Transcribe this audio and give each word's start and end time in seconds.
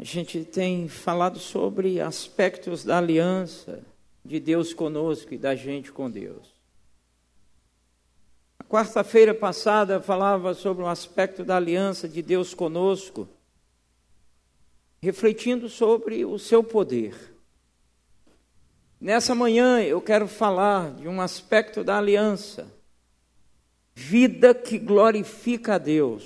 A 0.00 0.04
gente 0.04 0.46
tem 0.46 0.88
falado 0.88 1.38
sobre 1.38 2.00
aspectos 2.00 2.82
da 2.82 2.96
aliança 2.96 3.82
de 4.24 4.40
Deus 4.40 4.72
conosco 4.72 5.34
e 5.34 5.36
da 5.36 5.54
gente 5.54 5.92
com 5.92 6.10
Deus. 6.10 6.54
A 8.58 8.64
quarta-feira 8.64 9.34
passada 9.34 10.00
falava 10.00 10.54
sobre 10.54 10.82
o 10.82 10.86
aspecto 10.86 11.44
da 11.44 11.56
aliança 11.56 12.08
de 12.08 12.22
Deus 12.22 12.54
conosco, 12.54 13.28
refletindo 15.02 15.68
sobre 15.68 16.24
o 16.24 16.38
seu 16.38 16.64
poder. 16.64 17.36
Nessa 18.98 19.34
manhã 19.34 19.82
eu 19.82 20.00
quero 20.00 20.26
falar 20.26 20.94
de 20.94 21.08
um 21.08 21.20
aspecto 21.20 21.84
da 21.84 21.98
aliança, 21.98 22.72
vida 23.94 24.54
que 24.54 24.78
glorifica 24.78 25.74
a 25.74 25.78
Deus. 25.78 26.24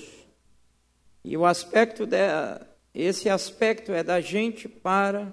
E 1.25 1.36
o 1.36 1.45
aspecto 1.45 2.06
da 2.06 2.64
esse 2.95 3.29
aspecto 3.29 3.92
é 3.92 4.04
da 4.04 4.20
gente 4.20 4.68
para 4.68 5.32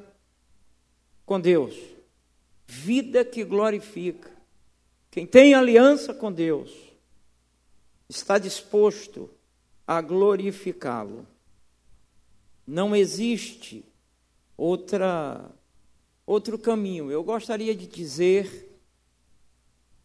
com 1.25 1.39
Deus. 1.39 1.75
Vida 2.65 3.23
que 3.23 3.43
glorifica. 3.43 4.31
Quem 5.11 5.27
tem 5.27 5.53
aliança 5.53 6.13
com 6.13 6.31
Deus 6.31 6.71
está 8.09 8.37
disposto 8.39 9.29
a 9.85 10.01
glorificá-lo. 10.01 11.27
Não 12.65 12.95
existe 12.95 13.85
outra 14.57 15.51
outro 16.25 16.57
caminho. 16.57 17.11
Eu 17.11 17.23
gostaria 17.23 17.75
de 17.75 17.85
dizer 17.85 18.69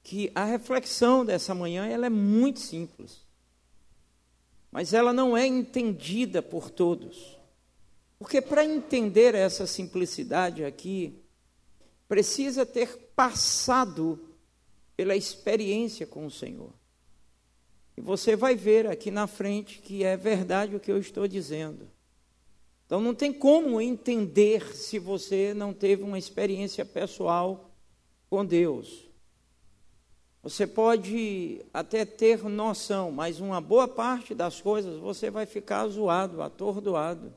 que 0.03 0.31
a 0.35 0.45
reflexão 0.45 1.25
dessa 1.25 1.55
manhã 1.55 1.87
ela 1.87 2.07
é 2.07 2.11
muito 2.11 2.61
simples. 2.61 3.25
Mas 4.71 4.93
ela 4.93 5.13
não 5.13 5.37
é 5.37 5.47
entendida 5.47 6.43
por 6.43 6.71
todos. 6.71 7.36
Porque 8.19 8.41
para 8.41 8.65
entender 8.65 9.35
essa 9.35 9.67
simplicidade 9.67 10.65
aqui, 10.65 11.23
precisa 12.09 12.65
ter 12.65 12.97
passado 13.15 14.19
pela 14.97 15.15
experiência 15.15 16.07
com 16.07 16.27
o 16.27 16.31
Senhor. 16.31 16.73
E 17.97 18.01
você 18.01 18.37
vai 18.37 18.55
ver 18.55 18.87
aqui 18.87 19.11
na 19.11 19.27
frente 19.27 19.81
que 19.81 20.05
é 20.05 20.17
verdade 20.17 20.77
o 20.77 20.81
que 20.81 20.91
eu 20.91 20.99
estou 20.99 21.27
dizendo. 21.27 21.91
Então 22.87 23.01
não 23.01 23.15
tem 23.15 23.33
como 23.33 23.81
entender 23.81 24.75
se 24.75 24.99
você 24.99 25.53
não 25.53 25.73
teve 25.73 26.03
uma 26.03 26.19
experiência 26.19 26.85
pessoal 26.85 27.71
com 28.31 28.45
Deus. 28.45 29.07
Você 30.43 30.67
pode 30.67 31.65
até 31.75 32.05
ter 32.05 32.45
noção, 32.45 33.11
mas 33.11 33.41
uma 33.41 33.61
boa 33.61 33.89
parte 33.89 34.33
das 34.33 34.61
coisas 34.61 35.01
você 35.01 35.29
vai 35.29 35.45
ficar 35.45 35.89
zoado, 35.89 36.41
atordoado. 36.41 37.35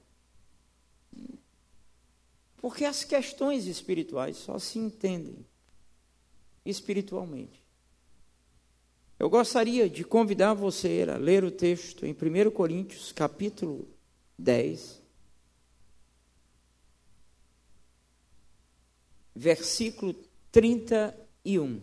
Porque 2.59 2.83
as 2.83 3.05
questões 3.05 3.65
espirituais 3.67 4.35
só 4.35 4.59
se 4.59 4.77
entendem 4.77 5.45
espiritualmente. 6.65 7.65
Eu 9.17 9.29
gostaria 9.29 9.89
de 9.89 10.03
convidar 10.03 10.53
você 10.53 11.05
a 11.09 11.17
ler 11.17 11.43
o 11.43 11.51
texto 11.51 12.05
em 12.05 12.11
1 12.11 12.51
Coríntios, 12.51 13.11
capítulo 13.13 13.87
10, 14.37 15.01
versículo 19.33 20.13
31. 20.51 21.81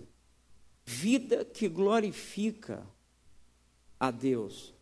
Vida 0.84 1.44
que 1.44 1.68
glorifica 1.68 2.86
a 3.98 4.10
Deus. 4.10 4.74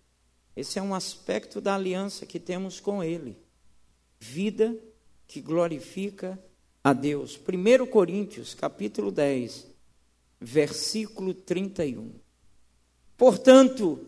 Esse 0.56 0.78
é 0.78 0.82
um 0.82 0.94
aspecto 0.94 1.60
da 1.60 1.76
aliança 1.76 2.26
que 2.26 2.40
temos 2.40 2.80
com 2.80 3.02
Ele. 3.02 3.36
Vida 4.20 4.74
que 4.74 4.93
que 5.26 5.40
glorifica 5.40 6.38
a 6.82 6.92
Deus. 6.92 7.38
1 7.38 7.86
Coríntios, 7.86 8.54
capítulo 8.54 9.10
10, 9.10 9.66
versículo 10.40 11.32
31. 11.32 12.12
Portanto, 13.16 14.06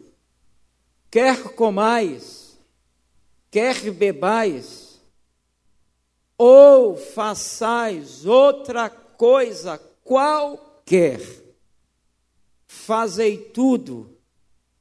quer 1.11 1.55
comais, 1.55 2.59
quer 3.51 3.91
bebais, 3.91 5.01
ou 6.37 6.97
façais 6.97 8.27
outra 8.27 8.91
coisa 8.91 9.79
qualquer, 10.05 11.21
fazei 12.67 13.39
tudo 13.39 14.19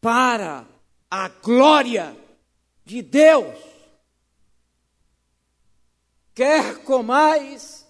para 0.01 0.67
a 1.09 1.29
glória 1.29 2.15
de 2.83 3.01
Deus 3.01 3.74
quer 6.35 6.83
comais, 6.83 7.87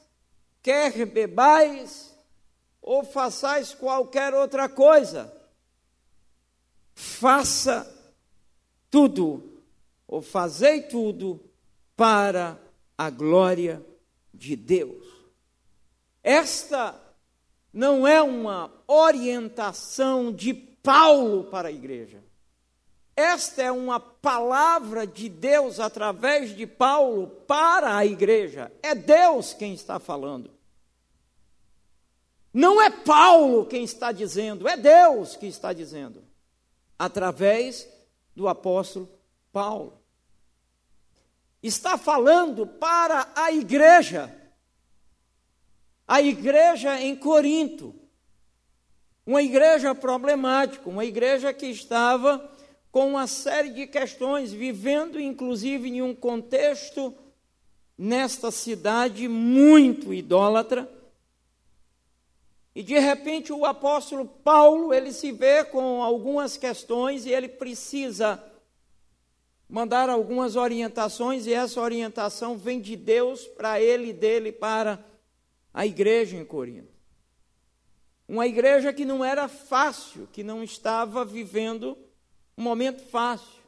quer 0.61 1.05
bebais, 1.05 2.15
ou 2.81 3.03
façais 3.03 3.73
qualquer 3.73 4.33
outra 4.35 4.69
coisa, 4.69 5.35
faça 6.93 7.91
tudo, 8.91 9.63
ou 10.07 10.21
fazei 10.21 10.83
tudo 10.83 11.43
para 11.97 12.57
a 12.95 13.09
glória 13.09 13.83
de 14.31 14.55
Deus. 14.55 15.03
Esta 16.23 16.95
não 17.73 18.07
é 18.07 18.21
uma 18.21 18.71
orientação 18.87 20.31
de 20.31 20.53
Paulo 20.53 21.45
para 21.45 21.69
a 21.69 21.71
igreja. 21.71 22.23
Esta 23.15 23.63
é 23.63 23.71
uma 23.71 23.99
palavra 23.99 25.07
de 25.07 25.29
Deus 25.29 25.79
através 25.79 26.55
de 26.55 26.67
Paulo 26.67 27.27
para 27.47 27.95
a 27.95 28.05
igreja. 28.05 28.71
É 28.83 28.93
Deus 28.93 29.53
quem 29.53 29.73
está 29.73 29.99
falando. 29.99 30.51
Não 32.53 32.81
é 32.81 32.89
Paulo 32.89 33.65
quem 33.65 33.83
está 33.83 34.11
dizendo, 34.11 34.67
é 34.67 34.77
Deus 34.77 35.35
que 35.35 35.45
está 35.45 35.73
dizendo, 35.73 36.23
através 36.97 37.85
do 38.33 38.47
apóstolo 38.47 39.09
Paulo. 39.51 40.01
Está 41.61 41.97
falando 41.97 42.65
para 42.65 43.29
a 43.35 43.51
igreja, 43.51 44.33
a 46.07 46.21
igreja 46.21 46.97
em 47.01 47.13
Corinto, 47.15 47.93
uma 49.25 49.41
igreja 49.41 49.93
problemática, 49.93 50.89
uma 50.89 51.03
igreja 51.03 51.51
que 51.51 51.65
estava 51.65 52.54
com 52.95 53.09
uma 53.09 53.27
série 53.27 53.71
de 53.71 53.87
questões, 53.87 54.53
vivendo 54.53 55.19
inclusive 55.19 55.89
em 55.89 56.01
um 56.01 56.15
contexto 56.15 57.13
nesta 57.97 58.51
cidade 58.51 59.27
muito 59.27 60.13
idólatra. 60.13 60.89
E 62.73 62.81
de 62.81 62.97
repente 62.97 63.51
o 63.51 63.65
apóstolo 63.65 64.25
Paulo, 64.25 64.93
ele 64.93 65.11
se 65.11 65.33
vê 65.33 65.65
com 65.65 66.01
algumas 66.01 66.55
questões 66.55 67.25
e 67.25 67.31
ele 67.31 67.49
precisa 67.49 68.41
mandar 69.67 70.09
algumas 70.09 70.55
orientações 70.55 71.45
e 71.45 71.53
essa 71.53 71.81
orientação 71.81 72.57
vem 72.57 72.79
de 72.79 72.95
Deus 72.95 73.45
para 73.45 73.77
ele 73.77 74.11
e 74.11 74.13
dele 74.13 74.53
para 74.53 75.03
a 75.73 75.85
igreja 75.85 76.37
em 76.37 76.45
Corinto. 76.45 76.95
Uma 78.25 78.47
igreja 78.47 78.93
que 78.93 79.03
não 79.03 79.21
era 79.21 79.49
fácil, 79.49 80.29
que 80.31 80.45
não 80.45 80.63
estava 80.63 81.25
vivendo 81.25 82.04
um 82.57 82.63
momento 82.63 83.03
fácil. 83.09 83.63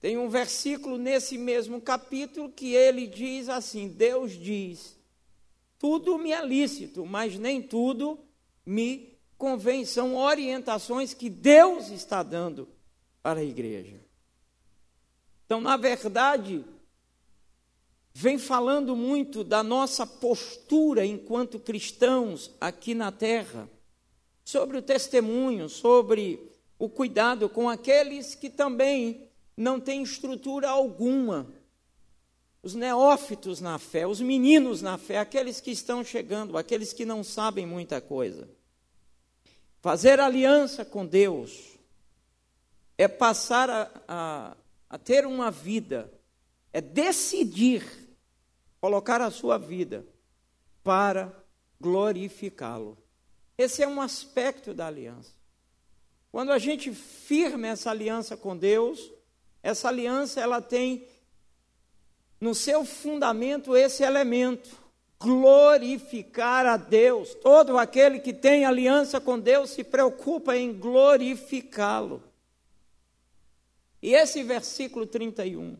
Tem 0.00 0.18
um 0.18 0.28
versículo 0.28 0.98
nesse 0.98 1.38
mesmo 1.38 1.80
capítulo 1.80 2.50
que 2.50 2.74
ele 2.74 3.06
diz 3.06 3.48
assim: 3.48 3.88
Deus 3.88 4.32
diz: 4.32 4.96
tudo 5.78 6.18
me 6.18 6.32
é 6.32 6.44
lícito, 6.44 7.04
mas 7.04 7.38
nem 7.38 7.62
tudo 7.62 8.18
me 8.64 9.16
convém. 9.36 9.84
São 9.84 10.16
orientações 10.16 11.12
que 11.12 11.28
Deus 11.28 11.88
está 11.90 12.22
dando 12.22 12.68
para 13.22 13.40
a 13.40 13.44
igreja. 13.44 14.00
Então, 15.44 15.60
na 15.60 15.76
verdade, 15.76 16.64
vem 18.12 18.38
falando 18.38 18.96
muito 18.96 19.44
da 19.44 19.62
nossa 19.62 20.06
postura 20.06 21.04
enquanto 21.04 21.60
cristãos 21.60 22.50
aqui 22.60 22.94
na 22.94 23.12
terra, 23.12 23.68
sobre 24.44 24.78
o 24.78 24.82
testemunho, 24.82 25.68
sobre 25.68 26.55
o 26.78 26.88
cuidado 26.88 27.48
com 27.48 27.68
aqueles 27.68 28.34
que 28.34 28.50
também 28.50 29.28
não 29.56 29.80
têm 29.80 30.02
estrutura 30.02 30.68
alguma. 30.68 31.46
Os 32.62 32.74
neófitos 32.74 33.60
na 33.60 33.78
fé, 33.78 34.06
os 34.06 34.20
meninos 34.20 34.82
na 34.82 34.98
fé, 34.98 35.18
aqueles 35.18 35.60
que 35.60 35.70
estão 35.70 36.04
chegando, 36.04 36.58
aqueles 36.58 36.92
que 36.92 37.04
não 37.04 37.22
sabem 37.22 37.64
muita 37.64 38.00
coisa. 38.00 38.48
Fazer 39.80 40.18
aliança 40.18 40.84
com 40.84 41.06
Deus 41.06 41.78
é 42.98 43.06
passar 43.06 43.70
a, 43.70 43.90
a, 44.08 44.56
a 44.90 44.98
ter 44.98 45.26
uma 45.26 45.50
vida, 45.50 46.12
é 46.72 46.80
decidir 46.80 47.84
colocar 48.80 49.20
a 49.20 49.30
sua 49.30 49.58
vida 49.58 50.04
para 50.82 51.32
glorificá-lo. 51.80 52.98
Esse 53.56 53.82
é 53.82 53.88
um 53.88 54.00
aspecto 54.00 54.74
da 54.74 54.86
aliança. 54.86 55.35
Quando 56.36 56.52
a 56.52 56.58
gente 56.58 56.92
firma 56.92 57.68
essa 57.68 57.90
aliança 57.90 58.36
com 58.36 58.54
Deus, 58.54 59.10
essa 59.62 59.88
aliança 59.88 60.38
ela 60.38 60.60
tem 60.60 61.08
no 62.38 62.54
seu 62.54 62.84
fundamento 62.84 63.74
esse 63.74 64.02
elemento: 64.02 64.68
glorificar 65.18 66.66
a 66.66 66.76
Deus. 66.76 67.34
Todo 67.36 67.78
aquele 67.78 68.20
que 68.20 68.34
tem 68.34 68.66
aliança 68.66 69.18
com 69.18 69.40
Deus 69.40 69.70
se 69.70 69.82
preocupa 69.82 70.54
em 70.54 70.74
glorificá-lo. 70.74 72.22
E 74.02 74.12
esse 74.12 74.42
versículo 74.42 75.06
31, 75.06 75.78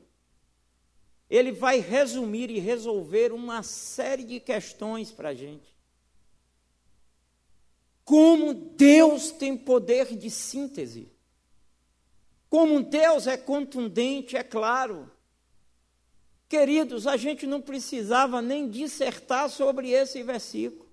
ele 1.28 1.52
vai 1.52 1.80
resumir 1.80 2.50
e 2.50 2.58
resolver 2.58 3.30
uma 3.30 3.62
série 3.62 4.24
de 4.24 4.40
questões 4.40 5.12
para 5.12 5.28
a 5.28 5.34
gente. 5.34 5.75
Como 8.06 8.54
Deus 8.54 9.32
tem 9.32 9.56
poder 9.56 10.16
de 10.16 10.30
síntese. 10.30 11.10
Como 12.48 12.80
Deus 12.80 13.26
é 13.26 13.36
contundente, 13.36 14.36
é 14.36 14.44
claro. 14.44 15.10
Queridos, 16.48 17.08
a 17.08 17.16
gente 17.16 17.48
não 17.48 17.60
precisava 17.60 18.40
nem 18.40 18.70
dissertar 18.70 19.50
sobre 19.50 19.90
esse 19.90 20.22
versículo. 20.22 20.86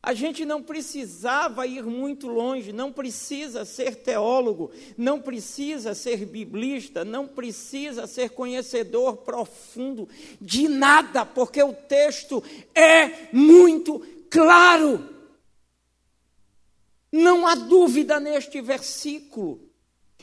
A 0.00 0.14
gente 0.14 0.44
não 0.44 0.62
precisava 0.62 1.66
ir 1.66 1.82
muito 1.82 2.28
longe, 2.28 2.72
não 2.72 2.92
precisa 2.92 3.64
ser 3.64 3.96
teólogo, 3.96 4.70
não 4.96 5.20
precisa 5.20 5.94
ser 5.94 6.24
biblista, 6.24 7.04
não 7.04 7.26
precisa 7.26 8.06
ser 8.06 8.30
conhecedor 8.30 9.16
profundo 9.16 10.08
de 10.40 10.68
nada, 10.68 11.26
porque 11.26 11.60
o 11.60 11.72
texto 11.72 12.40
é 12.72 13.28
muito 13.32 13.98
claro. 14.30 15.17
Não 17.10 17.46
há 17.46 17.54
dúvida 17.54 18.20
neste 18.20 18.60
versículo. 18.60 19.60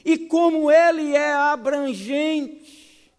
E 0.03 0.17
como 0.17 0.69
ele 0.69 1.15
é 1.15 1.33
abrangente, 1.33 3.11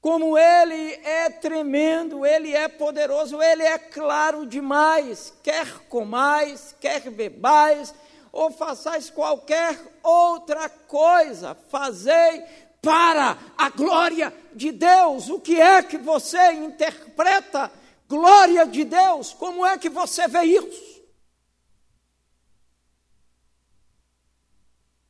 como 0.00 0.36
ele 0.36 0.92
é 1.04 1.30
tremendo, 1.30 2.26
ele 2.26 2.52
é 2.52 2.68
poderoso, 2.68 3.40
ele 3.40 3.62
é 3.62 3.78
claro 3.78 4.44
demais. 4.44 5.32
Quer 5.42 5.66
comais, 5.88 6.74
quer 6.80 7.08
bebais, 7.10 7.94
ou 8.30 8.50
façais 8.50 9.08
qualquer 9.08 9.78
outra 10.02 10.68
coisa, 10.68 11.56
fazei 11.70 12.42
para 12.82 13.38
a 13.56 13.70
glória 13.70 14.34
de 14.52 14.72
Deus. 14.72 15.30
O 15.30 15.40
que 15.40 15.60
é 15.60 15.80
que 15.82 15.96
você 15.96 16.52
interpreta 16.52 17.70
glória 18.08 18.66
de 18.66 18.84
Deus? 18.84 19.32
Como 19.32 19.64
é 19.64 19.78
que 19.78 19.88
você 19.88 20.26
vê 20.26 20.42
isso? 20.42 20.93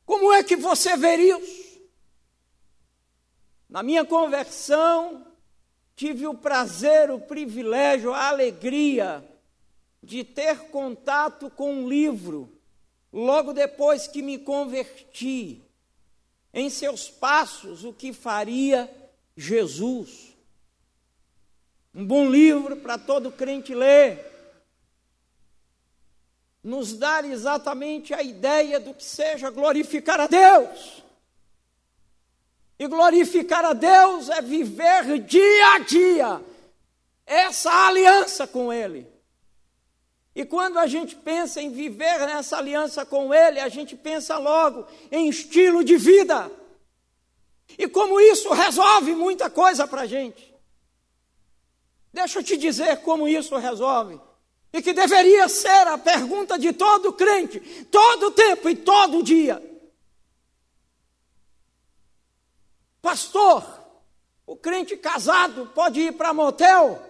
Como 0.05 0.31
é 0.31 0.43
que 0.43 0.55
você 0.55 0.95
vê 0.95 1.15
isso? 1.15 1.81
Na 3.67 3.81
minha 3.81 4.05
conversão, 4.05 5.25
tive 5.95 6.27
o 6.27 6.35
prazer, 6.35 7.09
o 7.09 7.19
privilégio, 7.19 8.13
a 8.13 8.27
alegria 8.27 9.23
de 10.03 10.23
ter 10.23 10.69
contato 10.69 11.49
com 11.49 11.73
um 11.73 11.89
livro, 11.89 12.51
logo 13.11 13.53
depois 13.53 14.07
que 14.07 14.21
me 14.21 14.37
converti, 14.37 15.63
em 16.53 16.69
seus 16.69 17.09
passos, 17.09 17.83
o 17.83 17.91
que 17.91 18.13
faria 18.13 18.89
Jesus. 19.35 20.35
Um 21.93 22.05
bom 22.05 22.29
livro 22.29 22.77
para 22.77 22.97
todo 22.97 23.31
crente 23.31 23.73
ler 23.73 24.34
nos 26.65 26.93
dar 26.93 27.23
exatamente 27.23 28.11
a 28.11 28.23
ideia 28.23 28.79
do 28.79 28.91
que 28.91 29.03
seja 29.03 29.51
glorificar 29.51 30.19
a 30.19 30.25
Deus. 30.25 31.03
E 32.79 32.87
glorificar 32.87 33.63
a 33.63 33.73
Deus 33.73 34.29
é 34.29 34.41
viver 34.41 35.19
dia 35.19 35.73
a 35.75 35.79
dia 35.79 36.41
essa 37.23 37.71
aliança 37.71 38.47
com 38.47 38.73
Ele. 38.73 39.07
E 40.33 40.43
quando 40.43 40.79
a 40.79 40.87
gente 40.87 41.15
pensa 41.15 41.61
em 41.61 41.69
viver 41.69 42.25
nessa 42.25 42.57
aliança 42.57 43.05
com 43.05 43.31
Ele, 43.31 43.59
a 43.59 43.69
gente 43.69 43.95
pensa 43.95 44.39
logo 44.39 44.87
em 45.11 45.29
estilo 45.29 45.83
de 45.83 45.97
vida. 45.97 46.51
E 47.77 47.87
como 47.87 48.19
isso 48.19 48.51
resolve 48.51 49.13
muita 49.13 49.51
coisa 49.51 49.87
para 49.87 50.01
a 50.01 50.07
gente. 50.07 50.51
Deixa 52.11 52.39
eu 52.39 52.43
te 52.43 52.57
dizer 52.57 53.01
como 53.01 53.27
isso 53.27 53.55
resolve 53.55 54.19
e 54.75 54.81
que 54.81 54.91
deveria 54.91 55.47
ser 55.47 55.87
a 55.87 55.97
pergunta 55.97 56.59
de 56.59 56.73
todo 56.73 57.13
crente, 57.13 57.61
todo 57.85 58.31
tempo 58.31 58.69
e 58.69 58.75
todo 58.75 59.23
dia. 59.23 59.63
Pastor, 63.01 63.63
o 64.45 64.57
crente 64.57 64.97
casado 64.97 65.67
pode 65.67 66.01
ir 66.01 66.17
para 66.17 66.33
motel? 66.33 67.01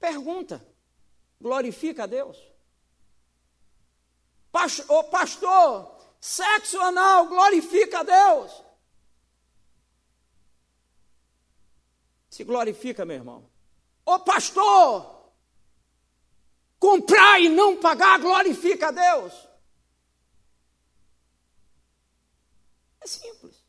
Pergunta, 0.00 0.60
glorifica 1.40 2.02
a 2.02 2.06
Deus. 2.06 2.36
O 4.88 5.04
pastor, 5.04 6.00
sexo 6.20 6.80
anal 6.80 7.28
glorifica 7.28 8.00
a 8.00 8.02
Deus? 8.02 8.64
Se 12.28 12.42
glorifica, 12.42 13.04
meu 13.04 13.14
irmão. 13.14 13.48
O 14.04 14.18
pastor, 14.18 15.19
Comprar 16.80 17.38
e 17.38 17.50
não 17.50 17.76
pagar 17.76 18.18
glorifica 18.18 18.88
a 18.88 18.90
Deus. 18.90 19.48
É 23.02 23.06
simples. 23.06 23.62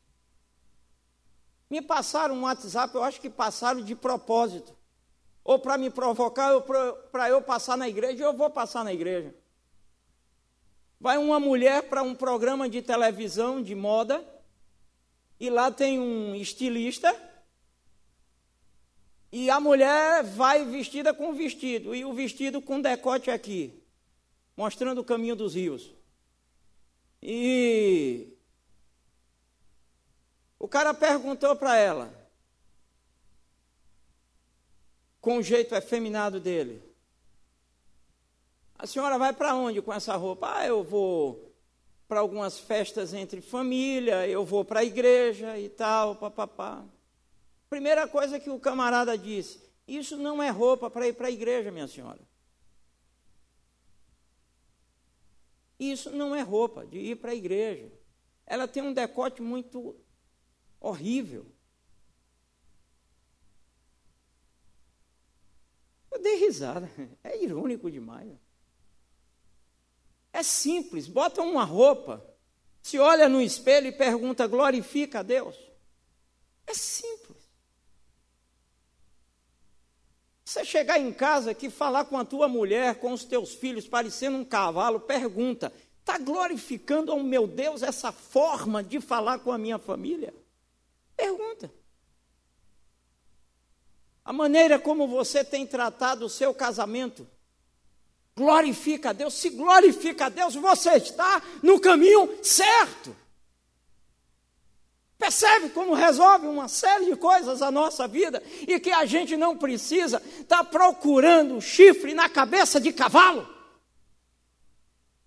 Me 1.68 1.82
passaram 1.82 2.34
um 2.34 2.42
WhatsApp, 2.42 2.94
eu 2.94 3.02
acho 3.02 3.20
que 3.20 3.28
passaram 3.28 3.82
de 3.82 3.94
propósito. 3.94 4.74
Ou 5.44 5.58
para 5.58 5.76
me 5.76 5.90
provocar, 5.90 6.58
para 7.10 7.28
eu 7.28 7.42
passar 7.42 7.76
na 7.76 7.86
igreja, 7.86 8.24
eu 8.24 8.32
vou 8.32 8.48
passar 8.48 8.82
na 8.82 8.92
igreja. 8.92 9.34
Vai 10.98 11.18
uma 11.18 11.38
mulher 11.38 11.88
para 11.90 12.02
um 12.02 12.14
programa 12.14 12.68
de 12.68 12.80
televisão 12.80 13.62
de 13.62 13.74
moda, 13.74 14.24
e 15.38 15.50
lá 15.50 15.70
tem 15.70 15.98
um 15.98 16.34
estilista 16.34 17.12
e 19.32 19.48
a 19.48 19.58
mulher 19.58 20.22
vai 20.22 20.62
vestida 20.66 21.14
com 21.14 21.32
vestido, 21.32 21.94
e 21.94 22.04
o 22.04 22.12
vestido 22.12 22.60
com 22.60 22.82
decote 22.82 23.30
aqui, 23.30 23.82
mostrando 24.54 25.00
o 25.00 25.04
caminho 25.04 25.34
dos 25.34 25.54
rios. 25.54 25.90
E 27.22 28.36
o 30.58 30.68
cara 30.68 30.92
perguntou 30.92 31.56
para 31.56 31.76
ela, 31.76 32.22
com 35.18 35.38
o 35.38 35.42
jeito 35.42 35.74
efeminado 35.74 36.38
dele: 36.38 36.82
A 38.78 38.86
senhora 38.86 39.16
vai 39.16 39.32
para 39.32 39.54
onde 39.54 39.80
com 39.80 39.94
essa 39.94 40.14
roupa? 40.14 40.58
Ah, 40.58 40.66
eu 40.66 40.84
vou 40.84 41.50
para 42.06 42.20
algumas 42.20 42.58
festas 42.58 43.14
entre 43.14 43.40
família, 43.40 44.28
eu 44.28 44.44
vou 44.44 44.62
para 44.62 44.80
a 44.80 44.84
igreja 44.84 45.58
e 45.58 45.70
tal, 45.70 46.16
papapá. 46.16 46.84
Primeira 47.72 48.06
coisa 48.06 48.38
que 48.38 48.50
o 48.50 48.60
camarada 48.60 49.16
disse: 49.16 49.58
Isso 49.88 50.18
não 50.18 50.42
é 50.42 50.50
roupa 50.50 50.90
para 50.90 51.08
ir 51.08 51.14
para 51.14 51.28
a 51.28 51.30
igreja, 51.30 51.70
minha 51.70 51.88
senhora. 51.88 52.20
Isso 55.78 56.10
não 56.10 56.36
é 56.36 56.42
roupa 56.42 56.84
de 56.84 56.98
ir 56.98 57.16
para 57.16 57.30
a 57.30 57.34
igreja. 57.34 57.90
Ela 58.44 58.68
tem 58.68 58.82
um 58.82 58.92
decote 58.92 59.40
muito 59.40 59.98
horrível. 60.78 61.50
Eu 66.10 66.20
dei 66.20 66.36
risada. 66.36 66.90
É 67.24 67.42
irônico 67.42 67.90
demais. 67.90 68.38
É 70.30 70.42
simples. 70.42 71.08
Bota 71.08 71.40
uma 71.40 71.64
roupa, 71.64 72.22
se 72.82 72.98
olha 72.98 73.30
no 73.30 73.40
espelho 73.40 73.86
e 73.86 73.92
pergunta: 73.92 74.46
glorifica 74.46 75.20
a 75.20 75.22
Deus. 75.22 75.56
É 76.66 76.74
simples. 76.74 77.31
Você 80.52 80.66
chegar 80.66 81.00
em 81.00 81.10
casa 81.10 81.52
aqui, 81.52 81.70
falar 81.70 82.04
com 82.04 82.18
a 82.18 82.26
tua 82.26 82.46
mulher, 82.46 82.96
com 82.96 83.10
os 83.12 83.24
teus 83.24 83.54
filhos, 83.54 83.88
parecendo 83.88 84.36
um 84.36 84.44
cavalo, 84.44 85.00
pergunta: 85.00 85.72
está 86.00 86.18
glorificando 86.18 87.10
ao 87.10 87.22
meu 87.22 87.46
Deus 87.46 87.82
essa 87.82 88.12
forma 88.12 88.84
de 88.84 89.00
falar 89.00 89.38
com 89.38 89.50
a 89.50 89.56
minha 89.56 89.78
família? 89.78 90.34
Pergunta. 91.16 91.72
A 94.22 94.30
maneira 94.30 94.78
como 94.78 95.08
você 95.08 95.42
tem 95.42 95.66
tratado 95.66 96.26
o 96.26 96.30
seu 96.30 96.52
casamento 96.52 97.26
glorifica 98.36 99.08
a 99.08 99.12
Deus. 99.14 99.32
Se 99.32 99.48
glorifica 99.48 100.26
a 100.26 100.28
Deus, 100.28 100.54
você 100.54 100.96
está 100.96 101.42
no 101.62 101.80
caminho 101.80 102.28
certo. 102.42 103.16
Percebe 105.22 105.68
como 105.68 105.94
resolve 105.94 106.48
uma 106.48 106.66
série 106.66 107.04
de 107.04 107.14
coisas 107.14 107.62
a 107.62 107.70
nossa 107.70 108.08
vida 108.08 108.42
e 108.66 108.80
que 108.80 108.90
a 108.90 109.06
gente 109.06 109.36
não 109.36 109.56
precisa 109.56 110.20
estar 110.40 110.58
tá 110.58 110.64
procurando 110.64 111.60
chifre 111.60 112.12
na 112.12 112.28
cabeça 112.28 112.80
de 112.80 112.92
cavalo. 112.92 113.48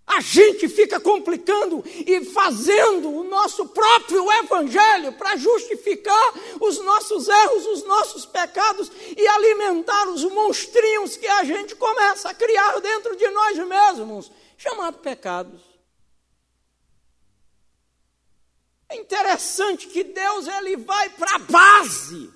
A 0.06 0.20
gente 0.20 0.68
fica 0.68 1.00
complicando 1.00 1.82
e 2.06 2.25
fazendo 2.25 3.10
o 3.10 3.24
nosso 3.24 3.68
próprio 3.70 4.30
evangelho 4.44 5.14
para 5.14 5.38
justificar 5.38 6.34
os 6.60 6.78
nossos 6.84 7.30
erros, 7.30 7.66
os 7.66 7.86
nossos 7.86 8.25
pecados 8.25 8.92
e 9.16 9.25
alimentar 9.25 10.10
os 10.10 10.25
monstrinhos 10.25 11.16
que 11.16 11.25
a 11.25 11.46
gente 11.46 11.74
começa 11.74 12.28
a 12.28 12.34
criar 12.34 12.82
dentro 12.82 13.16
de 13.16 13.30
nós 13.30 13.58
mesmos, 13.60 14.30
chamados 14.58 15.00
pecados. 15.00 15.75
É 18.96 18.98
interessante 18.98 19.88
que 19.88 20.06
Deus 20.06 20.48
ele 20.48 20.78
vai 20.78 21.10
para 21.10 21.36
a 21.36 21.40
base. 21.40 22.30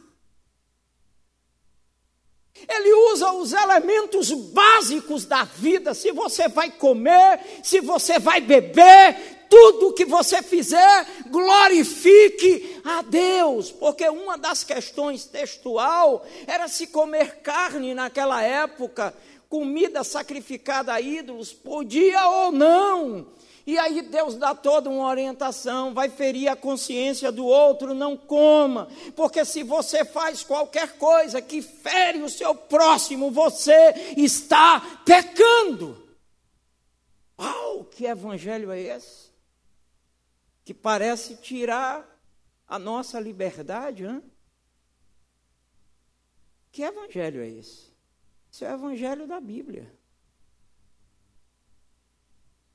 Ele 2.68 2.94
usa 3.14 3.32
os 3.32 3.54
elementos 3.54 4.30
básicos 4.32 5.24
da 5.24 5.46
vida. 5.46 5.94
Se 5.94 6.12
você 6.12 6.50
vai 6.50 6.70
comer, 6.70 7.40
se 7.64 7.80
você 7.80 8.20
vai 8.20 8.42
beber, 8.42 9.46
tudo 9.50 9.94
que 9.94 10.04
você 10.04 10.44
fizer, 10.44 11.08
glorifique 11.28 12.82
a 12.84 13.02
Deus, 13.02 13.72
porque 13.72 14.08
uma 14.10 14.38
das 14.38 14.64
questões 14.64 15.26
textual 15.26 16.26
era 16.46 16.68
se 16.68 16.88
comer 16.88 17.38
carne 17.38 17.94
naquela 17.94 18.44
época, 18.44 19.16
comida 19.48 20.04
sacrificada 20.04 20.94
a 20.94 21.00
ídolos, 21.00 21.54
podia 21.54 22.28
ou 22.28 22.52
não. 22.52 23.28
E 23.70 23.78
aí 23.78 24.02
Deus 24.02 24.36
dá 24.36 24.56
toda 24.56 24.90
uma 24.90 25.08
orientação, 25.08 25.94
vai 25.94 26.10
ferir 26.10 26.48
a 26.48 26.56
consciência 26.56 27.32
do 27.32 27.46
outro, 27.46 27.94
não 27.94 28.18
coma, 28.18 28.88
porque 29.16 29.46
se 29.46 29.62
você 29.62 30.04
faz 30.04 30.44
qualquer 30.44 30.98
coisa 30.98 31.42
que 31.42 31.62
fere 31.62 32.22
o 32.22 32.30
seu 32.30 32.56
próximo, 32.56 33.30
você 33.30 33.94
está 34.18 35.02
pecando. 35.06 36.04
Uau, 37.40 37.86
que 37.86 38.06
evangelho 38.06 38.72
é 38.72 38.80
esse? 38.80 39.30
que 40.70 40.74
parece 40.76 41.36
tirar 41.36 42.08
a 42.68 42.78
nossa 42.78 43.20
liberdade. 43.20 44.06
Hein? 44.06 44.22
Que 46.72 46.84
evangelho 46.84 47.42
é 47.42 47.50
esse? 47.50 47.92
Esse 48.54 48.66
é 48.66 48.70
o 48.70 48.76
evangelho 48.76 49.26
da 49.26 49.42
Bíblia. 49.42 49.92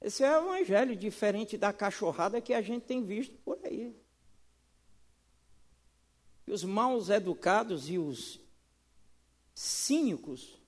Esse 0.05 0.23
é 0.23 0.39
o 0.39 0.55
evangelho 0.55 0.95
diferente 0.95 1.57
da 1.57 1.73
cachorrada 1.73 2.39
que 2.39 2.53
a 2.53 2.61
gente 2.61 2.85
tem 2.85 3.03
visto 3.03 3.35
por 3.39 3.59
aí. 3.65 3.97
E 6.47 6.53
os 6.53 6.63
maus 6.63 7.09
educados 7.09 7.89
e 7.89 7.97
os 7.97 8.39
cínicos 9.55 10.61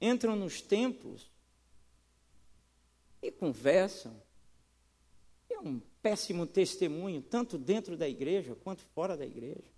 entram 0.00 0.34
nos 0.34 0.62
templos 0.62 1.30
e 3.20 3.30
conversam. 3.30 4.22
É 5.50 5.60
um 5.60 5.82
péssimo 6.00 6.46
testemunho, 6.46 7.20
tanto 7.20 7.58
dentro 7.58 7.94
da 7.94 8.08
igreja 8.08 8.54
quanto 8.54 8.80
fora 8.94 9.18
da 9.18 9.26
igreja. 9.26 9.70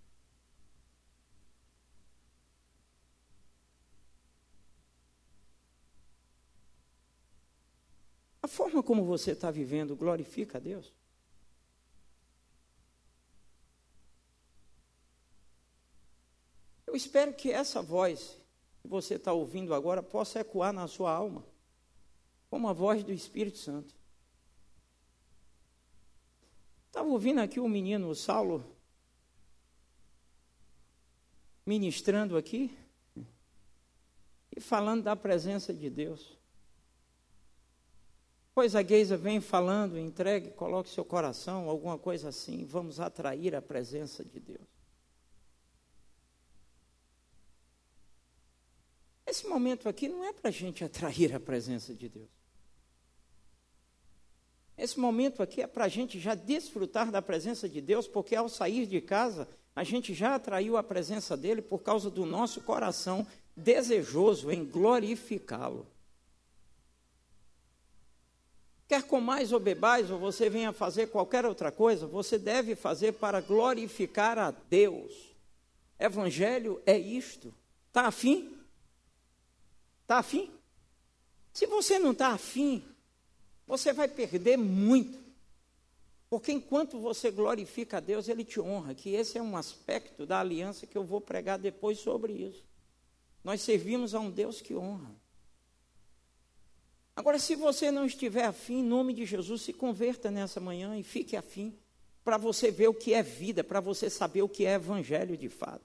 A 8.43 8.49
forma 8.49 8.83
como 8.83 9.05
você 9.05 9.33
está 9.33 9.51
vivendo 9.51 9.97
glorifica 9.97 10.59
a 10.59 10.61
Deus? 10.61 10.93
Eu 16.87 16.97
espero 16.97 17.33
que 17.35 17.53
essa 17.53 17.81
voz 17.81 18.37
que 18.81 18.89
você 18.89 19.15
está 19.15 19.33
ouvindo 19.33 19.75
agora 19.75 20.03
possa 20.03 20.41
ecoar 20.41 20.73
na 20.73 20.89
sua 20.89 21.13
alma, 21.13 21.45
como 22.49 22.67
a 22.69 22.73
voz 22.73 23.05
do 23.05 23.13
Espírito 23.13 23.59
Santo. 23.59 23.95
Estava 26.87 27.09
ouvindo 27.09 27.41
aqui 27.41 27.61
o 27.61 27.69
menino 27.69 28.09
o 28.09 28.15
Saulo 28.17 28.77
ministrando 31.65 32.37
aqui 32.37 32.77
e 34.51 34.61
falando 34.61 35.05
da 35.05 35.15
presença 35.15 35.73
de 35.73 35.89
Deus. 35.89 36.40
Pois 38.61 38.77
a 38.77 38.83
Geisa 38.83 39.17
vem 39.17 39.41
falando, 39.41 39.99
entregue, 39.99 40.51
coloque 40.51 40.91
seu 40.91 41.03
coração, 41.03 41.67
alguma 41.67 41.97
coisa 41.97 42.29
assim, 42.29 42.67
vamos 42.67 43.01
atrair 43.01 43.57
a 43.57 43.63
presença 43.63 44.23
de 44.23 44.39
Deus. 44.39 44.69
Esse 49.25 49.47
momento 49.47 49.89
aqui 49.89 50.11
não 50.11 50.23
é 50.23 50.35
para 50.35 50.51
a 50.51 50.53
gente 50.53 50.85
atrair 50.85 51.35
a 51.35 51.41
presença 51.41 51.95
de 51.95 52.07
Deus. 52.07 52.29
Esse 54.77 55.01
momento 55.01 55.43
aqui 55.43 55.63
é 55.63 55.67
para 55.67 55.87
a 55.87 55.89
gente 55.89 56.21
já 56.21 56.35
desfrutar 56.35 57.11
da 57.11 57.23
presença 57.23 57.67
de 57.67 57.81
Deus, 57.81 58.07
porque 58.07 58.37
ao 58.37 58.51
sair 58.51 58.85
de 58.85 59.01
casa, 59.01 59.49
a 59.75 59.83
gente 59.83 60.13
já 60.13 60.35
atraiu 60.35 60.77
a 60.77 60.83
presença 60.83 61.35
dele 61.35 61.63
por 61.63 61.79
causa 61.79 62.11
do 62.11 62.27
nosso 62.27 62.61
coração 62.61 63.27
desejoso 63.57 64.51
em 64.51 64.67
glorificá-lo. 64.67 65.90
Quer 68.91 69.05
comais 69.05 69.53
ou 69.53 69.61
bebais, 69.61 70.11
ou 70.11 70.19
você 70.19 70.51
venha 70.51 70.73
fazer 70.73 71.07
qualquer 71.11 71.47
outra 71.47 71.71
coisa, 71.71 72.09
você 72.09 72.37
deve 72.37 72.75
fazer 72.75 73.13
para 73.13 73.41
glorificar 73.41 74.37
a 74.37 74.51
Deus. 74.51 75.15
Evangelho 75.97 76.83
é 76.85 76.99
isto. 76.99 77.55
Está 77.87 78.09
afim? 78.09 78.53
Está 80.03 80.19
afim? 80.19 80.51
Se 81.53 81.67
você 81.67 82.01
não 82.01 82.11
está 82.11 82.33
afim, 82.33 82.85
você 83.65 83.93
vai 83.93 84.09
perder 84.09 84.57
muito. 84.57 85.21
Porque 86.29 86.51
enquanto 86.51 86.99
você 86.99 87.31
glorifica 87.31 87.99
a 87.99 88.01
Deus, 88.01 88.29
Ele 88.29 88.45
te 88.45 88.61
honra, 88.61 88.93
que 88.93 89.11
esse 89.11 89.39
é 89.39 89.43
um 89.43 89.57
aspecto 89.57 90.27
da 90.27 90.41
aliança 90.41 90.85
que 90.85 90.99
eu 90.99 91.05
vou 91.05 91.21
pregar 91.21 91.61
depois 91.61 92.01
sobre 92.01 92.33
isso. 92.33 92.65
Nós 93.45 93.61
servimos 93.61 94.17
a 94.17 94.19
um 94.19 94.33
Deus 94.33 94.61
que 94.61 94.75
honra. 94.75 95.15
Agora, 97.21 97.39
se 97.39 97.55
você 97.55 97.91
não 97.91 98.07
estiver 98.07 98.47
afim, 98.47 98.79
em 98.79 98.83
nome 98.83 99.13
de 99.13 99.27
Jesus, 99.27 99.61
se 99.61 99.75
converta 99.75 100.31
nessa 100.31 100.59
manhã 100.59 100.97
e 100.97 101.03
fique 101.03 101.37
afim, 101.37 101.79
para 102.25 102.39
você 102.39 102.71
ver 102.71 102.89
o 102.89 102.95
que 102.95 103.13
é 103.13 103.23
vida, 103.23 103.63
para 103.63 103.79
você 103.79 104.09
saber 104.09 104.41
o 104.41 104.49
que 104.49 104.65
é 104.65 104.73
evangelho 104.73 105.37
de 105.37 105.51
fato. 105.51 105.85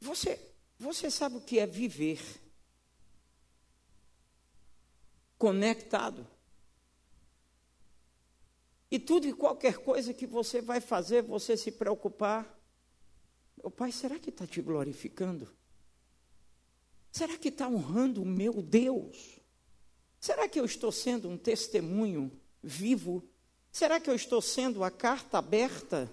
Você 0.00 0.38
você 0.78 1.10
sabe 1.10 1.38
o 1.38 1.40
que 1.40 1.58
é 1.58 1.66
viver 1.66 2.20
conectado? 5.36 6.24
E 8.88 9.00
tudo 9.00 9.26
e 9.26 9.32
qualquer 9.32 9.78
coisa 9.78 10.14
que 10.14 10.24
você 10.24 10.62
vai 10.62 10.80
fazer, 10.80 11.22
você 11.22 11.56
se 11.56 11.72
preocupar. 11.72 12.57
Meu 13.68 13.76
pai, 13.76 13.92
será 13.92 14.18
que 14.18 14.30
está 14.30 14.46
te 14.46 14.62
glorificando? 14.62 15.46
Será 17.12 17.36
que 17.36 17.48
está 17.48 17.68
honrando 17.68 18.22
o 18.22 18.24
meu 18.24 18.62
Deus? 18.62 19.38
Será 20.18 20.48
que 20.48 20.58
eu 20.58 20.64
estou 20.64 20.90
sendo 20.90 21.28
um 21.28 21.36
testemunho 21.36 22.32
vivo? 22.62 23.22
Será 23.70 24.00
que 24.00 24.08
eu 24.08 24.14
estou 24.14 24.40
sendo 24.40 24.82
a 24.82 24.90
carta 24.90 25.36
aberta 25.36 26.10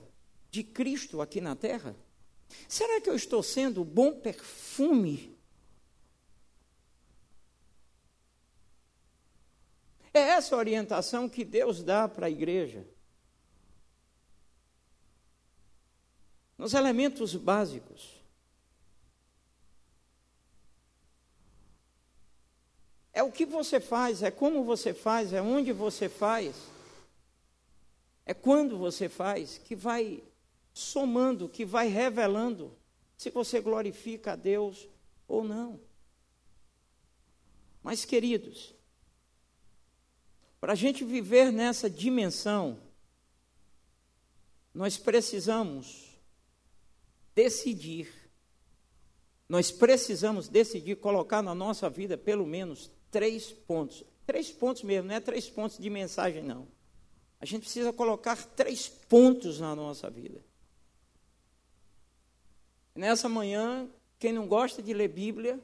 de 0.52 0.66
Cristo 0.66 1.22
aqui 1.22 1.40
na 1.40 1.56
terra? 1.56 1.96
Será 2.68 3.00
que 3.00 3.10
eu 3.10 3.16
estou 3.16 3.42
sendo 3.42 3.86
bom 3.86 4.20
perfume? 4.20 5.34
É 10.14 10.20
essa 10.20 10.56
a 10.56 10.60
orientação 10.60 11.30
que 11.30 11.46
Deus 11.46 11.82
dá 11.82 12.06
para 12.06 12.26
a 12.26 12.30
igreja. 12.30 12.86
Nos 16.58 16.74
elementos 16.74 17.36
básicos. 17.36 18.16
É 23.12 23.24
o 23.24 23.32
que 23.32 23.46
você 23.46 23.80
faz, 23.80 24.22
é 24.22 24.30
como 24.30 24.64
você 24.64 24.94
faz, 24.94 25.32
é 25.32 25.42
onde 25.42 25.72
você 25.72 26.10
faz, 26.10 26.56
é 28.26 28.34
quando 28.34 28.78
você 28.78 29.08
faz, 29.08 29.58
que 29.58 29.76
vai 29.76 30.22
somando, 30.74 31.48
que 31.48 31.64
vai 31.64 31.88
revelando 31.88 32.76
se 33.16 33.30
você 33.30 33.62
glorifica 33.62 34.34
a 34.34 34.36
Deus 34.36 34.88
ou 35.28 35.44
não. 35.44 35.80
Mas, 37.82 38.04
queridos, 38.04 38.76
para 40.60 40.74
a 40.74 40.76
gente 40.76 41.06
viver 41.06 41.52
nessa 41.54 41.90
dimensão, 41.90 42.78
nós 44.74 44.98
precisamos 44.98 46.05
decidir, 47.36 48.10
nós 49.48 49.70
precisamos 49.70 50.48
decidir 50.48 50.96
colocar 50.96 51.42
na 51.42 51.54
nossa 51.54 51.90
vida 51.90 52.18
pelo 52.18 52.48
menos 52.48 52.90
três 53.12 53.52
pontos. 53.52 54.04
Três 54.26 54.50
pontos 54.50 54.82
mesmo, 54.82 55.10
não 55.10 55.16
é 55.16 55.20
três 55.20 55.48
pontos 55.50 55.78
de 55.78 55.90
mensagem, 55.90 56.42
não. 56.42 56.68
A 57.40 57.46
gente 57.46 57.64
precisa 57.64 57.94
colocar 57.94 58.36
três 58.38 58.88
pontos 58.88 59.60
na 59.60 59.76
nossa 59.76 60.10
vida. 60.10 60.44
Nessa 62.96 63.30
manhã, 63.30 63.88
quem 64.18 64.32
não 64.32 64.48
gosta 64.48 64.82
de 64.82 64.94
ler 64.94 65.10
Bíblia, 65.10 65.60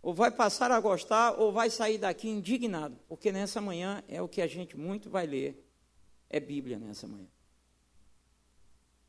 ou 0.00 0.14
vai 0.14 0.30
passar 0.30 0.70
a 0.70 0.78
gostar, 0.78 1.32
ou 1.32 1.52
vai 1.52 1.68
sair 1.68 1.98
daqui 1.98 2.28
indignado, 2.28 2.98
porque 3.08 3.32
nessa 3.32 3.60
manhã 3.60 4.02
é 4.06 4.22
o 4.22 4.28
que 4.28 4.40
a 4.40 4.46
gente 4.46 4.76
muito 4.76 5.10
vai 5.10 5.26
ler, 5.26 5.66
é 6.30 6.38
Bíblia 6.38 6.78
nessa 6.78 7.06
manhã. 7.06 7.33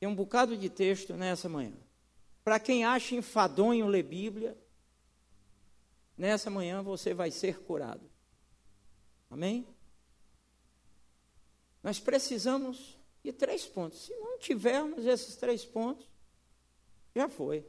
Tem 0.06 0.12
um 0.12 0.16
bocado 0.16 0.56
de 0.56 0.70
texto 0.70 1.16
nessa 1.16 1.50
manhã. 1.50 1.74
Para 2.44 2.60
quem 2.60 2.86
acha 2.86 3.16
enfadonho 3.16 3.88
ler 3.88 4.04
Bíblia, 4.04 4.56
nessa 6.16 6.48
manhã 6.48 6.84
você 6.84 7.12
vai 7.12 7.32
ser 7.32 7.64
curado. 7.64 8.08
Amém? 9.32 9.68
Nós 11.82 12.00
precisamos 12.00 13.00
de 13.24 13.34
três 13.34 13.66
pontos. 13.66 14.06
Se 14.06 14.14
não 14.18 14.38
tivermos 14.38 15.08
esses 15.08 15.36
três 15.38 15.66
pontos, 15.66 16.08
já 17.16 17.28
foi. 17.28 17.68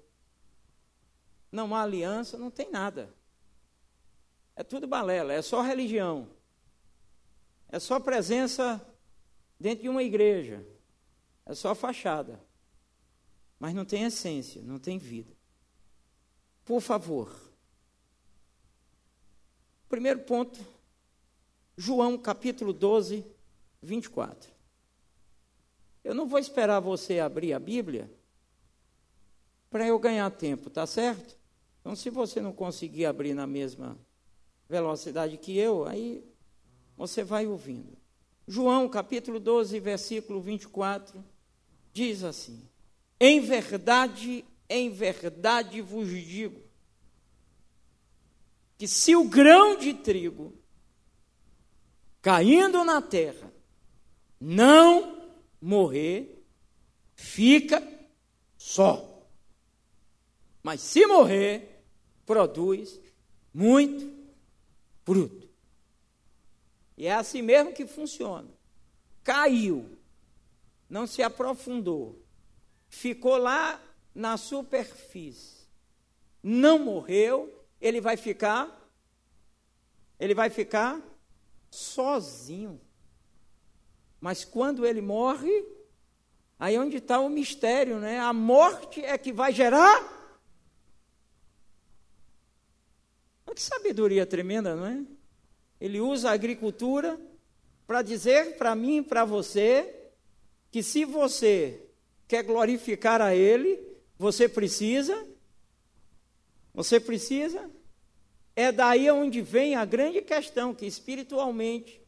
Não 1.50 1.74
há 1.74 1.80
aliança, 1.80 2.36
não 2.36 2.50
tem 2.50 2.70
nada. 2.70 3.14
É 4.54 4.62
tudo 4.62 4.86
balela, 4.86 5.32
é 5.32 5.40
só 5.40 5.62
religião. 5.62 6.28
É 7.70 7.78
só 7.78 7.98
presença 7.98 8.86
dentro 9.58 9.84
de 9.84 9.88
uma 9.88 10.02
igreja. 10.02 10.75
É 11.46 11.54
só 11.54 11.74
fachada. 11.74 12.40
Mas 13.58 13.72
não 13.72 13.84
tem 13.84 14.02
essência, 14.02 14.60
não 14.62 14.78
tem 14.78 14.98
vida. 14.98 15.32
Por 16.64 16.80
favor. 16.80 17.34
Primeiro 19.88 20.20
ponto, 20.20 20.58
João 21.76 22.18
capítulo 22.18 22.72
12, 22.72 23.24
24. 23.80 24.50
Eu 26.02 26.14
não 26.14 26.26
vou 26.26 26.38
esperar 26.38 26.80
você 26.80 27.20
abrir 27.20 27.52
a 27.52 27.58
Bíblia 27.58 28.10
para 29.70 29.86
eu 29.86 29.98
ganhar 29.98 30.30
tempo, 30.30 30.68
tá 30.68 30.86
certo? 30.86 31.38
Então, 31.80 31.94
se 31.94 32.10
você 32.10 32.40
não 32.40 32.52
conseguir 32.52 33.06
abrir 33.06 33.32
na 33.32 33.46
mesma 33.46 33.96
velocidade 34.68 35.36
que 35.36 35.56
eu, 35.56 35.86
aí 35.86 36.24
você 36.96 37.22
vai 37.22 37.46
ouvindo. 37.46 37.96
João, 38.46 38.88
capítulo 38.88 39.38
12, 39.38 39.78
versículo 39.78 40.40
24, 40.40 41.24
diz 41.96 42.22
assim: 42.22 42.68
Em 43.18 43.40
verdade, 43.40 44.44
em 44.68 44.90
verdade 44.90 45.80
vos 45.80 46.10
digo, 46.10 46.60
que 48.76 48.86
se 48.86 49.16
o 49.16 49.26
grão 49.26 49.78
de 49.78 49.94
trigo 49.94 50.52
caindo 52.20 52.84
na 52.84 53.00
terra 53.00 53.50
não 54.38 55.30
morrer, 55.58 56.44
fica 57.14 57.82
só. 58.58 59.26
Mas 60.62 60.82
se 60.82 61.06
morrer, 61.06 61.82
produz 62.26 63.00
muito 63.54 64.12
fruto. 65.02 65.48
E 66.98 67.06
é 67.06 67.14
assim 67.14 67.40
mesmo 67.40 67.72
que 67.72 67.86
funciona. 67.86 68.48
Caiu, 69.24 69.95
não 70.88 71.06
se 71.06 71.22
aprofundou, 71.22 72.22
ficou 72.88 73.36
lá 73.36 73.80
na 74.14 74.36
superfície, 74.36 75.66
não 76.42 76.78
morreu, 76.78 77.64
ele 77.80 78.00
vai 78.00 78.16
ficar, 78.16 78.90
ele 80.18 80.34
vai 80.34 80.50
ficar 80.50 81.00
sozinho. 81.70 82.80
Mas 84.20 84.44
quando 84.44 84.86
ele 84.86 85.00
morre, 85.00 85.64
aí 86.58 86.78
onde 86.78 86.96
está 86.96 87.18
o 87.20 87.28
mistério, 87.28 87.98
né? 87.98 88.18
A 88.18 88.32
morte 88.32 89.04
é 89.04 89.18
que 89.18 89.32
vai 89.32 89.52
gerar 89.52 90.16
Que 93.56 93.62
sabedoria 93.62 94.26
tremenda, 94.26 94.76
não 94.76 94.84
é? 94.84 95.02
Ele 95.80 95.98
usa 95.98 96.28
a 96.28 96.34
agricultura 96.34 97.18
para 97.86 98.02
dizer 98.02 98.58
para 98.58 98.74
mim 98.74 98.98
e 98.98 99.02
para 99.02 99.24
você 99.24 99.95
que 100.76 100.82
se 100.82 101.06
você 101.06 101.88
quer 102.28 102.42
glorificar 102.42 103.22
a 103.22 103.34
Ele, 103.34 103.82
você 104.18 104.46
precisa, 104.46 105.26
você 106.74 107.00
precisa, 107.00 107.70
é 108.54 108.70
daí 108.70 109.10
onde 109.10 109.40
vem 109.40 109.74
a 109.74 109.86
grande 109.86 110.20
questão, 110.20 110.74
que 110.74 110.84
espiritualmente 110.84 111.98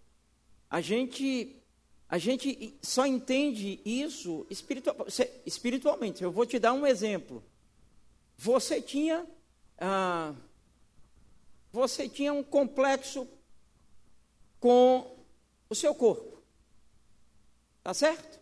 a 0.69 0.83
gente 0.83 1.57
a 2.11 2.19
gente 2.19 2.79
só 2.83 3.07
entende 3.07 3.81
isso 3.87 4.47
espiritual, 4.51 5.07
espiritualmente. 5.47 6.23
Eu 6.23 6.31
vou 6.31 6.45
te 6.45 6.59
dar 6.59 6.75
um 6.75 6.87
exemplo. 6.87 7.43
Você 8.37 8.83
tinha 8.83 9.27
ah, 9.79 10.35
você 11.73 12.07
tinha 12.07 12.35
um 12.35 12.43
complexo 12.43 13.27
com 14.61 15.17
o 15.71 15.75
seu 15.75 15.95
corpo. 15.95 16.43
Tá 17.83 17.95
certo? 17.95 18.39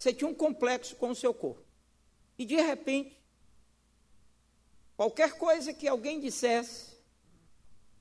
Você 0.00 0.14
tinha 0.14 0.30
um 0.30 0.34
complexo 0.34 0.96
com 0.96 1.10
o 1.10 1.14
seu 1.14 1.34
corpo. 1.34 1.62
E 2.38 2.46
de 2.46 2.56
repente, 2.56 3.20
qualquer 4.96 5.36
coisa 5.36 5.74
que 5.74 5.86
alguém 5.86 6.18
dissesse 6.18 6.96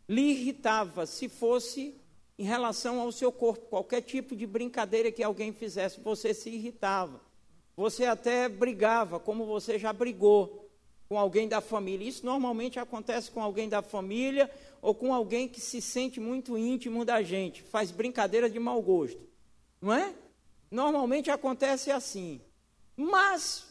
lhe 0.07 0.31
irritava 0.31 1.05
se 1.05 1.27
fosse 1.27 1.99
em 2.37 2.45
relação 2.45 3.01
ao 3.01 3.11
seu 3.11 3.33
corpo, 3.33 3.65
qualquer 3.65 3.99
tipo 3.99 4.33
de 4.33 4.47
brincadeira 4.47 5.11
que 5.11 5.21
alguém 5.21 5.51
fizesse, 5.51 5.99
você 5.99 6.33
se 6.33 6.49
irritava. 6.49 7.19
Você 7.75 8.05
até 8.05 8.47
brigava, 8.47 9.19
como 9.19 9.45
você 9.45 9.77
já 9.77 9.91
brigou 9.91 10.71
com 11.09 11.19
alguém 11.19 11.49
da 11.49 11.59
família. 11.59 12.07
Isso 12.07 12.25
normalmente 12.25 12.79
acontece 12.79 13.29
com 13.29 13.43
alguém 13.43 13.67
da 13.67 13.81
família 13.81 14.49
ou 14.81 14.95
com 14.95 15.13
alguém 15.13 15.49
que 15.49 15.59
se 15.59 15.81
sente 15.81 16.17
muito 16.17 16.57
íntimo 16.57 17.03
da 17.03 17.21
gente, 17.21 17.61
faz 17.61 17.91
brincadeira 17.91 18.49
de 18.49 18.57
mau 18.57 18.81
gosto. 18.81 19.19
Não 19.81 19.93
é? 19.93 20.15
Normalmente 20.69 21.31
acontece 21.31 21.91
assim. 21.91 22.41
Mas 22.95 23.67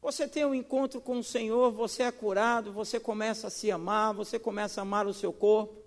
você 0.00 0.28
tem 0.28 0.44
um 0.44 0.54
encontro 0.54 1.00
com 1.00 1.18
o 1.18 1.24
Senhor, 1.24 1.72
você 1.72 2.02
é 2.02 2.12
curado, 2.12 2.72
você 2.72 3.00
começa 3.00 3.46
a 3.46 3.50
se 3.50 3.70
amar, 3.70 4.12
você 4.12 4.38
começa 4.38 4.80
a 4.80 4.82
amar 4.82 5.06
o 5.06 5.14
seu 5.14 5.32
corpo. 5.32 5.82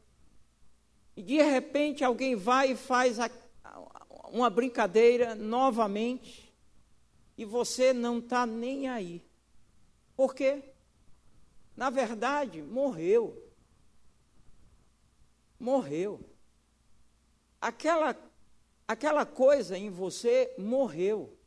E 1.16 1.22
de 1.22 1.42
repente 1.42 2.04
alguém 2.04 2.36
vai 2.36 2.72
e 2.72 2.76
faz 2.76 3.20
a, 3.20 3.30
uma 4.32 4.50
brincadeira 4.50 5.36
novamente 5.36 6.54
e 7.38 7.46
você 7.46 7.94
não 7.94 8.18
está 8.18 8.46
nem 8.46 8.90
aí. 8.90 9.24
Por 10.16 10.34
quê? 10.34 10.64
Na 11.76 11.92
verdade, 11.92 12.62
morreu. 12.62 13.40
Morreu. 15.60 16.20
Aquela, 17.62 18.16
aquela 18.88 19.26
coisa 19.26 19.78
em 19.78 19.90
você 19.90 20.54
morreu. 20.58 21.38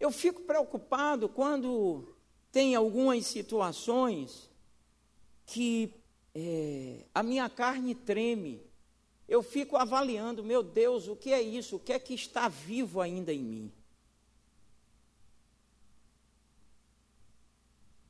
Eu 0.00 0.10
fico 0.10 0.42
preocupado 0.42 1.28
quando 1.28 2.16
tem 2.50 2.74
algumas 2.74 3.26
situações 3.26 4.50
que 5.44 5.92
é, 6.34 7.04
a 7.14 7.22
minha 7.22 7.48
carne 7.48 7.94
treme. 7.94 8.64
Eu 9.28 9.42
fico 9.42 9.76
avaliando, 9.76 10.44
meu 10.44 10.62
Deus, 10.62 11.08
o 11.08 11.16
que 11.16 11.32
é 11.32 11.42
isso? 11.42 11.76
O 11.76 11.80
que 11.80 11.92
é 11.92 11.98
que 11.98 12.14
está 12.14 12.48
vivo 12.48 13.00
ainda 13.00 13.32
em 13.32 13.42
mim? 13.42 13.72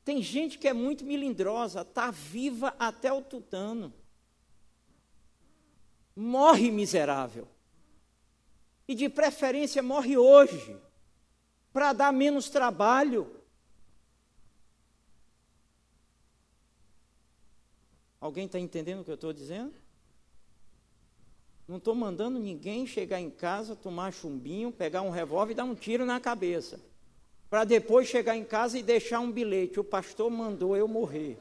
Tem 0.04 0.22
gente 0.22 0.58
que 0.58 0.68
é 0.68 0.72
muito 0.72 1.04
milindrosa, 1.04 1.80
está 1.80 2.10
viva 2.12 2.74
até 2.78 3.12
o 3.12 3.22
tutano. 3.22 3.92
Morre 6.14 6.70
miserável. 6.70 7.48
E 8.88 8.94
de 8.94 9.08
preferência 9.08 9.82
morre 9.82 10.16
hoje, 10.16 10.76
para 11.72 11.92
dar 11.92 12.12
menos 12.12 12.48
trabalho. 12.48 13.34
Alguém 18.20 18.46
está 18.46 18.58
entendendo 18.58 19.00
o 19.00 19.04
que 19.04 19.10
eu 19.10 19.16
estou 19.16 19.32
dizendo? 19.32 19.74
Não 21.66 21.78
estou 21.78 21.94
mandando 21.94 22.38
ninguém 22.38 22.86
chegar 22.86 23.20
em 23.20 23.30
casa, 23.30 23.74
tomar 23.74 24.12
chumbinho, 24.12 24.70
pegar 24.70 25.02
um 25.02 25.10
revólver 25.10 25.52
e 25.52 25.56
dar 25.56 25.64
um 25.64 25.74
tiro 25.74 26.06
na 26.06 26.20
cabeça 26.20 26.80
para 27.48 27.64
depois 27.64 28.08
chegar 28.08 28.36
em 28.36 28.44
casa 28.44 28.78
e 28.78 28.82
deixar 28.82 29.20
um 29.20 29.30
bilhete. 29.30 29.80
O 29.80 29.84
pastor 29.84 30.30
mandou 30.30 30.76
eu 30.76 30.88
morrer. 30.88 31.38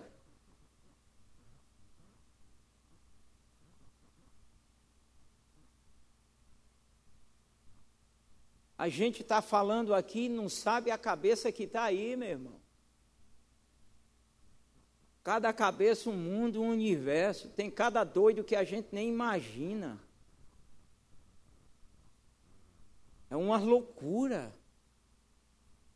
A 8.77 8.89
gente 8.89 9.21
está 9.21 9.41
falando 9.41 9.93
aqui 9.93 10.27
não 10.27 10.49
sabe 10.49 10.91
a 10.91 10.97
cabeça 10.97 11.51
que 11.51 11.63
está 11.63 11.83
aí, 11.83 12.15
meu 12.15 12.29
irmão. 12.29 12.65
Cada 15.23 15.51
cabeça 15.51 16.09
um 16.09 16.15
mundo, 16.15 16.61
um 16.61 16.69
universo. 16.69 17.49
Tem 17.49 17.71
cada 17.71 18.03
doido 18.03 18.43
que 18.43 18.55
a 18.55 18.63
gente 18.63 18.89
nem 18.91 19.09
imagina. 19.09 19.99
É 23.29 23.35
uma 23.35 23.57
loucura. 23.57 24.53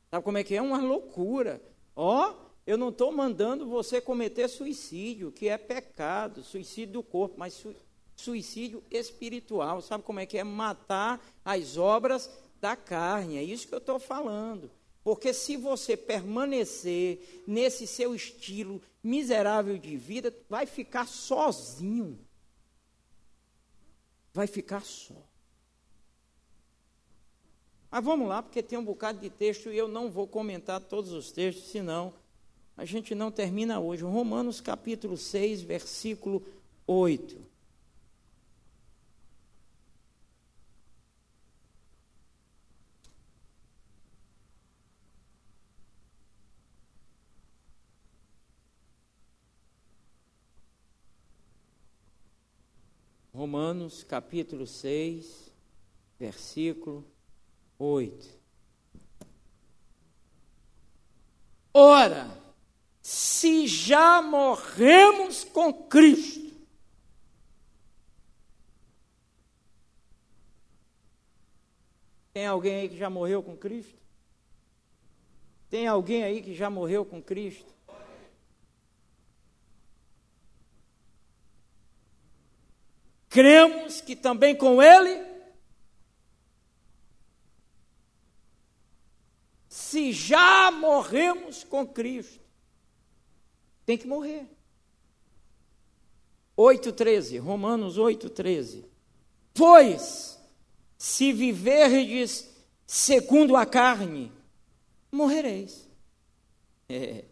Sabe 0.09 0.23
como 0.23 0.37
é 0.37 0.43
que 0.43 0.55
é? 0.55 0.61
Uma 0.61 0.81
loucura. 0.81 1.61
Ó, 1.95 2.31
oh, 2.31 2.49
Eu 2.65 2.77
não 2.77 2.89
estou 2.89 3.11
mandando 3.11 3.67
você 3.67 3.99
cometer 3.99 4.47
suicídio, 4.47 5.31
que 5.31 5.47
é 5.47 5.57
pecado, 5.57 6.43
suicídio 6.43 6.93
do 6.93 7.03
corpo, 7.03 7.35
mas 7.37 7.53
su 7.53 7.75
suicídio 8.15 8.83
espiritual. 8.91 9.81
Sabe 9.81 10.03
como 10.03 10.19
é 10.19 10.25
que 10.25 10.37
é? 10.37 10.43
Matar 10.43 11.19
as 11.43 11.77
obras 11.77 12.29
da 12.59 12.75
carne. 12.75 13.37
É 13.37 13.43
isso 13.43 13.67
que 13.67 13.73
eu 13.73 13.79
estou 13.79 13.99
falando. 13.99 14.71
Porque 15.03 15.33
se 15.33 15.57
você 15.57 15.95
permanecer 15.95 17.43
nesse 17.47 17.87
seu 17.87 18.13
estilo 18.13 18.81
miserável 19.03 19.77
de 19.77 19.95
vida, 19.97 20.33
vai 20.49 20.65
ficar 20.65 21.07
sozinho. 21.07 22.19
Vai 24.33 24.45
ficar 24.45 24.83
só. 24.83 25.15
Mas 27.89 28.03
vamos 28.03 28.27
lá, 28.27 28.43
porque 28.43 28.61
tem 28.61 28.77
um 28.77 28.85
bocado 28.85 29.19
de 29.19 29.29
texto 29.29 29.71
e 29.71 29.77
eu 29.77 29.87
não 29.87 30.11
vou 30.11 30.27
comentar 30.27 30.79
todos 30.79 31.11
os 31.11 31.31
textos, 31.31 31.71
senão 31.71 32.13
a 32.77 32.85
gente 32.85 33.15
não 33.15 33.31
termina 33.31 33.79
hoje. 33.79 34.03
Romanos 34.03 34.61
capítulo 34.61 35.17
6, 35.17 35.61
versículo 35.63 36.45
8. 36.85 37.48
Romanos 53.39 54.03
capítulo 54.03 54.67
6, 54.67 55.49
versículo 56.19 57.05
8. 57.77 58.37
Ora, 61.73 62.29
se 63.01 63.65
já 63.65 64.21
morremos 64.21 65.45
com 65.45 65.71
Cristo, 65.71 66.53
tem 72.33 72.45
alguém 72.45 72.75
aí 72.75 72.89
que 72.89 72.97
já 72.97 73.09
morreu 73.09 73.41
com 73.41 73.55
Cristo? 73.55 74.01
Tem 75.69 75.87
alguém 75.87 76.25
aí 76.25 76.41
que 76.41 76.53
já 76.53 76.69
morreu 76.69 77.05
com 77.05 77.23
Cristo? 77.23 77.73
Cremos 83.39 84.01
que 84.01 84.17
também 84.17 84.53
com 84.53 84.83
Ele, 84.83 85.25
se 89.69 90.11
já 90.11 90.69
morremos 90.69 91.63
com 91.63 91.87
Cristo, 91.87 92.41
tem 93.85 93.97
que 93.97 94.05
morrer. 94.05 94.45
8,13, 96.57 97.39
Romanos 97.39 97.97
8,13. 97.97 98.83
Pois, 99.53 100.37
se 100.97 101.31
viverdes 101.31 102.45
segundo 102.85 103.55
a 103.55 103.65
carne, 103.65 104.33
morrereis. 105.09 105.87
É. 106.89 107.23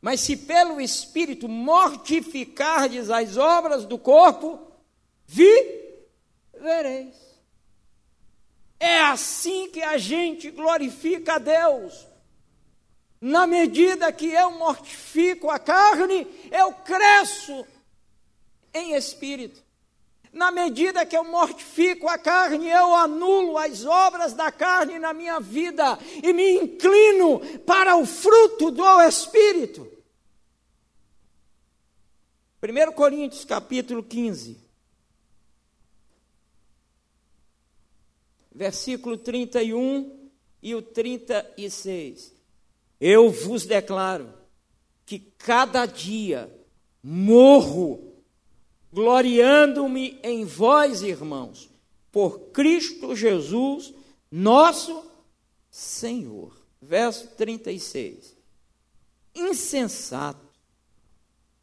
Mas 0.00 0.20
se 0.20 0.36
pelo 0.36 0.80
Espírito 0.80 1.48
mortificardes 1.48 3.10
as 3.10 3.36
obras 3.36 3.84
do 3.84 3.98
corpo, 3.98 4.69
vivereis. 5.30 7.14
É 8.78 9.00
assim 9.00 9.68
que 9.68 9.82
a 9.82 9.96
gente 9.98 10.50
glorifica 10.50 11.34
a 11.34 11.38
Deus. 11.38 12.06
Na 13.20 13.46
medida 13.46 14.12
que 14.12 14.26
eu 14.26 14.50
mortifico 14.52 15.50
a 15.50 15.58
carne, 15.58 16.26
eu 16.50 16.72
cresço 16.72 17.66
em 18.72 18.94
espírito. 18.94 19.62
Na 20.32 20.50
medida 20.50 21.04
que 21.04 21.16
eu 21.16 21.24
mortifico 21.24 22.08
a 22.08 22.16
carne, 22.16 22.68
eu 22.68 22.94
anulo 22.94 23.58
as 23.58 23.84
obras 23.84 24.32
da 24.32 24.50
carne 24.50 24.98
na 24.98 25.12
minha 25.12 25.38
vida 25.38 25.98
e 26.22 26.32
me 26.32 26.52
inclino 26.52 27.40
para 27.66 27.96
o 27.96 28.06
fruto 28.06 28.70
do 28.70 29.02
Espírito. 29.02 29.90
1 32.62 32.92
Coríntios 32.92 33.44
capítulo 33.44 34.02
15. 34.02 34.69
Versículo 38.60 39.16
31 39.16 40.28
e 40.62 40.74
o 40.74 40.82
36. 40.82 42.34
Eu 43.00 43.30
vos 43.30 43.64
declaro 43.64 44.34
que 45.06 45.18
cada 45.18 45.86
dia 45.86 46.54
morro 47.02 48.22
gloriando-me 48.92 50.20
em 50.22 50.44
vós, 50.44 51.00
irmãos, 51.00 51.70
por 52.12 52.50
Cristo 52.50 53.16
Jesus, 53.16 53.94
nosso 54.30 55.10
Senhor. 55.70 56.54
Verso 56.82 57.28
36. 57.28 58.36
Insensato. 59.34 60.50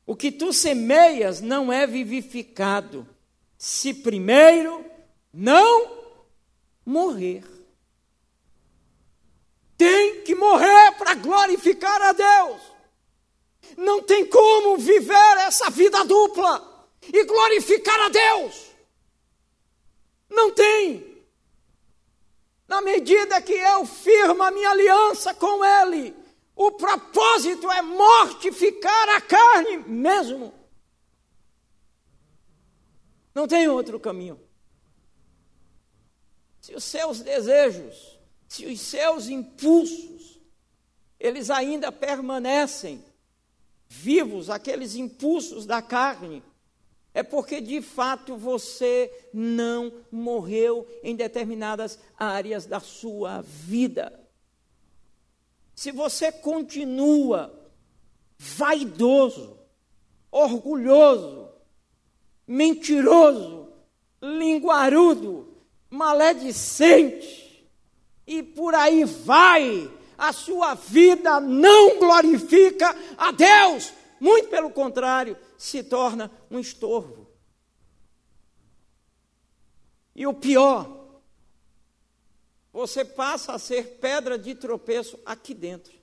O 0.03 0.15
que 0.15 0.31
tu 0.31 0.51
semeias 0.51 1.41
não 1.41 1.71
é 1.71 1.85
vivificado, 1.85 3.07
se 3.55 3.93
primeiro 3.93 4.83
não 5.31 5.96
morrer. 6.87 7.43
Tem 9.77 10.21
que 10.21 10.33
morrer 10.33 10.93
para 10.93 11.13
glorificar 11.15 12.01
a 12.01 12.13
Deus. 12.13 12.61
Não 13.75 14.01
tem 14.01 14.25
como 14.25 14.77
viver 14.77 15.37
essa 15.39 15.69
vida 15.69 16.03
dupla 16.05 16.87
e 17.01 17.25
glorificar 17.25 17.99
a 17.99 18.09
Deus. 18.09 18.71
Não 20.29 20.51
tem. 20.51 21.25
Na 22.67 22.81
medida 22.81 23.41
que 23.41 23.53
eu 23.53 23.85
firmo 23.85 24.41
a 24.41 24.51
minha 24.51 24.69
aliança 24.69 25.33
com 25.33 25.63
Ele, 25.63 26.15
o 26.55 26.71
propósito 26.71 27.69
é 27.69 27.81
mortificar 27.81 29.09
a 29.09 29.21
carne 29.21 29.77
mesmo. 29.79 30.53
Não 33.35 33.45
tem 33.45 33.67
outro 33.67 33.99
caminho 33.99 34.46
se 36.67 36.75
os 36.75 36.83
seus 36.83 37.21
desejos, 37.21 38.19
se 38.45 38.65
os 38.65 38.81
seus 38.81 39.29
impulsos, 39.29 40.37
eles 41.17 41.49
ainda 41.49 41.93
permanecem 41.93 43.01
vivos, 43.87 44.49
aqueles 44.49 44.93
impulsos 44.93 45.65
da 45.65 45.81
carne, 45.81 46.43
é 47.13 47.23
porque 47.23 47.61
de 47.61 47.81
fato 47.81 48.35
você 48.35 49.09
não 49.33 49.93
morreu 50.11 50.85
em 51.01 51.15
determinadas 51.15 51.97
áreas 52.19 52.65
da 52.65 52.81
sua 52.81 53.41
vida. 53.41 54.27
Se 55.73 55.89
você 55.89 56.33
continua 56.33 57.49
vaidoso, 58.37 59.57
orgulhoso, 60.29 61.47
mentiroso, 62.45 63.69
linguarudo, 64.21 65.56
maledicente, 65.89 67.69
e 68.25 68.43
por 68.43 68.75
aí 68.75 69.03
vai, 69.05 69.89
a 70.17 70.33
sua 70.33 70.73
vida 70.73 71.39
não 71.39 71.99
glorifica 71.99 72.95
a 73.17 73.31
Deus, 73.31 73.93
muito 74.19 74.49
pelo 74.49 74.69
contrário, 74.69 75.37
se 75.57 75.83
torna 75.83 76.31
um 76.51 76.59
estorvo. 76.59 77.27
E 80.15 80.25
o 80.25 80.33
pior, 80.33 81.21
você 82.73 83.05
passa 83.05 83.53
a 83.53 83.59
ser 83.59 83.99
pedra 83.99 84.37
de 84.37 84.55
tropeço 84.55 85.19
aqui 85.25 85.53
dentro. 85.53 85.93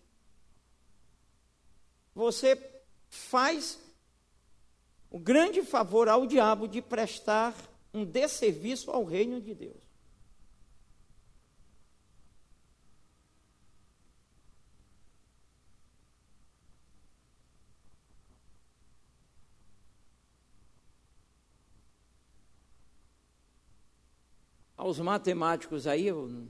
Você 2.14 2.56
faz 3.08 3.78
o 5.10 5.18
grande 5.18 5.62
favor 5.62 6.08
ao 6.08 6.26
diabo 6.26 6.68
de 6.68 6.80
prestar 6.80 7.54
um 7.94 8.04
desserviço 8.04 8.90
ao 8.90 9.04
reino 9.04 9.40
de 9.40 9.54
Deus. 9.54 9.84
Aos 24.76 24.98
matemáticos 24.98 25.86
aí, 25.86 26.08
eu, 26.08 26.48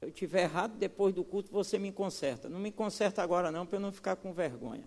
eu 0.00 0.10
tiver 0.10 0.42
errado, 0.42 0.76
depois 0.76 1.14
do 1.14 1.24
culto 1.24 1.50
você 1.50 1.78
me 1.78 1.92
conserta. 1.92 2.48
Não 2.48 2.58
me 2.58 2.72
conserta 2.72 3.22
agora 3.22 3.52
não, 3.52 3.64
para 3.64 3.76
eu 3.76 3.80
não 3.80 3.92
ficar 3.92 4.16
com 4.16 4.32
vergonha. 4.32 4.86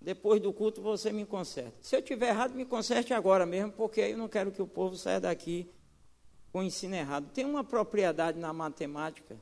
Depois 0.00 0.40
do 0.40 0.52
culto 0.52 0.80
você 0.80 1.12
me 1.12 1.24
conserta. 1.24 1.76
Se 1.80 1.96
eu 1.96 2.02
tiver 2.02 2.28
errado, 2.28 2.54
me 2.54 2.64
conserte 2.64 3.12
agora 3.12 3.44
mesmo, 3.44 3.72
porque 3.72 4.00
eu 4.00 4.16
não 4.16 4.28
quero 4.28 4.52
que 4.52 4.62
o 4.62 4.66
povo 4.66 4.96
saia 4.96 5.20
daqui 5.20 5.68
com 6.52 6.60
o 6.60 6.62
ensino 6.62 6.94
errado. 6.94 7.30
Tem 7.32 7.44
uma 7.44 7.64
propriedade 7.64 8.38
na 8.38 8.52
matemática, 8.52 9.36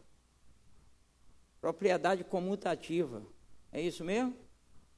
propriedade 1.61 2.25
comutativa. 2.25 3.23
É 3.71 3.81
isso 3.81 4.05
mesmo? 4.05 4.37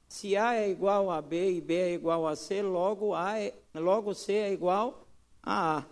Se 0.07 0.37
A 0.37 0.55
é 0.55 0.69
igual 0.69 1.11
a 1.11 1.21
B 1.21 1.51
e 1.53 1.61
B 1.61 1.73
é 1.75 1.93
igual 1.93 2.25
a 2.27 2.35
C, 2.35 2.61
logo, 2.61 3.13
a 3.13 3.39
é, 3.39 3.53
logo 3.73 4.13
C 4.13 4.33
é 4.33 4.53
igual 4.53 5.05
a 5.43 5.79
A. 5.79 5.85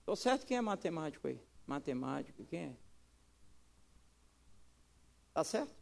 Estou 0.00 0.16
certo 0.16 0.46
quem 0.46 0.56
é 0.56 0.60
matemático 0.60 1.28
aí? 1.28 1.40
Matemático, 1.66 2.44
quem 2.44 2.60
é? 2.60 2.76
Está 5.28 5.44
certo? 5.44 5.77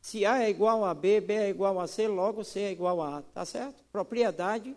Se 0.00 0.24
A 0.24 0.42
é 0.42 0.50
igual 0.50 0.84
a 0.84 0.94
B, 0.94 1.20
B 1.20 1.34
é 1.34 1.48
igual 1.48 1.80
a 1.80 1.86
C, 1.86 2.06
logo 2.06 2.44
C 2.44 2.60
é 2.60 2.72
igual 2.72 3.02
a 3.02 3.18
A. 3.18 3.20
Está 3.20 3.44
certo? 3.44 3.82
Propriedade 3.92 4.76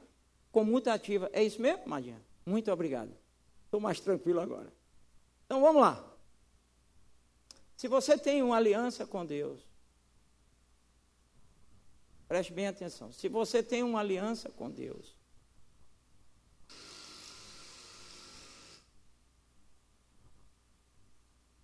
comutativa. 0.52 1.30
É 1.32 1.44
isso 1.44 1.62
mesmo, 1.62 1.88
Madinha? 1.88 2.22
Muito 2.46 2.72
obrigado. 2.72 3.12
Estou 3.66 3.80
mais 3.80 4.00
tranquilo 4.00 4.42
agora. 4.42 4.72
Então 5.46 5.62
vamos 5.62 5.82
lá. 5.82 6.12
Se 7.78 7.88
você 7.88 8.18
tem 8.18 8.44
uma 8.44 8.58
aliança 8.58 9.08
com 9.08 9.26
Deus, 9.26 9.60
preste 12.28 12.54
bem 12.54 12.68
atenção. 12.68 13.12
Se 13.12 13.28
você 13.28 13.64
tem 13.64 13.82
uma 13.82 14.00
aliança 14.00 14.50
com 14.50 14.70
Deus, 14.70 15.16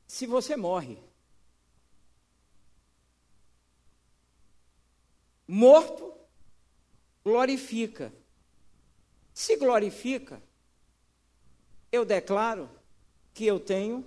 se 0.08 0.26
você 0.26 0.56
morre, 0.56 0.98
morto, 5.48 6.14
glorifica. 7.24 8.14
Se 9.34 9.56
glorifica, 9.56 10.42
eu 11.92 12.04
declaro 12.04 12.70
que 13.34 13.46
eu 13.46 13.60
tenho 13.60 14.06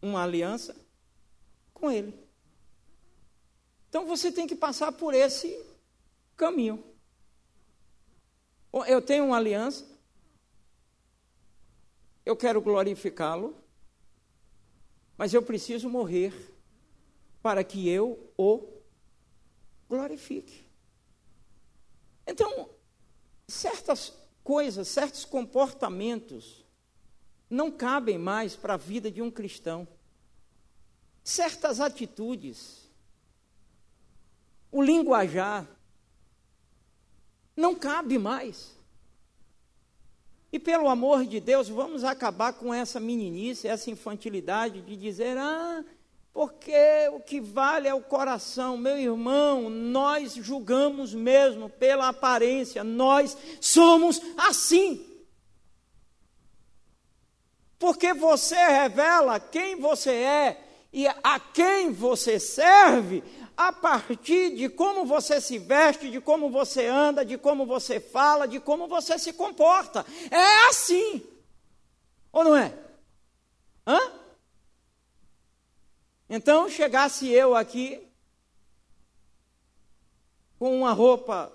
uma 0.00 0.22
aliança 0.22 0.76
com 1.74 1.90
Ele. 1.90 2.14
Então 3.88 4.06
você 4.06 4.30
tem 4.30 4.46
que 4.46 4.54
passar 4.54 4.92
por 4.92 5.14
esse 5.14 5.60
caminho. 6.36 6.84
Eu 8.86 9.02
tenho 9.02 9.24
uma 9.24 9.36
aliança, 9.36 9.84
eu 12.24 12.36
quero 12.36 12.60
glorificá-lo, 12.60 13.56
mas 15.18 15.34
eu 15.34 15.42
preciso 15.42 15.88
morrer 15.88 16.32
para 17.42 17.64
que 17.64 17.88
eu 17.88 18.32
o 18.38 18.79
glorifique. 19.90 20.64
Então, 22.24 22.70
certas 23.48 24.12
coisas, 24.44 24.86
certos 24.86 25.24
comportamentos 25.24 26.64
não 27.50 27.72
cabem 27.72 28.16
mais 28.16 28.54
para 28.54 28.74
a 28.74 28.76
vida 28.76 29.10
de 29.10 29.20
um 29.20 29.32
cristão. 29.32 29.86
Certas 31.24 31.80
atitudes, 31.80 32.88
o 34.70 34.80
linguajar, 34.80 35.68
não 37.56 37.74
cabe 37.74 38.16
mais. 38.16 38.78
E 40.52 40.58
pelo 40.58 40.88
amor 40.88 41.26
de 41.26 41.40
Deus, 41.40 41.68
vamos 41.68 42.04
acabar 42.04 42.52
com 42.52 42.72
essa 42.72 43.00
meninice, 43.00 43.66
essa 43.66 43.90
infantilidade 43.90 44.82
de 44.82 44.96
dizer: 44.96 45.36
ah, 45.36 45.84
porque 46.32 47.08
o 47.12 47.20
que 47.20 47.40
vale 47.40 47.88
é 47.88 47.94
o 47.94 48.02
coração. 48.02 48.76
Meu 48.76 48.96
irmão, 48.98 49.68
nós 49.68 50.34
julgamos 50.34 51.12
mesmo 51.12 51.68
pela 51.68 52.08
aparência, 52.08 52.84
nós 52.84 53.36
somos 53.60 54.20
assim. 54.36 55.06
Porque 57.78 58.12
você 58.12 58.56
revela 58.56 59.40
quem 59.40 59.76
você 59.76 60.10
é 60.10 60.64
e 60.92 61.06
a 61.08 61.40
quem 61.40 61.90
você 61.90 62.38
serve 62.38 63.24
a 63.56 63.72
partir 63.72 64.54
de 64.54 64.68
como 64.68 65.04
você 65.04 65.40
se 65.40 65.58
veste, 65.58 66.10
de 66.10 66.20
como 66.20 66.50
você 66.50 66.86
anda, 66.86 67.24
de 67.24 67.36
como 67.36 67.66
você 67.66 68.00
fala, 68.00 68.46
de 68.46 68.58
como 68.60 68.86
você 68.88 69.18
se 69.18 69.32
comporta. 69.32 70.04
É 70.30 70.68
assim. 70.68 71.22
Ou 72.32 72.44
não 72.44 72.56
é? 72.56 72.72
Hã? 73.86 73.98
Então, 76.32 76.68
chegasse 76.68 77.28
eu 77.28 77.56
aqui 77.56 78.08
com 80.60 80.78
uma 80.78 80.92
roupa 80.92 81.52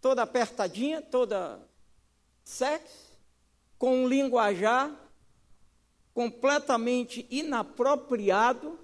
toda 0.00 0.22
apertadinha, 0.22 1.00
toda 1.00 1.60
sexy, 2.42 3.12
com 3.78 4.02
um 4.02 4.08
linguajar 4.08 4.90
completamente 6.12 7.24
inapropriado, 7.30 8.76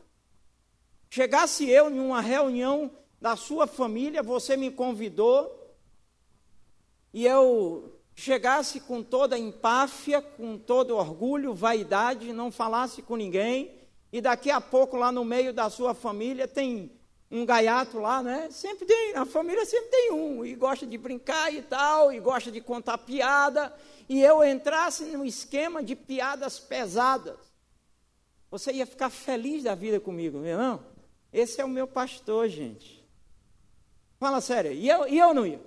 chegasse 1.11 1.69
eu 1.69 1.91
em 1.91 1.99
uma 1.99 2.21
reunião 2.21 2.89
da 3.21 3.35
sua 3.35 3.67
família, 3.67 4.23
você 4.23 4.57
me 4.57 4.71
convidou, 4.71 5.77
e 7.13 7.27
eu 7.27 8.01
chegasse 8.15 8.79
com 8.79 9.03
toda 9.03 9.37
empáfia, 9.37 10.23
com 10.23 10.57
todo 10.57 10.97
orgulho, 10.97 11.53
vaidade, 11.53 12.33
não 12.33 12.53
falasse 12.53 13.03
com 13.03 13.17
ninguém, 13.17 13.82
e 14.13 14.21
daqui 14.21 14.51
a 14.51 14.61
pouco 14.61 14.97
lá 14.97 15.11
no 15.11 15.25
meio 15.25 15.53
da 15.55 15.71
sua 15.71 15.95
família 15.95 16.47
tem 16.47 16.93
um 17.31 17.47
gaiato 17.47 17.99
lá, 17.99 18.23
né? 18.23 18.51
Sempre 18.51 18.85
tem, 18.85 19.15
na 19.15 19.25
família 19.25 19.65
sempre 19.65 19.89
tem 19.89 20.13
um, 20.13 20.45
e 20.45 20.55
gosta 20.55 20.87
de 20.87 20.99
brincar 20.99 21.53
e 21.53 21.63
tal, 21.63 22.13
e 22.13 22.21
gosta 22.21 22.53
de 22.53 22.61
contar 22.61 22.99
piada, 22.99 23.75
e 24.07 24.23
eu 24.23 24.45
entrasse 24.45 25.05
num 25.05 25.25
esquema 25.25 25.83
de 25.83 25.97
piadas 25.97 26.61
pesadas. 26.61 27.39
Você 28.51 28.71
ia 28.73 28.85
ficar 28.85 29.09
feliz 29.09 29.63
da 29.63 29.75
vida 29.75 29.99
comigo, 29.99 30.39
meu 30.39 30.51
irmão? 30.51 30.85
Esse 31.33 31.63
é 31.63 31.65
o 31.65 31.69
meu 31.69 31.87
pastor, 31.87 32.47
gente. 32.51 33.03
Fala 34.21 34.43
sério, 34.43 34.73
e 34.73 34.87
eu, 34.87 35.09
e 35.09 35.19
eu 35.19 35.33
não 35.33 35.47
ia? 35.47 35.61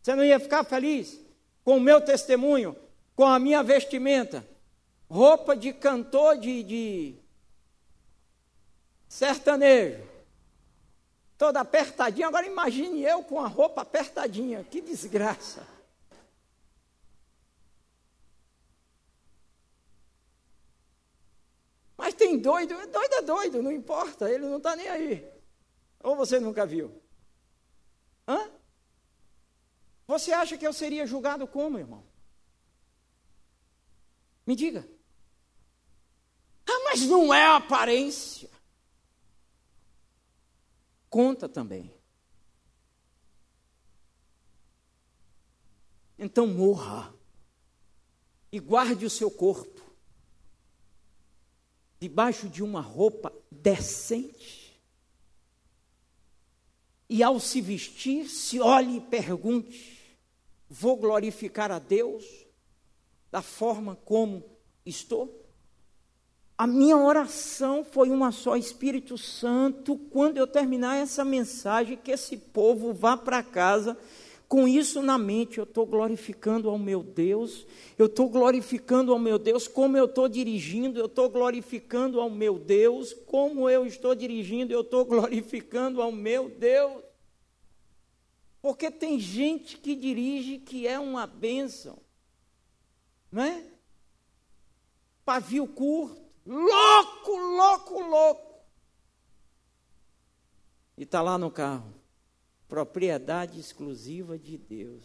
Você 0.00 0.14
não 0.14 0.24
ia 0.24 0.38
ficar 0.38 0.62
feliz 0.62 1.20
com 1.64 1.78
o 1.78 1.80
meu 1.80 2.00
testemunho, 2.00 2.76
com 3.16 3.24
a 3.24 3.40
minha 3.40 3.60
vestimenta? 3.60 4.46
Roupa 5.10 5.56
de 5.56 5.72
cantor 5.72 6.38
de, 6.38 6.62
de 6.62 7.25
sertanejo, 9.08 10.02
toda 11.38 11.60
apertadinha. 11.60 12.28
Agora 12.28 12.46
imagine 12.46 13.02
eu 13.02 13.22
com 13.22 13.40
a 13.40 13.46
roupa 13.46 13.82
apertadinha, 13.82 14.64
que 14.64 14.80
desgraça. 14.80 15.66
Mas 21.96 22.14
tem 22.14 22.38
doido, 22.38 22.74
doido 22.88 23.14
é 23.14 23.22
doido, 23.22 23.62
não 23.62 23.72
importa, 23.72 24.30
ele 24.30 24.46
não 24.46 24.58
está 24.58 24.76
nem 24.76 24.88
aí. 24.88 25.32
Ou 26.02 26.14
você 26.14 26.38
nunca 26.38 26.66
viu? 26.66 27.02
Hã? 28.28 28.50
Você 30.06 30.32
acha 30.32 30.56
que 30.56 30.66
eu 30.66 30.72
seria 30.72 31.06
julgado 31.06 31.46
como, 31.48 31.78
irmão? 31.78 32.04
Me 34.46 34.54
diga. 34.54 34.86
Ah, 36.68 36.80
mas 36.84 37.02
não 37.02 37.32
é 37.32 37.46
aparência 37.46 38.55
conta 41.16 41.48
também. 41.48 41.90
Então 46.18 46.46
morra 46.46 47.10
e 48.52 48.60
guarde 48.60 49.06
o 49.06 49.08
seu 49.08 49.30
corpo 49.30 49.80
debaixo 51.98 52.50
de 52.50 52.62
uma 52.62 52.82
roupa 52.82 53.32
decente. 53.50 54.78
E 57.08 57.22
ao 57.22 57.40
se 57.40 57.62
vestir, 57.62 58.28
se 58.28 58.60
olhe 58.60 58.98
e 58.98 59.00
pergunte: 59.00 60.18
vou 60.68 60.98
glorificar 60.98 61.72
a 61.72 61.78
Deus 61.78 62.26
da 63.30 63.40
forma 63.40 63.96
como 63.96 64.44
estou? 64.84 65.45
A 66.58 66.66
minha 66.66 66.96
oração 66.96 67.84
foi 67.84 68.08
uma 68.08 68.32
só, 68.32 68.56
Espírito 68.56 69.18
Santo, 69.18 69.98
quando 70.10 70.38
eu 70.38 70.46
terminar 70.46 70.96
essa 70.96 71.22
mensagem, 71.22 71.98
que 71.98 72.10
esse 72.10 72.38
povo 72.38 72.94
vá 72.94 73.14
para 73.14 73.42
casa 73.42 73.96
com 74.48 74.66
isso 74.66 75.02
na 75.02 75.18
mente. 75.18 75.58
Eu 75.58 75.64
estou 75.64 75.84
glorificando 75.84 76.70
ao 76.70 76.78
meu 76.78 77.02
Deus, 77.02 77.66
eu 77.98 78.06
estou 78.06 78.30
glorificando 78.30 79.12
ao 79.12 79.18
meu 79.18 79.38
Deus, 79.38 79.68
como 79.68 79.98
eu 79.98 80.06
estou 80.06 80.30
dirigindo, 80.30 80.98
eu 80.98 81.04
estou 81.04 81.28
glorificando 81.28 82.18
ao 82.18 82.30
meu 82.30 82.58
Deus, 82.58 83.12
como 83.12 83.68
eu 83.68 83.84
estou 83.84 84.14
dirigindo, 84.14 84.72
eu 84.72 84.80
estou 84.80 85.04
glorificando 85.04 86.00
ao 86.00 86.10
meu 86.10 86.48
Deus. 86.48 87.02
Porque 88.62 88.90
tem 88.90 89.20
gente 89.20 89.76
que 89.76 89.94
dirige 89.94 90.56
que 90.56 90.88
é 90.88 90.98
uma 90.98 91.26
bênção, 91.26 91.98
não 93.30 93.42
é? 93.42 93.62
Pavio 95.22 95.66
curto 95.66 96.25
louco, 96.46 97.36
louco, 97.36 98.00
louco. 98.00 98.54
E 100.96 101.02
está 101.02 101.20
lá 101.20 101.36
no 101.36 101.50
carro. 101.50 101.92
Propriedade 102.68 103.60
exclusiva 103.60 104.38
de 104.38 104.56
Deus. 104.56 105.04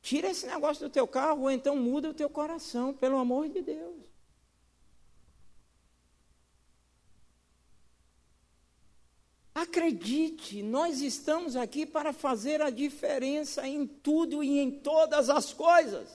Tira 0.00 0.28
esse 0.28 0.46
negócio 0.46 0.88
do 0.88 0.92
teu 0.92 1.06
carro, 1.06 1.42
ou 1.42 1.50
então 1.50 1.76
muda 1.76 2.10
o 2.10 2.14
teu 2.14 2.30
coração, 2.30 2.94
pelo 2.94 3.18
amor 3.18 3.48
de 3.48 3.62
Deus. 3.62 4.08
Acredite, 9.54 10.62
nós 10.62 11.00
estamos 11.00 11.56
aqui 11.56 11.84
para 11.84 12.12
fazer 12.12 12.62
a 12.62 12.70
diferença 12.70 13.66
em 13.66 13.86
tudo 13.86 14.42
e 14.42 14.58
em 14.60 14.70
todas 14.70 15.28
as 15.28 15.52
coisas. 15.52 16.08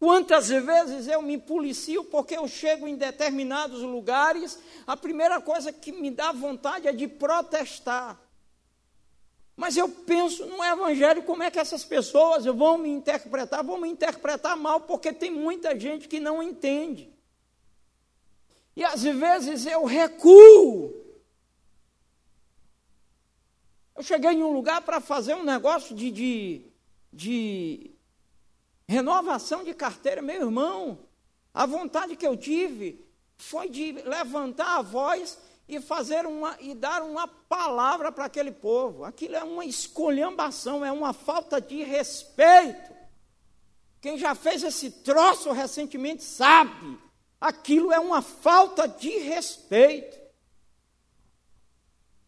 Quantas 0.00 0.48
vezes 0.48 1.06
eu 1.08 1.20
me 1.20 1.36
policio 1.36 2.02
porque 2.04 2.34
eu 2.34 2.48
chego 2.48 2.88
em 2.88 2.96
determinados 2.96 3.82
lugares, 3.82 4.58
a 4.86 4.96
primeira 4.96 5.42
coisa 5.42 5.70
que 5.70 5.92
me 5.92 6.10
dá 6.10 6.32
vontade 6.32 6.88
é 6.88 6.92
de 6.92 7.06
protestar. 7.06 8.18
Mas 9.54 9.76
eu 9.76 9.90
penso 9.90 10.46
no 10.46 10.64
Evangelho, 10.64 11.22
como 11.24 11.42
é 11.42 11.50
que 11.50 11.58
essas 11.58 11.84
pessoas 11.84 12.46
vão 12.46 12.78
me 12.78 12.88
interpretar? 12.88 13.62
Vão 13.62 13.78
me 13.78 13.90
interpretar 13.90 14.56
mal, 14.56 14.80
porque 14.80 15.12
tem 15.12 15.30
muita 15.30 15.78
gente 15.78 16.08
que 16.08 16.18
não 16.18 16.42
entende. 16.42 17.12
E 18.74 18.82
às 18.82 19.02
vezes 19.02 19.66
eu 19.66 19.84
recuo. 19.84 20.94
Eu 23.94 24.02
cheguei 24.02 24.30
em 24.30 24.42
um 24.42 24.50
lugar 24.50 24.80
para 24.80 24.98
fazer 24.98 25.34
um 25.34 25.44
negócio 25.44 25.94
de, 25.94 26.10
de, 26.10 26.62
de 27.12 27.89
renovação 28.90 29.62
de 29.62 29.72
carteira, 29.72 30.20
meu 30.20 30.42
irmão. 30.42 30.98
A 31.54 31.64
vontade 31.64 32.16
que 32.16 32.26
eu 32.26 32.36
tive 32.36 33.06
foi 33.36 33.68
de 33.68 33.92
levantar 33.92 34.78
a 34.78 34.82
voz 34.82 35.38
e 35.68 35.80
fazer 35.80 36.26
uma 36.26 36.56
e 36.58 36.74
dar 36.74 37.00
uma 37.02 37.28
palavra 37.28 38.10
para 38.10 38.24
aquele 38.24 38.50
povo. 38.50 39.04
Aquilo 39.04 39.36
é 39.36 39.44
uma 39.44 39.64
escolhambação, 39.64 40.84
é 40.84 40.90
uma 40.90 41.12
falta 41.12 41.60
de 41.60 41.84
respeito. 41.84 42.90
Quem 44.00 44.18
já 44.18 44.34
fez 44.34 44.64
esse 44.64 44.90
troço 44.90 45.52
recentemente 45.52 46.24
sabe. 46.24 46.98
Aquilo 47.40 47.92
é 47.92 48.00
uma 48.00 48.20
falta 48.20 48.88
de 48.88 49.18
respeito. 49.18 50.18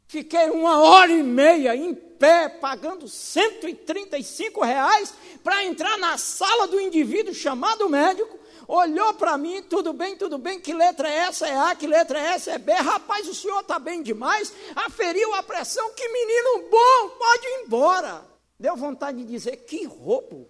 Fiquei 0.07 0.49
uma 0.51 0.81
hora 0.81 1.11
e 1.11 1.23
meia 1.25 1.75
em 1.75 1.93
pé, 1.93 2.49
pagando 2.49 3.09
135 3.09 4.63
reais 4.63 5.13
para 5.43 5.65
entrar 5.65 5.99
na 5.99 6.17
sala 6.19 6.67
do 6.67 6.81
indivíduo 6.81 7.35
chamado 7.35 7.89
médico 7.89 8.43
olhou 8.67 9.13
para 9.15 9.37
mim, 9.37 9.63
tudo 9.63 9.93
bem, 9.93 10.17
tudo 10.17 10.39
bem, 10.39 10.61
que 10.61 10.73
letra 10.73 11.09
é 11.09 11.19
essa? 11.19 11.47
É 11.47 11.57
A, 11.59 11.75
que 11.75 11.87
letra 11.87 12.19
é 12.19 12.35
essa? 12.35 12.53
É 12.53 12.59
B. 12.59 12.73
Rapaz, 12.73 13.29
o 13.29 13.35
senhor 13.35 13.61
está 13.61 13.79
bem 13.79 14.03
demais, 14.03 14.53
aferiu 14.75 15.35
a 15.35 15.43
pressão, 15.43 15.93
que 15.95 16.09
menino 16.09 16.71
bom, 16.71 17.11
pode 17.19 17.47
ir 17.47 17.65
embora. 17.65 18.25
Deu 18.59 18.77
vontade 18.77 19.19
de 19.19 19.25
dizer, 19.25 19.57
que 19.59 19.85
roubo. 19.85 20.49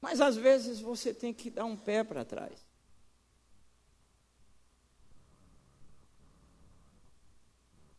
Mas 0.00 0.20
às 0.20 0.36
vezes 0.36 0.80
você 0.80 1.12
tem 1.12 1.34
que 1.34 1.50
dar 1.50 1.64
um 1.64 1.76
pé 1.76 2.04
para 2.04 2.24
trás. 2.24 2.65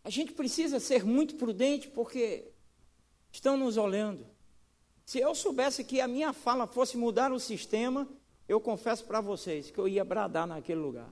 A 0.07 0.09
gente 0.09 0.31
precisa 0.31 0.79
ser 0.79 1.03
muito 1.03 1.35
prudente 1.35 1.89
porque 1.89 2.49
estão 3.29 3.57
nos 3.57 3.75
olhando. 3.75 4.25
Se 5.05 5.19
eu 5.19 5.35
soubesse 5.35 5.83
que 5.83 5.99
a 5.99 6.07
minha 6.07 6.31
fala 6.31 6.65
fosse 6.65 6.95
mudar 6.95 7.29
o 7.29 7.41
sistema, 7.41 8.07
eu 8.47 8.61
confesso 8.61 9.03
para 9.03 9.19
vocês 9.19 9.69
que 9.69 9.77
eu 9.77 9.85
ia 9.85 10.05
bradar 10.05 10.47
naquele 10.47 10.79
lugar. 10.79 11.11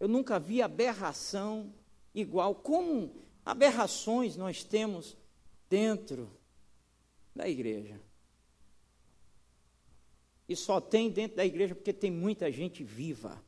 Eu 0.00 0.08
nunca 0.08 0.36
vi 0.40 0.60
aberração 0.60 1.72
igual. 2.12 2.56
Como 2.56 3.22
aberrações 3.46 4.36
nós 4.36 4.64
temos 4.64 5.16
dentro 5.70 6.36
da 7.36 7.48
igreja? 7.48 8.00
E 10.48 10.56
só 10.56 10.80
tem 10.80 11.08
dentro 11.08 11.36
da 11.36 11.46
igreja 11.46 11.72
porque 11.72 11.92
tem 11.92 12.10
muita 12.10 12.50
gente 12.50 12.82
viva. 12.82 13.40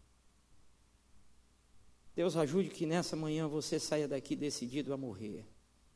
Deus 2.16 2.35
ajude 2.35 2.70
que 2.70 2.87
nessa 2.87 3.14
manhã 3.14 3.46
você 3.46 3.79
saia 3.79 4.09
daqui 4.09 4.35
decidido 4.35 4.94
a 4.94 4.96
morrer. 4.96 5.44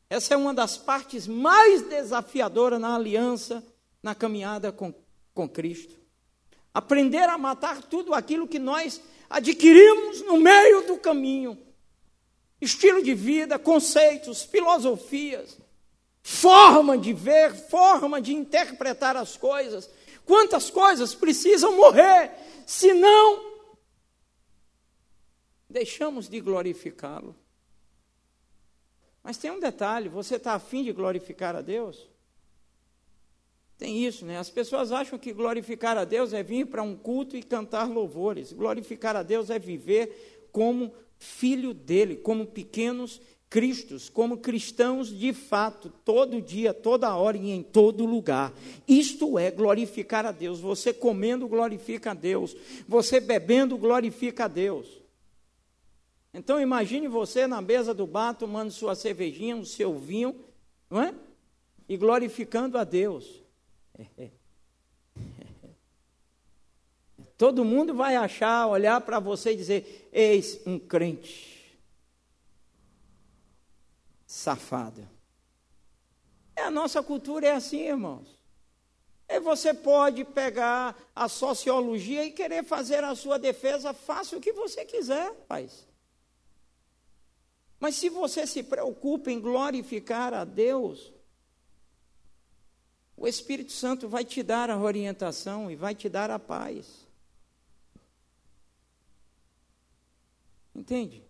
Essa 0.07 0.35
é 0.35 0.37
uma 0.37 0.53
das 0.53 0.77
partes 0.77 1.25
mais 1.25 1.81
desafiadoras 1.81 2.79
na 2.79 2.95
aliança, 2.95 3.65
na 4.03 4.13
caminhada 4.13 4.71
com, 4.71 4.93
com 5.33 5.49
Cristo. 5.49 5.95
Aprender 6.71 7.27
a 7.27 7.39
matar 7.39 7.81
tudo 7.81 8.13
aquilo 8.13 8.47
que 8.47 8.59
nós 8.59 9.01
adquirimos 9.27 10.21
no 10.21 10.37
meio 10.37 10.85
do 10.85 10.95
caminho. 10.97 11.57
Estilo 12.61 13.01
de 13.01 13.15
vida, 13.15 13.57
conceitos, 13.57 14.43
filosofias, 14.43 15.57
forma 16.21 16.99
de 16.99 17.13
ver, 17.13 17.51
forma 17.55 18.21
de 18.21 18.31
interpretar 18.31 19.17
as 19.17 19.35
coisas. 19.35 19.89
Quantas 20.23 20.69
coisas 20.69 21.15
precisam 21.15 21.75
morrer, 21.75 22.31
senão 22.67 23.50
deixamos 25.71 26.29
de 26.29 26.39
glorificá-lo. 26.39 27.35
Mas 29.23 29.37
tem 29.37 29.49
um 29.49 29.59
detalhe: 29.59 30.09
você 30.09 30.35
está 30.35 30.53
afim 30.53 30.83
de 30.83 30.91
glorificar 30.91 31.55
a 31.55 31.61
Deus? 31.61 32.07
Tem 33.77 34.05
isso, 34.05 34.25
né? 34.25 34.37
As 34.37 34.49
pessoas 34.49 34.91
acham 34.91 35.17
que 35.17 35.33
glorificar 35.33 35.97
a 35.97 36.05
Deus 36.05 36.33
é 36.33 36.43
vir 36.43 36.67
para 36.67 36.83
um 36.83 36.95
culto 36.95 37.35
e 37.35 37.41
cantar 37.41 37.89
louvores. 37.89 38.53
Glorificar 38.53 39.15
a 39.15 39.23
Deus 39.23 39.49
é 39.49 39.57
viver 39.57 40.47
como 40.51 40.93
filho 41.17 41.73
dele, 41.73 42.15
como 42.15 42.45
pequenos 42.45 43.19
cristos, 43.49 44.07
como 44.07 44.37
cristãos 44.37 45.09
de 45.09 45.33
fato, 45.33 45.91
todo 46.05 46.41
dia, 46.41 46.73
toda 46.73 47.15
hora 47.15 47.35
e 47.35 47.49
em 47.49 47.63
todo 47.63 48.05
lugar. 48.05 48.53
Isto 48.87 49.39
é 49.39 49.49
glorificar 49.49 50.27
a 50.27 50.31
Deus. 50.31 50.59
Você 50.59 50.93
comendo 50.93 51.47
glorifica 51.47 52.11
a 52.11 52.13
Deus, 52.13 52.55
você 52.87 53.19
bebendo 53.19 53.77
glorifica 53.77 54.45
a 54.45 54.47
Deus. 54.47 55.00
Então 56.33 56.59
imagine 56.59 57.07
você 57.07 57.45
na 57.45 57.61
mesa 57.61 57.93
do 57.93 58.07
bar 58.07 58.33
tomando 58.33 58.71
sua 58.71 58.95
cervejinha, 58.95 59.57
o 59.57 59.65
seu 59.65 59.97
vinho, 59.97 60.43
não 60.89 61.01
é? 61.01 61.13
E 61.87 61.97
glorificando 61.97 62.77
a 62.77 62.83
Deus. 62.83 63.43
Todo 67.37 67.65
mundo 67.65 67.93
vai 67.93 68.15
achar, 68.15 68.67
olhar 68.67 69.01
para 69.01 69.19
você 69.19 69.51
e 69.51 69.57
dizer: 69.57 70.09
Eis 70.13 70.61
um 70.65 70.79
crente 70.79 71.51
safado. 74.25 75.05
É, 76.55 76.61
a 76.61 76.71
nossa 76.71 77.03
cultura 77.03 77.47
é 77.47 77.51
assim, 77.51 77.81
irmãos. 77.81 78.39
E 79.27 79.39
você 79.39 79.73
pode 79.73 80.23
pegar 80.23 80.95
a 81.15 81.27
sociologia 81.27 82.23
e 82.23 82.31
querer 82.31 82.63
fazer 82.63 83.03
a 83.03 83.15
sua 83.15 83.37
defesa, 83.37 83.93
faça 83.93 84.37
o 84.37 84.41
que 84.41 84.53
você 84.53 84.85
quiser, 84.85 85.33
paz. 85.47 85.87
Mas 87.81 87.95
se 87.95 88.09
você 88.09 88.45
se 88.45 88.61
preocupa 88.61 89.31
em 89.31 89.41
glorificar 89.41 90.35
a 90.35 90.45
Deus, 90.45 91.11
o 93.17 93.27
Espírito 93.27 93.71
Santo 93.71 94.07
vai 94.07 94.23
te 94.23 94.43
dar 94.43 94.69
a 94.69 94.77
orientação 94.77 95.69
e 95.71 95.75
vai 95.75 95.95
te 95.95 96.07
dar 96.07 96.29
a 96.29 96.37
paz. 96.37 97.07
Entende? 100.75 101.23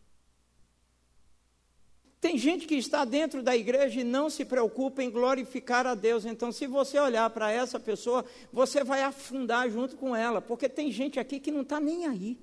Tem 2.20 2.38
gente 2.38 2.68
que 2.68 2.76
está 2.76 3.06
dentro 3.06 3.42
da 3.42 3.56
igreja 3.56 4.02
e 4.02 4.04
não 4.04 4.30
se 4.30 4.44
preocupa 4.44 5.02
em 5.02 5.10
glorificar 5.10 5.88
a 5.88 5.96
Deus. 5.96 6.26
Então, 6.26 6.52
se 6.52 6.68
você 6.68 7.00
olhar 7.00 7.30
para 7.30 7.50
essa 7.50 7.80
pessoa, 7.80 8.26
você 8.52 8.84
vai 8.84 9.04
afundar 9.04 9.70
junto 9.70 9.96
com 9.96 10.14
ela, 10.14 10.42
porque 10.42 10.68
tem 10.68 10.92
gente 10.92 11.18
aqui 11.18 11.40
que 11.40 11.50
não 11.50 11.62
está 11.62 11.80
nem 11.80 12.08
aí. 12.08 12.38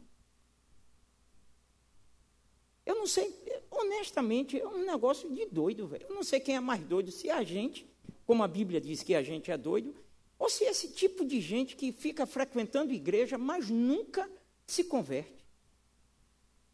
Eu 2.89 2.95
não 2.95 3.07
sei, 3.07 3.38
honestamente, 3.81 4.59
é 4.59 4.67
um 4.67 4.85
negócio 4.85 5.31
de 5.33 5.47
doido, 5.47 5.87
velho. 5.87 6.07
Eu 6.09 6.15
não 6.15 6.23
sei 6.23 6.41
quem 6.41 6.57
é 6.57 6.61
mais 6.61 6.83
doido, 6.83 7.11
se 7.11 7.31
a 7.31 7.43
gente, 7.43 7.87
como 8.27 8.43
a 8.43 8.49
Bíblia 8.49 8.81
diz 8.81 9.03
que 9.03 9.15
a 9.15 9.23
gente 9.23 9.51
é 9.51 9.57
doido, 9.57 9.95
ou 10.39 10.49
se 10.49 10.65
esse 10.65 10.89
tipo 10.89 11.25
de 11.25 11.41
gente 11.41 11.77
que 11.77 11.93
fica 11.93 12.27
frequentando 12.27 12.93
igreja, 12.93 13.37
mas 13.37 13.69
nunca 13.69 14.31
se 14.67 14.85
converte. 14.85 15.45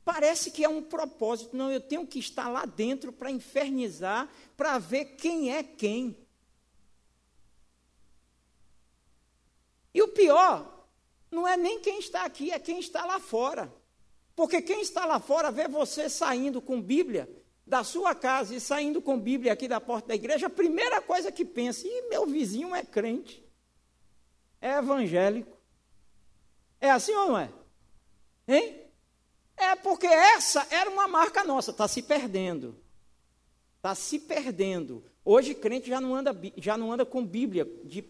Parece 0.05 0.50
que 0.50 0.62
é 0.62 0.68
um 0.68 0.82
propósito, 0.82 1.57
não, 1.57 1.70
eu 1.70 1.80
tenho 1.80 2.07
que 2.07 2.18
estar 2.18 2.48
lá 2.48 2.66
dentro 2.66 3.11
para 3.11 3.30
infernizar, 3.30 4.28
para 4.57 4.78
ver 4.78 5.16
quem 5.16 5.50
é 5.50 5.62
quem. 5.62 6.16
E 9.94 10.02
o 10.02 10.09
pior, 10.09 10.86
não 11.30 11.48
é 11.48 11.57
nem 11.57 11.80
quem 11.80 11.98
está 11.98 12.24
aqui, 12.24 12.50
é 12.50 12.59
quem 12.59 12.78
está 12.78 13.07
lá 13.07 13.18
fora. 13.18 13.72
Porque 14.35 14.61
quem 14.61 14.80
está 14.80 15.05
lá 15.05 15.20
fora 15.20 15.51
vê 15.51 15.68
você 15.68 16.09
saindo 16.09 16.61
com 16.61 16.80
Bíblia 16.80 17.28
da 17.66 17.82
sua 17.82 18.14
casa 18.14 18.55
e 18.55 18.61
saindo 18.61 19.01
com 19.01 19.18
Bíblia 19.18 19.53
aqui 19.53 19.66
da 19.66 19.80
porta 19.80 20.09
da 20.09 20.14
igreja, 20.14 20.49
a 20.49 20.51
primeira 20.51 21.01
coisa 21.01 21.32
que 21.32 21.45
pensa, 21.45 21.87
e 21.87 22.09
meu 22.09 22.26
vizinho 22.26 22.74
é 22.74 22.82
crente, 22.82 23.45
é 24.61 24.72
evangélico. 24.72 25.57
É 26.80 26.91
assim 26.91 27.14
ou 27.14 27.28
não 27.28 27.39
é? 27.39 27.51
Hein? 28.47 28.82
É 29.57 29.74
porque 29.76 30.07
essa 30.07 30.66
era 30.70 30.91
uma 30.91 31.09
marca 31.09 31.45
nossa, 31.45 31.70
está 31.70 31.89
se 31.89 32.03
perdendo. 32.03 32.78
Está 33.76 33.95
se 33.95 34.18
perdendo. 34.18 35.05
Hoje 35.24 35.55
crente 35.55 35.89
já 35.89 36.01
não 36.01 36.14
anda, 36.14 36.37
já 36.57 36.76
não 36.76 36.93
anda 36.93 37.07
com 37.07 37.24
Bíblia 37.24 37.64
de, 37.85 38.05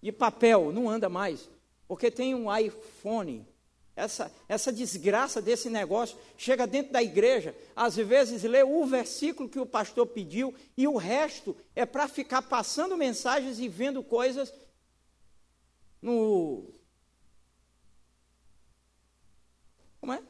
de 0.00 0.12
papel, 0.12 0.70
não 0.72 0.88
anda 0.88 1.08
mais. 1.08 1.48
Porque 1.88 2.10
tem 2.10 2.34
um 2.34 2.54
iPhone, 2.54 3.46
essa, 3.96 4.30
essa 4.46 4.70
desgraça 4.70 5.40
desse 5.40 5.70
negócio 5.70 6.18
chega 6.36 6.66
dentro 6.66 6.92
da 6.92 7.02
igreja, 7.02 7.56
às 7.74 7.96
vezes 7.96 8.42
lê 8.42 8.62
o 8.62 8.84
versículo 8.84 9.48
que 9.48 9.58
o 9.58 9.64
pastor 9.64 10.06
pediu 10.06 10.54
e 10.76 10.86
o 10.86 10.98
resto 10.98 11.56
é 11.74 11.86
para 11.86 12.06
ficar 12.06 12.42
passando 12.42 12.94
mensagens 12.94 13.58
e 13.58 13.66
vendo 13.66 14.04
coisas 14.04 14.52
no. 16.02 16.70
Como 19.98 20.12
é? 20.12 20.22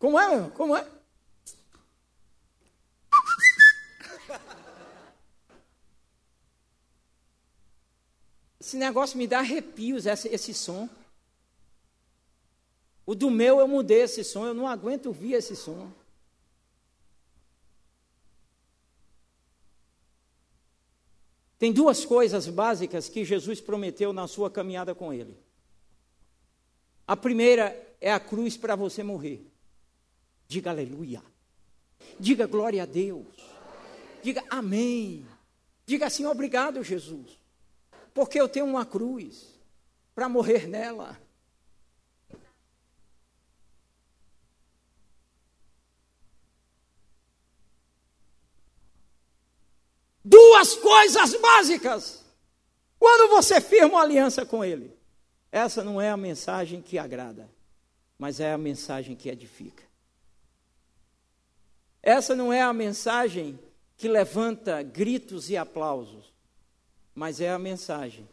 Como 0.00 0.18
é? 0.18 0.50
Como 0.50 0.76
é? 0.76 0.99
Esse 8.60 8.76
negócio 8.76 9.16
me 9.16 9.26
dá 9.26 9.38
arrepios, 9.38 10.04
esse, 10.04 10.28
esse 10.28 10.52
som. 10.52 10.86
O 13.06 13.14
do 13.14 13.30
meu 13.30 13.58
eu 13.58 13.66
mudei 13.66 14.02
esse 14.02 14.22
som, 14.22 14.44
eu 14.44 14.52
não 14.52 14.68
aguento 14.68 15.06
ouvir 15.06 15.32
esse 15.32 15.56
som. 15.56 15.90
Tem 21.58 21.72
duas 21.72 22.04
coisas 22.04 22.48
básicas 22.48 23.08
que 23.08 23.24
Jesus 23.24 23.60
prometeu 23.60 24.12
na 24.12 24.28
sua 24.28 24.50
caminhada 24.50 24.94
com 24.94 25.12
ele. 25.12 25.36
A 27.06 27.16
primeira 27.16 27.96
é 28.00 28.12
a 28.12 28.20
cruz 28.20 28.56
para 28.56 28.76
você 28.76 29.02
morrer. 29.02 29.46
Diga 30.46 30.70
aleluia. 30.70 31.22
Diga 32.18 32.46
glória 32.46 32.82
a 32.82 32.86
Deus. 32.86 33.26
Diga 34.22 34.44
amém. 34.50 35.26
Diga 35.86 36.06
assim, 36.06 36.26
obrigado, 36.26 36.84
Jesus 36.84 37.39
porque 38.12 38.40
eu 38.40 38.48
tenho 38.48 38.66
uma 38.66 38.84
cruz 38.84 39.60
para 40.14 40.28
morrer 40.28 40.66
nela. 40.66 41.20
Duas 50.24 50.74
coisas 50.76 51.34
básicas. 51.40 52.24
Quando 52.98 53.30
você 53.30 53.60
firma 53.60 53.94
uma 53.94 54.02
aliança 54.02 54.44
com 54.44 54.62
Ele, 54.62 54.94
essa 55.50 55.82
não 55.82 56.00
é 56.00 56.10
a 56.10 56.16
mensagem 56.16 56.82
que 56.82 56.98
agrada, 56.98 57.50
mas 58.18 58.38
é 58.38 58.52
a 58.52 58.58
mensagem 58.58 59.16
que 59.16 59.30
edifica. 59.30 59.82
Essa 62.02 62.36
não 62.36 62.52
é 62.52 62.62
a 62.62 62.72
mensagem 62.72 63.58
que 63.96 64.08
levanta 64.08 64.82
gritos 64.82 65.50
e 65.50 65.56
aplausos, 65.56 66.29
mas 67.14 67.40
é 67.40 67.50
a 67.50 67.58
mensagem 67.58 68.28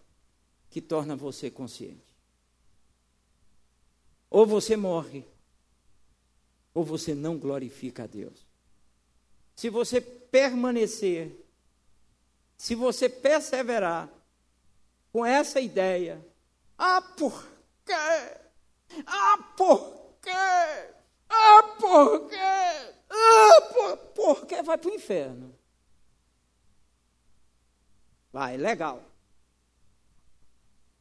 que 0.69 0.81
torna 0.81 1.15
você 1.15 1.49
consciente. 1.49 2.15
Ou 4.29 4.45
você 4.45 4.75
morre, 4.75 5.25
ou 6.73 6.83
você 6.83 7.15
não 7.15 7.37
glorifica 7.37 8.03
a 8.03 8.07
Deus. 8.07 8.45
Se 9.55 9.69
você 9.69 9.99
permanecer, 9.99 11.35
se 12.55 12.75
você 12.75 13.09
perseverar 13.09 14.09
com 15.11 15.25
essa 15.25 15.59
ideia, 15.59 16.23
ah, 16.77 17.01
por 17.01 17.43
quê? 17.83 17.93
Ah, 19.05 19.53
por 19.57 20.13
quê? 20.21 20.29
Ah, 21.29 21.63
por 21.79 22.29
quê? 22.29 22.35
Ah, 23.09 23.61
por, 23.73 23.97
por 23.97 24.45
quê? 24.45 24.61
Vai 24.61 24.77
para 24.77 24.91
o 24.91 24.93
inferno. 24.93 25.56
Vai, 28.31 28.57
legal. 28.57 29.03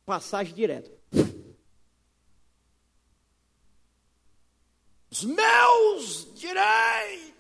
Passagem 0.04 0.54
direta. 0.54 0.90
Os 5.10 5.24
meus 5.24 6.32
direitos. 6.34 7.34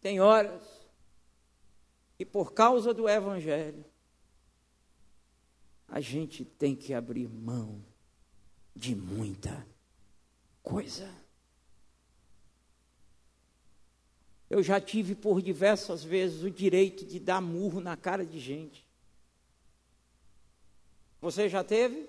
Tem 0.00 0.20
horas 0.20 0.62
que 2.16 2.26
por 2.26 2.52
causa 2.52 2.92
do 2.92 3.08
Evangelho, 3.08 3.84
a 5.88 6.00
gente 6.00 6.44
tem 6.44 6.74
que 6.74 6.94
abrir 6.94 7.28
mão 7.28 7.84
de 8.74 8.94
muita 8.94 9.66
coisa. 10.62 11.21
Eu 14.52 14.62
já 14.62 14.78
tive 14.78 15.14
por 15.14 15.40
diversas 15.40 16.04
vezes 16.04 16.42
o 16.42 16.50
direito 16.50 17.06
de 17.06 17.18
dar 17.18 17.40
murro 17.40 17.80
na 17.80 17.96
cara 17.96 18.22
de 18.22 18.38
gente. 18.38 18.86
Você 21.22 21.48
já 21.48 21.64
teve? 21.64 22.06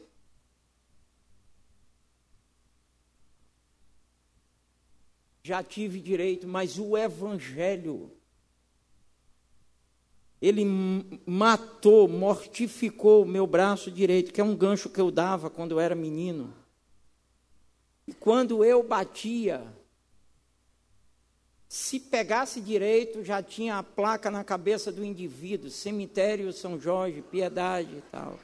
Já 5.41 5.63
tive 5.63 6.01
direito, 6.01 6.45
mas 6.45 6.77
o 6.77 6.97
Evangelho, 6.97 8.11
ele 10.41 10.65
matou, 11.25 12.09
mortificou 12.09 13.23
o 13.23 13.25
meu 13.25 13.47
braço 13.47 13.89
direito, 13.89 14.33
que 14.33 14.41
é 14.41 14.43
um 14.43 14.53
gancho 14.53 14.89
que 14.89 14.99
eu 14.99 15.09
dava 15.09 15.49
quando 15.49 15.71
eu 15.71 15.79
era 15.79 15.95
menino. 15.95 16.53
E 18.05 18.13
quando 18.13 18.65
eu 18.65 18.83
batia, 18.83 19.65
se 21.73 21.99
pegasse 21.99 22.61
direito, 22.61 23.23
já 23.23 23.41
tinha 23.41 23.79
a 23.79 23.83
placa 23.83 24.29
na 24.29 24.43
cabeça 24.43 24.91
do 24.91 25.03
indivíduo, 25.03 25.71
cemitério 25.71 26.53
São 26.53 26.79
Jorge, 26.79 27.23
piedade 27.23 27.97
e 27.97 28.01
tal. 28.11 28.37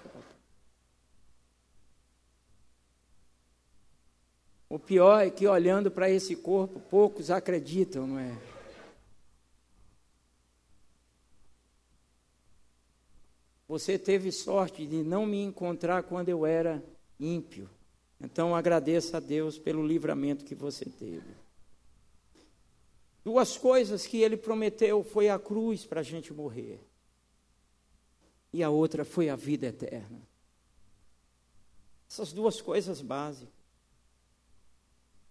O 4.68 4.80
pior 4.80 5.20
é 5.20 5.30
que 5.30 5.48
olhando 5.48 5.92
para 5.92 6.10
esse 6.10 6.36
corpo, 6.36 6.80
poucos 6.80 7.30
acreditam, 7.30 8.08
não 8.08 8.18
é? 8.18 8.36
Você 13.68 14.00
teve 14.00 14.32
sorte 14.32 14.88
de 14.88 15.04
não 15.04 15.28
me 15.28 15.40
encontrar 15.40 16.02
quando 16.02 16.30
eu 16.30 16.48
era 16.48 16.84
ímpio. 17.20 17.70
Então 18.20 18.56
agradeça 18.56 19.18
a 19.18 19.20
Deus 19.20 19.60
pelo 19.60 19.86
livramento 19.86 20.44
que 20.44 20.56
você 20.56 20.86
teve. 20.86 21.49
Duas 23.30 23.56
coisas 23.56 24.08
que 24.08 24.24
ele 24.24 24.36
prometeu 24.36 25.04
foi 25.04 25.30
a 25.30 25.38
cruz 25.38 25.86
para 25.86 26.00
a 26.00 26.04
gente 26.04 26.34
morrer. 26.34 26.84
E 28.52 28.64
a 28.64 28.72
outra 28.72 29.06
foi 29.06 29.30
a 29.30 29.36
vida 29.36 29.68
eterna. 29.68 30.28
Essas 32.10 32.34
duas 32.34 32.60
coisas 32.60 33.04
básicas. 33.04 33.54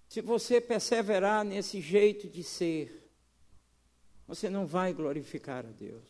Se 0.08 0.20
você 0.20 0.60
perseverar 0.60 1.44
nesse 1.44 1.80
jeito 1.80 2.28
de 2.28 2.44
ser, 2.44 3.10
você 4.28 4.48
não 4.48 4.64
vai 4.64 4.92
glorificar 4.92 5.66
a 5.66 5.72
Deus. 5.72 6.06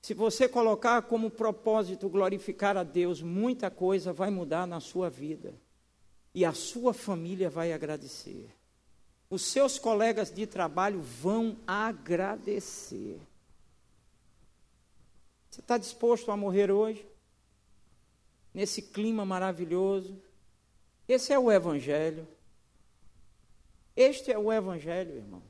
Se 0.00 0.14
você 0.14 0.48
colocar 0.48 1.02
como 1.02 1.28
propósito 1.28 2.08
glorificar 2.08 2.76
a 2.76 2.84
Deus, 2.84 3.20
muita 3.20 3.68
coisa 3.68 4.12
vai 4.12 4.30
mudar 4.30 4.64
na 4.64 4.78
sua 4.78 5.10
vida. 5.10 5.60
E 6.32 6.44
a 6.44 6.52
sua 6.52 6.94
família 6.94 7.50
vai 7.50 7.72
agradecer 7.72 8.55
os 9.28 9.42
seus 9.42 9.78
colegas 9.78 10.30
de 10.30 10.46
trabalho 10.46 11.00
vão 11.02 11.56
agradecer. 11.66 13.20
Você 15.50 15.60
está 15.60 15.76
disposto 15.78 16.30
a 16.30 16.36
morrer 16.36 16.70
hoje? 16.70 17.06
Nesse 18.54 18.82
clima 18.82 19.24
maravilhoso? 19.24 20.20
Esse 21.08 21.32
é 21.32 21.38
o 21.38 21.50
Evangelho. 21.50 22.26
Este 23.96 24.30
é 24.30 24.38
o 24.38 24.52
Evangelho, 24.52 25.16
irmão. 25.16 25.42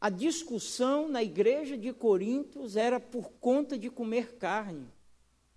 A 0.00 0.08
discussão 0.08 1.08
na 1.08 1.22
igreja 1.22 1.76
de 1.76 1.92
Coríntios 1.92 2.76
era 2.76 3.00
por 3.00 3.30
conta 3.40 3.78
de 3.78 3.90
comer 3.90 4.36
carne. 4.36 4.86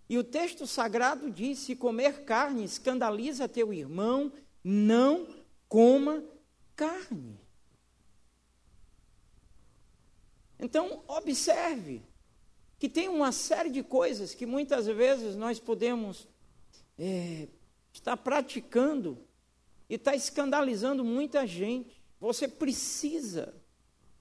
E 0.10 0.18
o 0.18 0.24
texto 0.24 0.66
sagrado 0.66 1.30
diz: 1.30 1.60
se 1.60 1.76
comer 1.76 2.24
carne 2.24 2.64
escandaliza 2.64 3.48
teu 3.48 3.72
irmão, 3.72 4.32
não 4.64 5.28
coma 5.68 6.24
carne. 6.80 7.38
Então, 10.58 11.04
observe 11.10 12.02
que 12.78 12.88
tem 12.88 13.10
uma 13.10 13.34
série 13.34 13.70
de 13.70 13.84
coisas 13.84 14.34
que 14.34 14.46
muitas 14.46 14.88
vezes 14.88 15.36
nós 15.36 15.60
podemos 15.60 16.26
é, 16.98 17.50
estar 17.92 18.16
praticando 18.16 19.28
e 19.90 19.96
está 19.96 20.16
escandalizando 20.16 21.04
muita 21.04 21.46
gente. 21.46 22.02
Você 22.18 22.48
precisa 22.48 23.54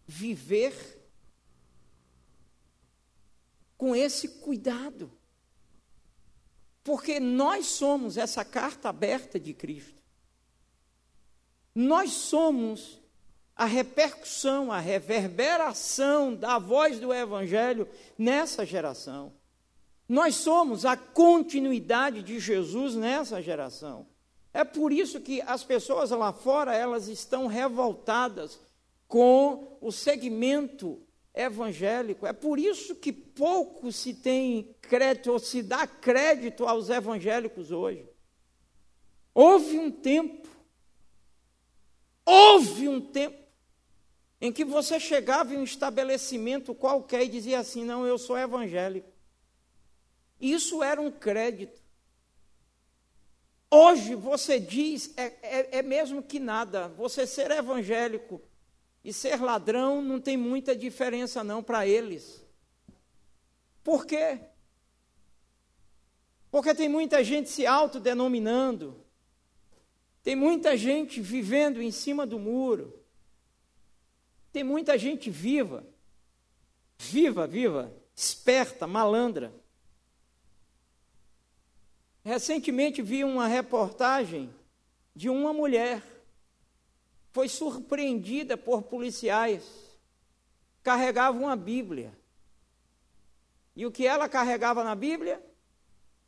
viver 0.04 0.74
com 3.76 3.94
esse 3.94 4.40
cuidado. 4.40 5.12
Porque 6.82 7.20
nós 7.20 7.66
somos 7.66 8.16
essa 8.16 8.44
carta 8.44 8.88
aberta 8.88 9.38
de 9.38 9.54
Cristo. 9.54 9.97
Nós 11.80 12.10
somos 12.10 12.98
a 13.54 13.64
repercussão, 13.64 14.72
a 14.72 14.80
reverberação 14.80 16.34
da 16.34 16.58
voz 16.58 16.98
do 16.98 17.14
Evangelho 17.14 17.88
nessa 18.18 18.66
geração. 18.66 19.32
Nós 20.08 20.34
somos 20.34 20.84
a 20.84 20.96
continuidade 20.96 22.20
de 22.20 22.40
Jesus 22.40 22.96
nessa 22.96 23.40
geração. 23.40 24.08
É 24.52 24.64
por 24.64 24.92
isso 24.92 25.20
que 25.20 25.40
as 25.42 25.62
pessoas 25.62 26.10
lá 26.10 26.32
fora, 26.32 26.74
elas 26.74 27.06
estão 27.06 27.46
revoltadas 27.46 28.58
com 29.06 29.78
o 29.80 29.92
segmento 29.92 31.00
evangélico. 31.32 32.26
É 32.26 32.32
por 32.32 32.58
isso 32.58 32.96
que 32.96 33.12
pouco 33.12 33.92
se 33.92 34.14
tem 34.14 34.74
crédito, 34.80 35.30
ou 35.30 35.38
se 35.38 35.62
dá 35.62 35.86
crédito 35.86 36.66
aos 36.66 36.90
evangélicos 36.90 37.70
hoje. 37.70 38.04
Houve 39.32 39.78
um 39.78 39.92
tempo, 39.92 40.48
houve 42.28 42.86
um 42.86 43.00
tempo, 43.00 43.38
em 44.38 44.52
que 44.52 44.64
você 44.64 45.00
chegava 45.00 45.54
em 45.54 45.56
um 45.56 45.64
estabelecimento 45.64 46.74
qualquer 46.74 47.24
e 47.24 47.28
dizia 47.28 47.58
assim: 47.58 47.84
não, 47.84 48.06
eu 48.06 48.18
sou 48.18 48.36
evangélico. 48.36 49.10
Isso 50.38 50.82
era 50.82 51.00
um 51.00 51.10
crédito. 51.10 51.80
Hoje 53.70 54.14
você 54.14 54.60
diz, 54.60 55.12
é, 55.16 55.24
é, 55.42 55.78
é, 55.78 55.82
mesmo 55.82 56.22
que 56.22 56.38
nada, 56.38 56.88
você 56.88 57.26
ser 57.26 57.50
evangélico 57.50 58.40
e 59.02 59.12
ser 59.12 59.40
ladrão 59.42 60.00
não 60.00 60.20
tem 60.20 60.36
muita 60.36 60.76
diferença 60.76 61.42
não 61.42 61.62
para 61.62 61.86
eles. 61.86 62.44
Por 63.82 64.06
quê? 64.06 64.38
Porque 66.50 66.74
tem 66.74 66.88
muita 66.88 67.22
gente 67.22 67.50
se 67.50 67.66
autodenominando, 67.66 69.04
tem 70.28 70.36
muita 70.36 70.76
gente 70.76 71.22
vivendo 71.22 71.80
em 71.80 71.90
cima 71.90 72.26
do 72.26 72.38
muro, 72.38 73.02
tem 74.52 74.62
muita 74.62 74.98
gente 74.98 75.30
viva, 75.30 75.86
viva, 76.98 77.46
viva, 77.46 77.90
esperta, 78.14 78.86
malandra, 78.86 79.50
Recentemente 82.22 83.00
vi 83.00 83.24
uma 83.24 83.46
reportagem 83.46 84.54
de 85.16 85.30
uma 85.30 85.50
mulher 85.50 86.02
foi 87.32 87.48
surpreendida 87.48 88.54
por 88.54 88.82
policiais. 88.82 89.64
Carregava 90.82 91.38
uma 91.38 91.56
Bíblia. 91.56 92.12
E 93.74 93.86
o 93.86 93.90
que 93.90 94.06
ela 94.06 94.28
carregava 94.28 94.84
na 94.84 94.94
Bíblia? 94.94 95.42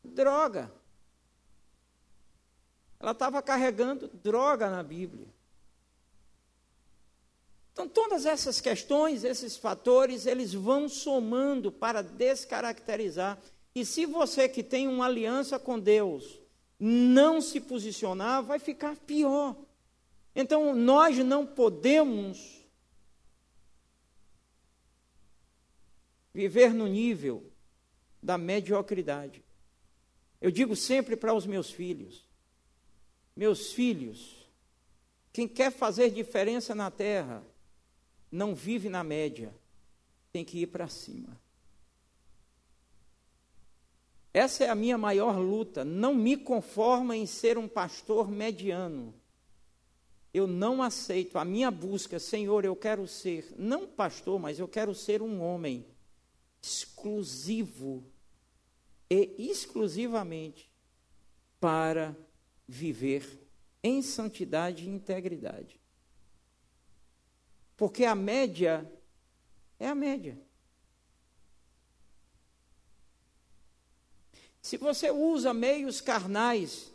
Droga. 0.03 0.80
Ela 3.01 3.13
estava 3.13 3.43
carregando 3.43 4.09
droga 4.09 4.69
na 4.69 4.83
Bíblia. 4.83 5.27
Então, 7.73 7.89
todas 7.89 8.27
essas 8.27 8.61
questões, 8.61 9.25
esses 9.25 9.57
fatores, 9.57 10.27
eles 10.27 10.53
vão 10.53 10.89
somando 10.89 11.73
para 11.73 12.03
descaracterizar 12.03 13.39
e 13.75 13.85
se 13.85 14.05
você 14.05 14.49
que 14.49 14.63
tem 14.63 14.89
uma 14.89 15.07
aliança 15.07 15.59
com 15.59 15.79
Deus 15.79 16.41
não 16.79 17.41
se 17.41 17.61
posicionar, 17.61 18.43
vai 18.43 18.59
ficar 18.59 18.97
pior. 18.97 19.57
Então 20.35 20.75
nós 20.75 21.19
não 21.19 21.47
podemos 21.47 22.65
viver 26.33 26.73
no 26.73 26.87
nível 26.87 27.51
da 28.23 28.39
mediocridade. 28.39 29.45
Eu 30.41 30.51
digo 30.51 30.75
sempre 30.75 31.17
para 31.17 31.35
os 31.35 31.47
meus 31.47 31.71
filhos: 31.71 32.25
meus 33.41 33.73
filhos, 33.73 34.37
quem 35.33 35.49
quer 35.49 35.73
fazer 35.73 36.11
diferença 36.11 36.75
na 36.75 36.91
terra, 36.91 37.43
não 38.31 38.55
vive 38.55 38.91
na 38.91 39.03
média, 39.03 39.51
tem 40.31 40.45
que 40.45 40.59
ir 40.59 40.67
para 40.67 40.89
cima. 40.89 41.41
Essa 44.35 44.65
é 44.65 44.69
a 44.69 44.75
minha 44.75 44.99
maior 44.99 45.39
luta. 45.39 45.87
Não 45.87 46.15
me 46.15 46.37
conforma 46.37 47.17
em 47.17 47.25
ser 47.25 47.57
um 47.57 47.67
pastor 47.67 48.31
mediano. 48.31 49.15
Eu 50.35 50.47
não 50.47 50.83
aceito 50.83 51.39
a 51.39 51.45
minha 51.45 51.71
busca, 51.71 52.19
Senhor, 52.19 52.67
eu 52.67 52.77
quero 52.77 53.09
ser, 53.09 53.55
não 53.57 53.87
pastor, 53.87 54.39
mas 54.39 54.59
eu 54.59 54.69
quero 54.69 54.95
ser 54.95 55.23
um 55.23 55.41
homem 55.41 55.87
exclusivo 56.61 58.05
e 59.09 59.35
exclusivamente 59.39 60.71
para 61.59 62.15
viver 62.71 63.49
em 63.83 64.01
santidade 64.01 64.85
e 64.85 64.89
integridade. 64.89 65.81
Porque 67.77 68.05
a 68.05 68.15
média 68.15 68.89
é 69.79 69.89
a 69.89 69.95
média. 69.95 70.39
Se 74.63 74.77
você 74.77 75.11
usa 75.11 75.53
meios 75.53 76.01
carnais 76.01 76.93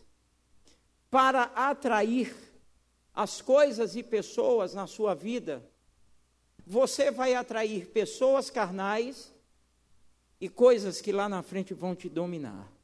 para 1.10 1.44
atrair 1.44 2.34
as 3.14 3.42
coisas 3.42 3.96
e 3.98 4.04
pessoas 4.04 4.74
na 4.74 4.88
sua 4.88 5.14
vida, 5.14 5.68
você 6.66 7.12
vai 7.12 7.34
atrair 7.34 7.88
pessoas 7.88 8.50
carnais 8.50 9.34
e 10.40 10.48
coisas 10.48 11.02
que 11.02 11.12
lá 11.12 11.28
na 11.28 11.44
frente 11.44 11.74
vão 11.74 11.96
te 11.96 12.08
dominar. 12.08 12.75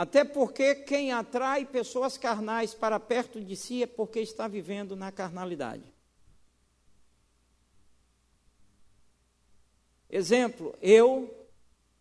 Até 0.00 0.24
porque 0.24 0.76
quem 0.76 1.12
atrai 1.12 1.66
pessoas 1.66 2.16
carnais 2.16 2.72
para 2.72 2.98
perto 2.98 3.38
de 3.38 3.54
si 3.54 3.82
é 3.82 3.86
porque 3.86 4.18
está 4.20 4.48
vivendo 4.48 4.96
na 4.96 5.12
carnalidade. 5.12 5.84
Exemplo, 10.08 10.74
eu 10.80 11.46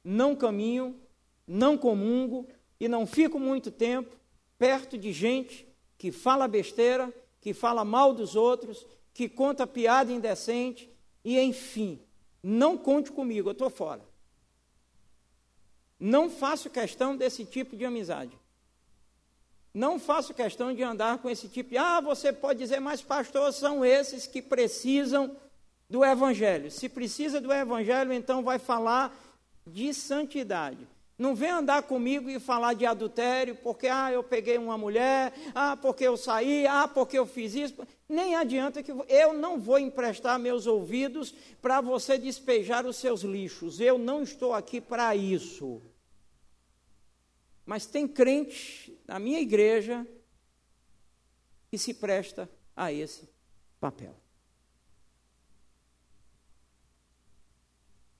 não 0.02 0.34
caminho, 0.34 0.97
não 1.45 1.78
comungo 1.78 2.47
e 2.80 2.88
não 2.88 3.06
fico 3.06 3.38
muito 3.38 3.70
tempo 3.70 4.16
perto 4.58 4.97
de 4.97 5.12
gente 5.12 5.68
que 5.97 6.10
fala 6.10 6.47
besteira, 6.47 7.14
que 7.41 7.54
fala 7.54 7.84
mal 7.84 8.14
dos 8.14 8.34
outros, 8.34 8.88
que 9.14 9.28
conta 9.28 9.68
piada 9.68 10.10
indecente 10.10 10.89
e, 11.22 11.38
enfim, 11.38 12.02
não 12.41 12.78
conte 12.78 13.12
comigo, 13.12 13.50
eu 13.50 13.52
estou 13.52 13.70
fora. 13.70 14.09
Não 16.00 16.30
faço 16.30 16.70
questão 16.70 17.16
desse 17.18 17.43
tipo 17.43 17.76
de 17.76 17.84
amizade. 17.84 18.32
Não 19.74 20.00
faço 20.00 20.34
questão 20.34 20.74
de 20.74 20.82
andar 20.82 21.20
com 21.20 21.30
esse 21.30 21.47
tipo. 21.47 21.78
Ah, 21.78 22.02
você 22.02 22.34
pode 22.34 22.60
dizer, 22.60 22.80
mas 22.80 23.02
pastor, 23.02 23.54
são 23.54 23.84
esses 23.84 24.26
que 24.26 24.41
precisam 24.41 25.36
do 25.89 26.04
Evangelho. 26.06 26.72
Se 26.72 26.88
precisa 26.88 27.41
do 27.41 27.52
Evangelho, 27.52 28.14
então 28.14 28.43
vai 28.43 28.60
falar 28.60 29.14
de 29.66 29.93
santidade. 29.93 30.88
Não 31.18 31.36
vem 31.36 31.50
andar 31.50 31.84
comigo 31.84 32.30
e 32.30 32.39
falar 32.39 32.74
de 32.74 32.86
adultério, 32.86 33.54
porque 33.56 33.88
ah, 33.88 34.10
eu 34.10 34.24
peguei 34.24 34.58
uma 34.58 34.78
mulher, 34.78 35.34
ah, 35.54 35.76
porque 35.76 36.06
eu 36.06 36.16
saí, 36.16 36.66
ah, 36.66 36.88
porque 36.88 37.20
eu 37.20 37.26
fiz 37.26 37.54
isso. 37.54 37.76
Nem 38.08 38.36
adianta 38.36 38.82
que 38.82 38.93
eu 39.10 39.34
não 39.34 39.60
vou 39.60 39.78
emprestar 39.78 40.39
meus 40.39 40.66
ouvidos 40.66 41.36
para 41.62 41.82
você 41.82 42.18
despejar 42.18 42.86
os 42.86 42.95
seus 42.95 43.22
lixos. 43.22 43.82
Eu 43.82 43.97
não 43.97 44.24
estou 44.24 44.54
aqui 44.54 44.80
para 44.80 45.14
isso. 45.14 45.82
Mas 47.70 47.86
tem 47.86 48.08
crente 48.08 49.00
na 49.06 49.20
minha 49.20 49.40
igreja 49.40 50.04
que 51.70 51.78
se 51.78 51.94
presta 51.94 52.50
a 52.76 52.92
esse 52.92 53.30
papel. 53.80 54.20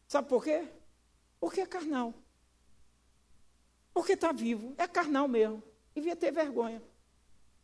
Sabe 0.08 0.30
por 0.30 0.43
quê? 0.43 0.68
Porque 1.39 1.62
é 1.62 1.66
carnal. 1.66 2.14
Porque 3.91 4.14
está 4.14 4.32
vivo, 4.32 4.76
é 4.78 4.88
carnal 4.88 5.28
mesmo. 5.28 5.64
Devia 5.95 6.16
ter 6.16 6.32
vergonha. 6.32 6.80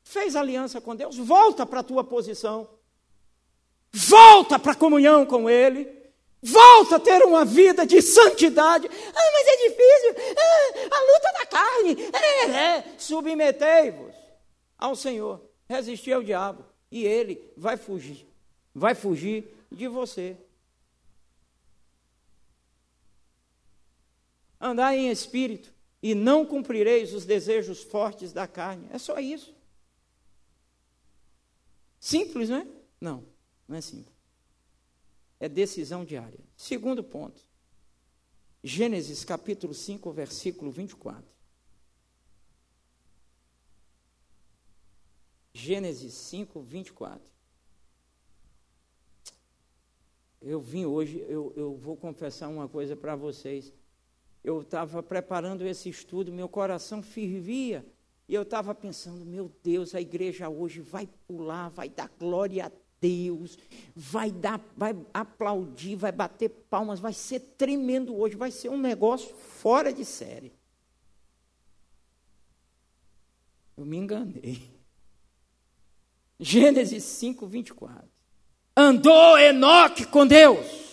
Fez 0.02 0.36
aliança 0.36 0.82
com 0.82 0.96
Deus, 0.96 1.16
volta 1.16 1.68
para 1.68 1.82
a 1.82 1.84
tua 1.84 2.04
posição. 2.04 2.68
Volta 3.94 4.58
para 4.58 4.72
a 4.72 4.76
comunhão 4.76 5.24
com 5.24 5.48
Ele. 5.48 5.95
Volta 6.46 6.98
a 6.98 7.00
ter 7.00 7.24
uma 7.24 7.44
vida 7.44 7.86
de 7.86 8.02
santidade. 8.02 8.88
Ah, 8.88 9.32
mas 9.34 9.48
é 9.48 9.58
difícil. 9.68 10.16
Ah, 10.38 10.96
a 10.96 11.14
luta 11.14 11.34
da 11.40 11.46
carne. 11.46 11.98
É, 12.14 12.78
é. 12.78 12.96
Submetei-vos 12.98 14.16
ao 14.78 14.96
Senhor. 14.96 15.42
Resistir 15.68 16.14
ao 16.14 16.24
diabo. 16.24 16.64
E 16.92 17.06
ele 17.06 17.52
vai 17.58 17.78
fugir. 17.78 18.28
Vai 18.74 18.94
fugir 18.94 19.48
de 19.72 19.88
você. 19.88 20.38
andar 24.60 24.96
em 24.96 25.10
espírito 25.10 25.74
e 26.02 26.16
não 26.16 26.46
cumprireis 26.46 27.14
os 27.14 27.26
desejos 27.26 27.84
fortes 27.84 28.32
da 28.32 28.48
carne. 28.48 28.88
É 28.92 28.98
só 28.98 29.20
isso. 29.20 29.54
Simples, 32.00 32.50
não 32.50 32.58
é? 32.58 32.68
Não, 33.00 33.24
não 33.68 33.78
é 33.78 33.82
simples. 33.82 34.15
É 35.40 35.50
decisão 35.50 36.06
diária. 36.06 36.40
Segundo 36.56 37.04
ponto. 37.04 37.42
Gênesis 38.64 39.24
capítulo 39.24 39.74
5, 39.74 40.12
versículo 40.12 40.72
24. 40.72 41.24
Gênesis 45.54 46.14
5, 46.14 46.62
24. 46.62 47.36
Eu 50.42 50.60
vim 50.60 50.86
hoje, 50.86 51.26
eu, 51.28 51.54
eu 51.56 51.76
vou 51.76 51.96
confessar 51.96 52.50
uma 52.50 52.68
coisa 52.68 52.96
para 52.96 53.16
vocês. 53.16 53.74
eu 54.44 54.62
estava 54.62 55.02
preparando 55.02 55.66
esse 55.66 55.90
estudo, 55.90 56.32
meu 56.32 56.50
coração 56.50 57.02
fervia. 57.02 57.86
E 58.28 58.34
eu 58.34 58.42
estava 58.42 58.74
pensando, 58.74 59.26
meu 59.26 59.52
Deus, 59.64 59.94
a 59.94 60.02
igreja 60.02 60.50
hoje 60.50 60.82
vai 60.82 61.08
pular, 61.28 61.70
vai 61.70 61.90
dar 61.90 62.10
glória 62.10 62.66
a 62.66 62.72
Deus, 63.00 63.58
vai 63.96 64.32
dar, 64.32 64.60
vai 64.76 64.96
aplaudir, 65.14 65.96
vai 65.96 66.12
bater 66.12 66.50
palmas, 66.50 67.00
vai 67.00 67.14
ser 67.14 67.40
tremendo 67.58 68.16
hoje, 68.16 68.36
vai 68.36 68.52
ser 68.52 68.70
um 68.70 68.78
negócio 68.78 69.36
fora 69.36 69.94
de 69.94 70.04
série. 70.04 70.54
Eu 73.78 73.86
me 73.86 73.98
enganei. 73.98 74.62
Gênesis 76.40 77.04
5, 77.04 77.46
24. 77.48 78.10
Andou 78.76 79.38
Enoque 79.38 80.06
com 80.06 80.26
Deus. 80.26 80.86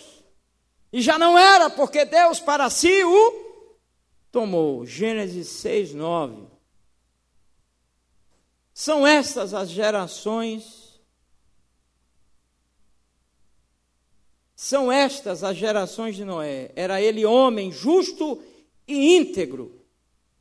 E 0.91 1.01
já 1.01 1.17
não 1.17 1.37
era, 1.37 1.69
porque 1.69 2.05
Deus 2.05 2.39
para 2.39 2.69
si 2.69 3.03
o 3.03 3.43
tomou. 4.31 4.85
Gênesis 4.85 5.47
6, 5.47 5.93
9. 5.93 6.47
São 8.73 9.05
estas 9.05 9.53
as 9.53 9.69
gerações. 9.69 10.82
São 14.73 14.91
estas 14.91 15.43
as 15.43 15.55
gerações 15.55 16.15
de 16.15 16.25
Noé. 16.25 16.71
Era 16.75 16.99
ele 16.99 17.23
homem 17.23 17.71
justo 17.71 18.41
e 18.87 19.17
íntegro 19.17 19.79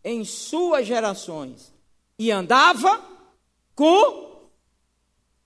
em 0.02 0.24
suas 0.24 0.86
gerações. 0.86 1.70
E 2.18 2.30
andava 2.30 2.98
com 3.74 4.48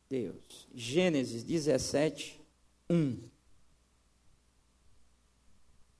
Deus. 0.08 0.68
Gênesis 0.72 1.42
17, 1.42 2.40
1. 2.88 3.18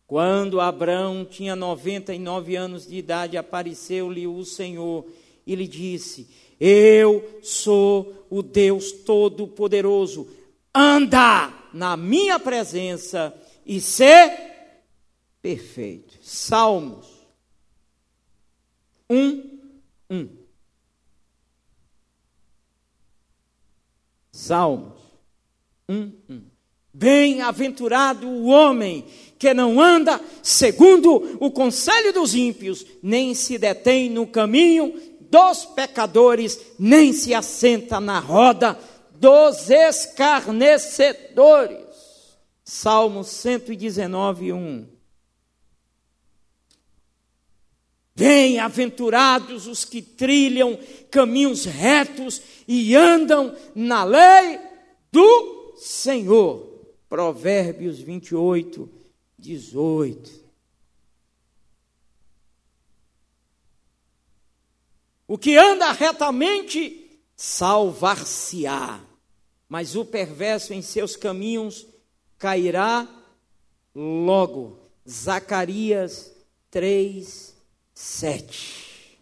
Quando 0.06 0.60
Abraão 0.60 1.24
tinha 1.24 1.56
99 1.56 2.54
anos 2.54 2.86
de 2.86 2.94
idade, 2.94 3.36
apareceu-lhe 3.36 4.28
o 4.28 4.44
Senhor 4.44 5.04
e 5.44 5.56
lhe 5.56 5.66
disse: 5.66 6.28
Eu 6.60 7.40
sou 7.42 8.24
o 8.30 8.44
Deus 8.44 8.92
Todo-Poderoso, 8.92 10.28
anda 10.76 11.50
na 11.72 11.96
minha 11.96 12.38
presença 12.38 13.34
e 13.64 13.80
ser 13.80 14.30
perfeito. 15.40 16.18
Salmos 16.22 17.06
1, 19.08 19.58
1. 20.10 20.28
Salmos 24.30 24.98
1, 25.88 26.12
1. 26.28 26.42
Bem-aventurado 26.92 28.26
o 28.26 28.46
homem 28.46 29.06
que 29.38 29.52
não 29.54 29.80
anda 29.80 30.20
segundo 30.42 31.36
o 31.40 31.50
conselho 31.50 32.12
dos 32.12 32.34
ímpios, 32.34 32.86
nem 33.02 33.34
se 33.34 33.58
detém 33.58 34.08
no 34.08 34.26
caminho 34.26 34.94
dos 35.30 35.66
pecadores, 35.66 36.58
nem 36.78 37.12
se 37.12 37.34
assenta 37.34 38.00
na 38.00 38.18
roda 38.18 38.78
dos 39.18 39.70
escarnecedores. 39.70 41.86
Salmo 42.64 43.22
119, 43.22 44.52
1. 44.52 44.96
Bem-aventurados 48.14 49.66
os 49.66 49.84
que 49.84 50.00
trilham 50.00 50.78
caminhos 51.10 51.66
retos 51.66 52.40
e 52.66 52.96
andam 52.96 53.54
na 53.74 54.04
lei 54.04 54.58
do 55.12 55.74
Senhor. 55.76 56.74
Provérbios 57.08 58.00
28, 58.00 58.88
18. 59.38 60.46
O 65.28 65.36
que 65.36 65.56
anda 65.56 65.92
retamente 65.92 67.05
salvar-se-á, 67.36 69.00
mas 69.68 69.94
o 69.94 70.04
perverso 70.04 70.72
em 70.72 70.80
seus 70.80 71.14
caminhos 71.14 71.86
cairá 72.38 73.06
logo. 73.94 74.78
Zacarias 75.08 76.32
3, 76.70 77.54
7. 77.94 79.18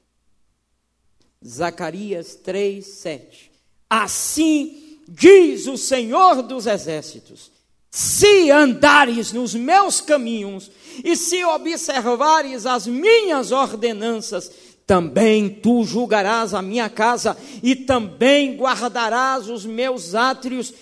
Zacarias 1.46 2.36
3, 2.36 2.86
7. 2.86 3.52
Assim 3.90 4.98
diz 5.06 5.66
o 5.66 5.76
Senhor 5.76 6.42
dos 6.42 6.66
Exércitos: 6.66 7.50
se 7.90 8.50
andares 8.50 9.32
nos 9.32 9.54
meus 9.54 10.00
caminhos 10.00 10.70
e 11.04 11.14
se 11.16 11.44
observares 11.44 12.66
as 12.66 12.86
minhas 12.86 13.52
ordenanças, 13.52 14.50
também 14.87 15.49
tu 15.49 15.85
julgarás 15.85 16.55
a 16.55 16.62
minha 16.62 16.89
casa 16.91 17.37
e 17.62 17.74
também 17.74 18.57
guardarás 18.57 19.49
os 19.49 19.64
meus 19.64 20.14
átrios 20.14 20.72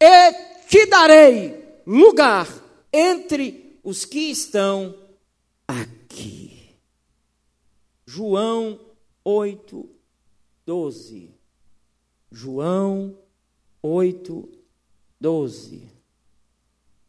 e 0.00 0.32
te 0.68 0.86
darei 0.86 1.62
lugar 1.86 2.48
entre 2.92 3.78
os 3.82 4.04
que 4.04 4.30
estão 4.30 4.94
aqui. 5.68 6.74
João 8.06 8.78
8, 9.24 9.88
12. 10.66 11.30
João 12.30 13.16
8, 13.82 14.48
12 15.20 15.94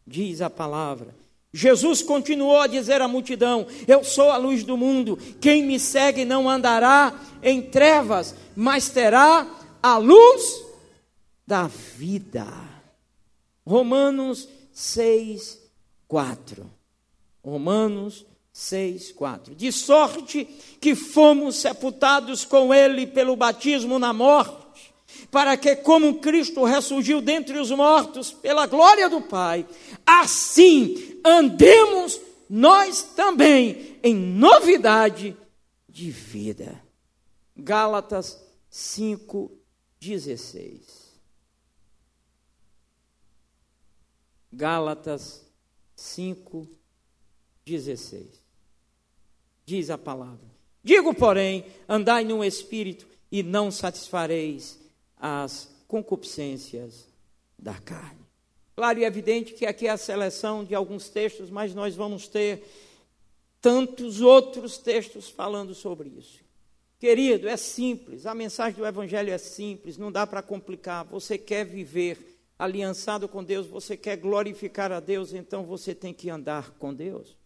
diz 0.06 0.42
a 0.42 0.50
palavra. 0.50 1.16
Jesus 1.56 2.02
continuou 2.02 2.60
a 2.60 2.68
dizer 2.68 3.02
à 3.02 3.08
multidão: 3.08 3.66
Eu 3.88 4.04
sou 4.04 4.30
a 4.30 4.36
luz 4.36 4.66
do 4.66 4.76
mundo, 4.76 5.18
quem 5.40 5.64
me 5.64 5.80
segue 5.80 6.26
não 6.26 6.50
andará 6.50 7.18
em 7.42 7.62
trevas, 7.62 8.36
mas 8.54 8.90
terá 8.90 9.48
a 9.82 9.98
luz 9.98 10.62
da 11.48 11.68
vida. 11.68 12.46
Romanos 13.66 14.50
6, 14.74 15.58
4. 16.10 16.70
Romanos 17.42 18.26
6, 18.52 19.14
4. 19.14 19.56
De 19.56 19.72
sorte 19.72 20.44
que 20.82 20.94
fomos 20.94 21.56
sepultados 21.56 22.44
com 22.44 22.74
ele 22.74 23.08
pelo 23.08 23.38
batismo 23.38 23.98
na 23.98 24.12
morte 24.12 24.65
para 25.32 25.58
que, 25.58 25.76
como 25.76 26.20
Cristo 26.20 26.64
ressurgiu 26.64 27.22
dentre 27.22 27.60
os 27.60 27.72
mortos 27.72 28.32
pela 28.32 28.66
glória 28.66 29.10
do 29.10 29.20
Pai, 29.22 29.68
assim 30.06 31.20
andemos 31.24 32.22
nós 32.50 33.02
também 33.02 34.00
em 34.04 34.16
novidade 34.16 35.38
de 35.90 36.12
vida. 36.12 36.82
Gálatas 37.56 38.40
5:16. 38.72 41.06
Gálatas 44.52 45.44
5:16. 45.98 48.44
Diz 49.66 49.90
a 49.90 49.98
palavra: 49.98 50.54
Digo, 50.84 51.16
porém, 51.16 51.66
andai 51.90 52.24
no 52.24 52.44
espírito 52.44 53.08
e 53.32 53.42
não 53.42 53.72
satisfareis 53.72 54.85
as 55.18 55.70
concupiscências 55.88 57.08
da 57.58 57.74
carne. 57.74 58.26
Claro 58.76 59.00
e 59.00 59.06
evidente 59.06 59.54
que 59.54 59.66
aqui 59.66 59.88
é 59.88 59.92
a 59.92 59.98
seleção 59.98 60.64
de 60.64 60.76
alguns 60.76 61.08
textos, 61.10 61.50
mas 61.50 61.74
nós 61.74 61.96
vamos 61.96 62.28
ter 62.28 62.64
tantos 63.62 64.22
outros 64.22 64.78
textos 64.78 65.30
falando 65.30 65.74
sobre 65.74 66.10
isso. 66.10 66.44
Querido, 67.00 67.48
é 67.48 67.58
simples, 67.58 68.26
a 68.26 68.34
mensagem 68.34 68.78
do 68.78 68.86
Evangelho 68.86 69.32
é 69.32 69.38
simples, 69.38 69.98
não 69.98 70.12
dá 70.12 70.28
para 70.28 70.42
complicar. 70.42 71.06
Você 71.06 71.38
quer 71.38 71.66
viver 71.66 72.36
aliançado 72.58 73.28
com 73.28 73.44
Deus, 73.44 73.68
você 73.68 73.98
quer 73.98 74.18
glorificar 74.18 74.92
a 74.92 75.00
Deus, 75.00 75.34
então 75.34 75.64
você 75.64 75.94
tem 75.94 76.14
que 76.14 76.30
andar 76.30 76.72
com 76.72 76.94
Deus. 76.94 77.38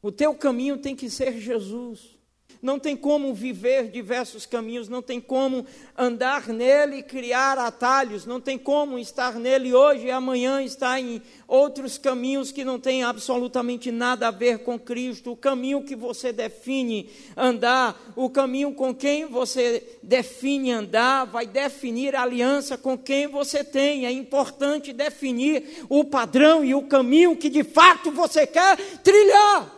O 0.00 0.12
teu 0.12 0.34
caminho 0.34 0.78
tem 0.78 0.94
que 0.94 1.10
ser 1.10 1.38
Jesus. 1.40 2.16
Não 2.62 2.78
tem 2.78 2.96
como 2.96 3.34
viver 3.34 3.90
diversos 3.90 4.46
caminhos, 4.46 4.88
não 4.88 5.02
tem 5.02 5.20
como 5.20 5.66
andar 5.96 6.48
nele 6.48 6.96
e 6.96 7.02
criar 7.02 7.58
atalhos, 7.58 8.24
não 8.24 8.40
tem 8.40 8.56
como 8.56 8.98
estar 8.98 9.34
nele 9.34 9.74
hoje 9.74 10.06
e 10.06 10.10
amanhã 10.10 10.62
estar 10.62 10.98
em 10.98 11.22
outros 11.46 11.98
caminhos 11.98 12.50
que 12.50 12.64
não 12.64 12.80
têm 12.80 13.04
absolutamente 13.04 13.92
nada 13.92 14.28
a 14.28 14.30
ver 14.30 14.60
com 14.60 14.78
Cristo. 14.78 15.32
O 15.32 15.36
caminho 15.36 15.84
que 15.84 15.94
você 15.94 16.32
define 16.32 17.10
andar, 17.36 18.12
o 18.16 18.30
caminho 18.30 18.72
com 18.72 18.94
quem 18.94 19.26
você 19.26 19.98
define 20.02 20.72
andar, 20.72 21.24
vai 21.26 21.46
definir 21.46 22.16
a 22.16 22.22
aliança 22.22 22.78
com 22.78 22.96
quem 22.96 23.26
você 23.26 23.62
tem. 23.62 24.06
É 24.06 24.10
importante 24.10 24.92
definir 24.94 25.84
o 25.90 26.04
padrão 26.04 26.64
e 26.64 26.74
o 26.74 26.82
caminho 26.82 27.36
que 27.36 27.50
de 27.50 27.62
fato 27.62 28.10
você 28.10 28.46
quer 28.46 28.76
trilhar. 29.04 29.75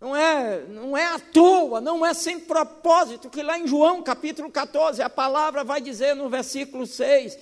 Não 0.00 0.16
é, 0.16 0.64
não 0.64 0.96
é 0.96 1.04
à 1.04 1.18
toa, 1.18 1.78
não 1.78 2.04
é 2.04 2.14
sem 2.14 2.40
propósito, 2.40 3.28
que 3.28 3.42
lá 3.42 3.58
em 3.58 3.66
João 3.66 4.02
capítulo 4.02 4.50
14, 4.50 5.02
a 5.02 5.10
palavra 5.10 5.62
vai 5.62 5.78
dizer 5.78 6.16
no 6.16 6.30
versículo 6.30 6.86
6: 6.86 7.38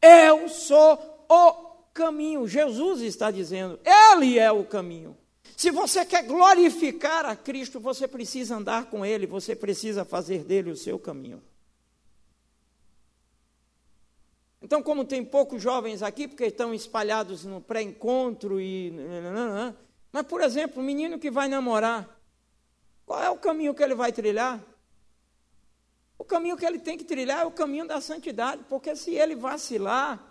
Eu 0.00 0.46
sou 0.50 1.24
o 1.26 1.52
caminho. 1.94 2.46
Jesus 2.46 3.00
está 3.00 3.30
dizendo, 3.30 3.80
Ele 3.82 4.38
é 4.38 4.52
o 4.52 4.62
caminho. 4.62 5.16
Se 5.56 5.70
você 5.70 6.04
quer 6.04 6.24
glorificar 6.24 7.24
a 7.24 7.34
Cristo, 7.34 7.80
você 7.80 8.06
precisa 8.06 8.56
andar 8.56 8.90
com 8.90 9.06
Ele, 9.06 9.26
você 9.26 9.56
precisa 9.56 10.04
fazer 10.04 10.44
dele 10.44 10.70
o 10.70 10.76
seu 10.76 10.98
caminho. 10.98 11.42
Então, 14.60 14.82
como 14.82 15.04
tem 15.04 15.24
poucos 15.24 15.62
jovens 15.62 16.02
aqui, 16.02 16.28
porque 16.28 16.44
estão 16.44 16.74
espalhados 16.74 17.44
no 17.46 17.60
pré-encontro 17.60 18.60
e. 18.60 18.92
Mas, 20.12 20.26
por 20.26 20.42
exemplo, 20.42 20.82
um 20.82 20.84
menino 20.84 21.18
que 21.18 21.30
vai 21.30 21.48
namorar, 21.48 22.20
qual 23.06 23.22
é 23.22 23.30
o 23.30 23.38
caminho 23.38 23.74
que 23.74 23.82
ele 23.82 23.94
vai 23.94 24.12
trilhar? 24.12 24.60
O 26.18 26.24
caminho 26.24 26.56
que 26.56 26.66
ele 26.66 26.78
tem 26.78 26.98
que 26.98 27.04
trilhar 27.04 27.40
é 27.40 27.44
o 27.44 27.50
caminho 27.50 27.88
da 27.88 28.00
santidade, 28.00 28.62
porque 28.68 28.94
se 28.94 29.14
ele 29.14 29.34
vacilar, 29.34 30.22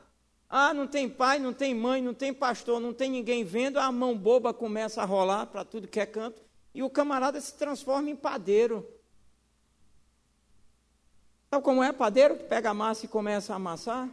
ah, 0.48 0.74
não 0.74 0.86
tem 0.86 1.10
pai, 1.10 1.40
não 1.40 1.52
tem 1.52 1.74
mãe, 1.74 2.02
não 2.02 2.14
tem 2.14 2.34
pastor, 2.34 2.80
não 2.80 2.94
tem 2.94 3.10
ninguém 3.10 3.44
vendo, 3.44 3.80
a 3.80 3.92
mão 3.92 4.16
boba 4.16 4.54
começa 4.54 5.02
a 5.02 5.06
rolar 5.06 5.48
para 5.48 5.66
tudo 5.66 5.88
que 5.88 6.00
é 6.00 6.06
canto, 6.06 6.42
e 6.74 6.84
o 6.84 6.90
camarada 6.90 7.42
se 7.42 7.56
transforma 7.56 8.10
em 8.10 8.16
padeiro. 8.16 8.88
Sabe 11.50 11.64
como 11.64 11.84
é 11.84 11.92
padeiro 11.92 12.38
que 12.38 12.44
pega 12.44 12.70
a 12.70 12.74
massa 12.74 13.06
e 13.06 13.10
começa 13.10 13.52
a 13.52 13.56
amassar? 13.58 14.10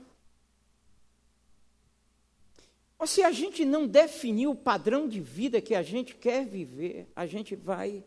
Se 3.06 3.22
a 3.22 3.30
gente 3.30 3.64
não 3.64 3.86
definir 3.86 4.48
o 4.48 4.54
padrão 4.54 5.08
de 5.08 5.20
vida 5.20 5.60
que 5.60 5.74
a 5.74 5.82
gente 5.82 6.14
quer 6.14 6.46
viver, 6.46 7.10
a 7.14 7.26
gente 7.26 7.54
vai 7.54 8.04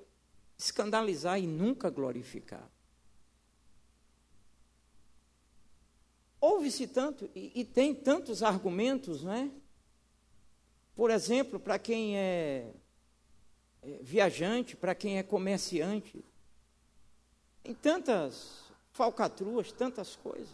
escandalizar 0.58 1.40
e 1.40 1.48
nunca 1.48 1.90
glorificar. 1.90 2.70
Ouve-se 6.40 6.88
tanto, 6.88 7.30
e, 7.36 7.52
e, 7.62 7.66
tem 7.66 7.94
tantos 7.94 8.44
argumentos, 8.44 9.24
não 9.24 9.34
é? 9.34 9.50
Por 10.96 11.10
exemplo, 11.10 11.60
para 11.60 11.80
quem 11.80 12.18
é, 12.18 12.72
é 13.82 14.00
viajante, 14.02 14.76
para 14.76 14.94
quem 14.94 15.18
é 15.18 15.24
comerciante, 15.24 16.24
tem 17.64 17.76
tantas 17.76 18.72
falcatruas, 18.92 19.72
tantas 19.72 20.16
coisas, 20.16 20.50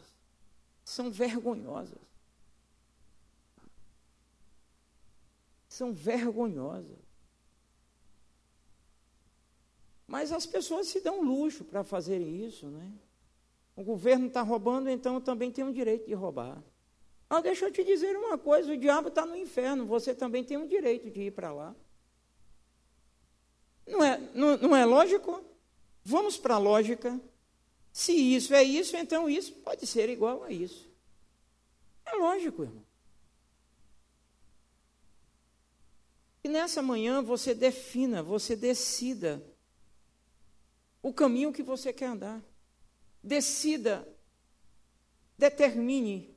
são 0.84 1.10
vergonhosas. 1.10 2.07
São 5.78 5.94
vergonhosas. 5.94 6.98
Mas 10.08 10.32
as 10.32 10.44
pessoas 10.48 10.88
se 10.88 11.02
dão 11.02 11.22
luxo 11.22 11.64
para 11.64 11.84
fazerem 11.84 12.44
isso, 12.44 12.66
né? 12.66 12.92
O 13.76 13.84
governo 13.84 14.26
está 14.26 14.42
roubando, 14.42 14.90
então 14.90 15.22
também 15.22 15.52
tenho 15.52 15.68
o 15.68 15.74
direito 15.74 16.08
de 16.08 16.16
roubar. 16.16 16.64
Ah, 17.30 17.42
deixa 17.42 17.66
eu 17.66 17.72
te 17.72 17.84
dizer 17.84 18.18
uma 18.18 18.40
coisa: 18.40 18.74
o 18.74 18.78
diabo 18.78 19.10
está 19.10 19.24
no 19.24 19.36
inferno, 19.36 19.86
você 19.86 20.16
também 20.16 20.44
tem 20.44 20.58
o 20.58 20.68
direito 20.68 21.12
de 21.12 21.28
ir 21.28 21.32
para 21.32 21.54
lá. 21.54 21.76
Não 23.86 24.04
é, 24.04 24.18
não, 24.34 24.58
não 24.58 24.76
é 24.76 24.84
lógico? 24.84 25.46
Vamos 26.04 26.38
para 26.38 26.56
a 26.56 26.58
lógica. 26.58 27.22
Se 27.94 28.14
isso 28.14 28.52
é 28.52 28.64
isso, 28.64 28.98
então 28.98 29.30
isso 29.30 29.54
pode 29.54 29.86
ser 29.86 30.10
igual 30.10 30.44
a 30.44 30.52
isso. 30.52 30.90
É 32.04 32.16
lógico, 32.16 32.64
irmão. 32.64 32.88
E 36.48 36.50
nessa 36.50 36.82
manhã 36.82 37.22
você 37.22 37.54
defina, 37.54 38.24
você 38.24 38.56
decida 38.56 39.44
o 41.02 41.14
caminho 41.14 41.52
que 41.52 41.62
você 41.62 41.92
quer 41.92 42.06
andar 42.06 42.42
decida, 43.22 44.08
determine, 45.38 46.34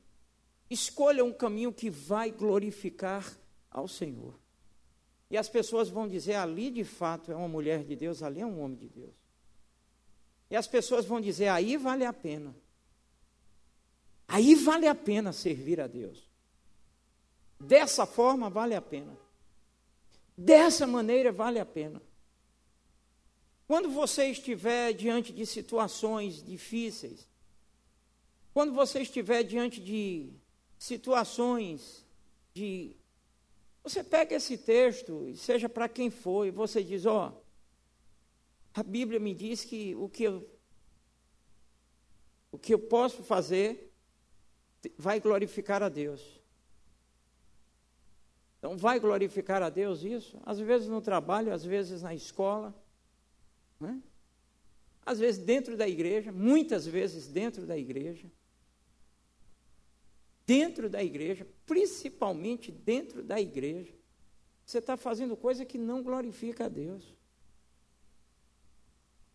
escolha 0.69 1.23
um 1.23 1.31
caminho 1.31 1.71
que 1.71 1.89
vai 1.89 2.29
glorificar 2.29 3.25
ao 3.69 3.87
Senhor. 3.87 4.37
E 5.29 5.37
as 5.37 5.47
pessoas 5.47 5.87
vão 5.87 6.09
dizer: 6.09 6.33
ali 6.33 6.69
de 6.69 6.83
fato 6.83 7.31
é 7.31 7.35
uma 7.37 7.47
mulher 7.47 7.85
de 7.85 7.95
Deus, 7.95 8.21
ali 8.21 8.41
é 8.41 8.45
um 8.45 8.61
homem 8.61 8.77
de 8.77 8.89
Deus. 8.89 9.15
E 10.49 10.57
as 10.57 10.67
pessoas 10.67 11.05
vão 11.05 11.21
dizer: 11.21 11.47
aí 11.47 11.77
vale 11.77 12.03
a 12.03 12.11
pena. 12.11 12.53
Aí 14.27 14.55
vale 14.55 14.87
a 14.87 14.95
pena 14.95 15.31
servir 15.31 15.79
a 15.79 15.87
Deus. 15.87 16.29
Dessa 17.57 18.05
forma 18.05 18.49
vale 18.49 18.75
a 18.75 18.81
pena. 18.81 19.20
Dessa 20.37 20.87
maneira 20.87 21.31
vale 21.31 21.59
a 21.59 21.65
pena. 21.65 22.01
Quando 23.67 23.89
você 23.89 24.25
estiver 24.25 24.93
diante 24.93 25.31
de 25.31 25.45
situações 25.45 26.43
difíceis, 26.43 27.27
quando 28.53 28.73
você 28.73 29.01
estiver 29.01 29.43
diante 29.43 29.79
de 29.79 30.33
situações 30.77 32.05
de. 32.53 32.97
Você 33.83 34.03
pega 34.03 34.35
esse 34.35 34.57
texto, 34.57 35.33
seja 35.35 35.69
para 35.69 35.87
quem 35.87 36.09
for, 36.09 36.45
e 36.45 36.51
você 36.51 36.83
diz: 36.83 37.05
Ó, 37.05 37.29
oh, 37.29 37.41
a 38.73 38.83
Bíblia 38.83 39.19
me 39.19 39.33
diz 39.33 39.63
que 39.63 39.95
o 39.95 40.09
que 40.09 40.23
eu, 40.23 40.49
o 42.51 42.57
que 42.57 42.73
eu 42.73 42.79
posso 42.79 43.23
fazer 43.23 43.91
vai 44.97 45.19
glorificar 45.19 45.81
a 45.81 45.89
Deus. 45.89 46.40
Então, 48.61 48.77
vai 48.77 48.99
glorificar 48.99 49.63
a 49.63 49.71
Deus 49.71 50.03
isso? 50.03 50.39
Às 50.45 50.59
vezes 50.59 50.87
no 50.87 51.01
trabalho, 51.01 51.51
às 51.51 51.65
vezes 51.65 52.03
na 52.03 52.13
escola, 52.13 52.75
né? 53.79 53.99
Às 55.03 55.17
vezes 55.17 55.43
dentro 55.43 55.75
da 55.75 55.89
igreja, 55.89 56.31
muitas 56.31 56.85
vezes 56.85 57.27
dentro 57.27 57.65
da 57.65 57.75
igreja. 57.75 58.31
Dentro 60.45 60.91
da 60.91 61.03
igreja, 61.03 61.47
principalmente 61.65 62.71
dentro 62.71 63.23
da 63.23 63.41
igreja, 63.41 63.95
você 64.63 64.77
está 64.77 64.95
fazendo 64.95 65.35
coisa 65.35 65.65
que 65.65 65.79
não 65.79 66.03
glorifica 66.03 66.65
a 66.65 66.69
Deus. 66.69 67.15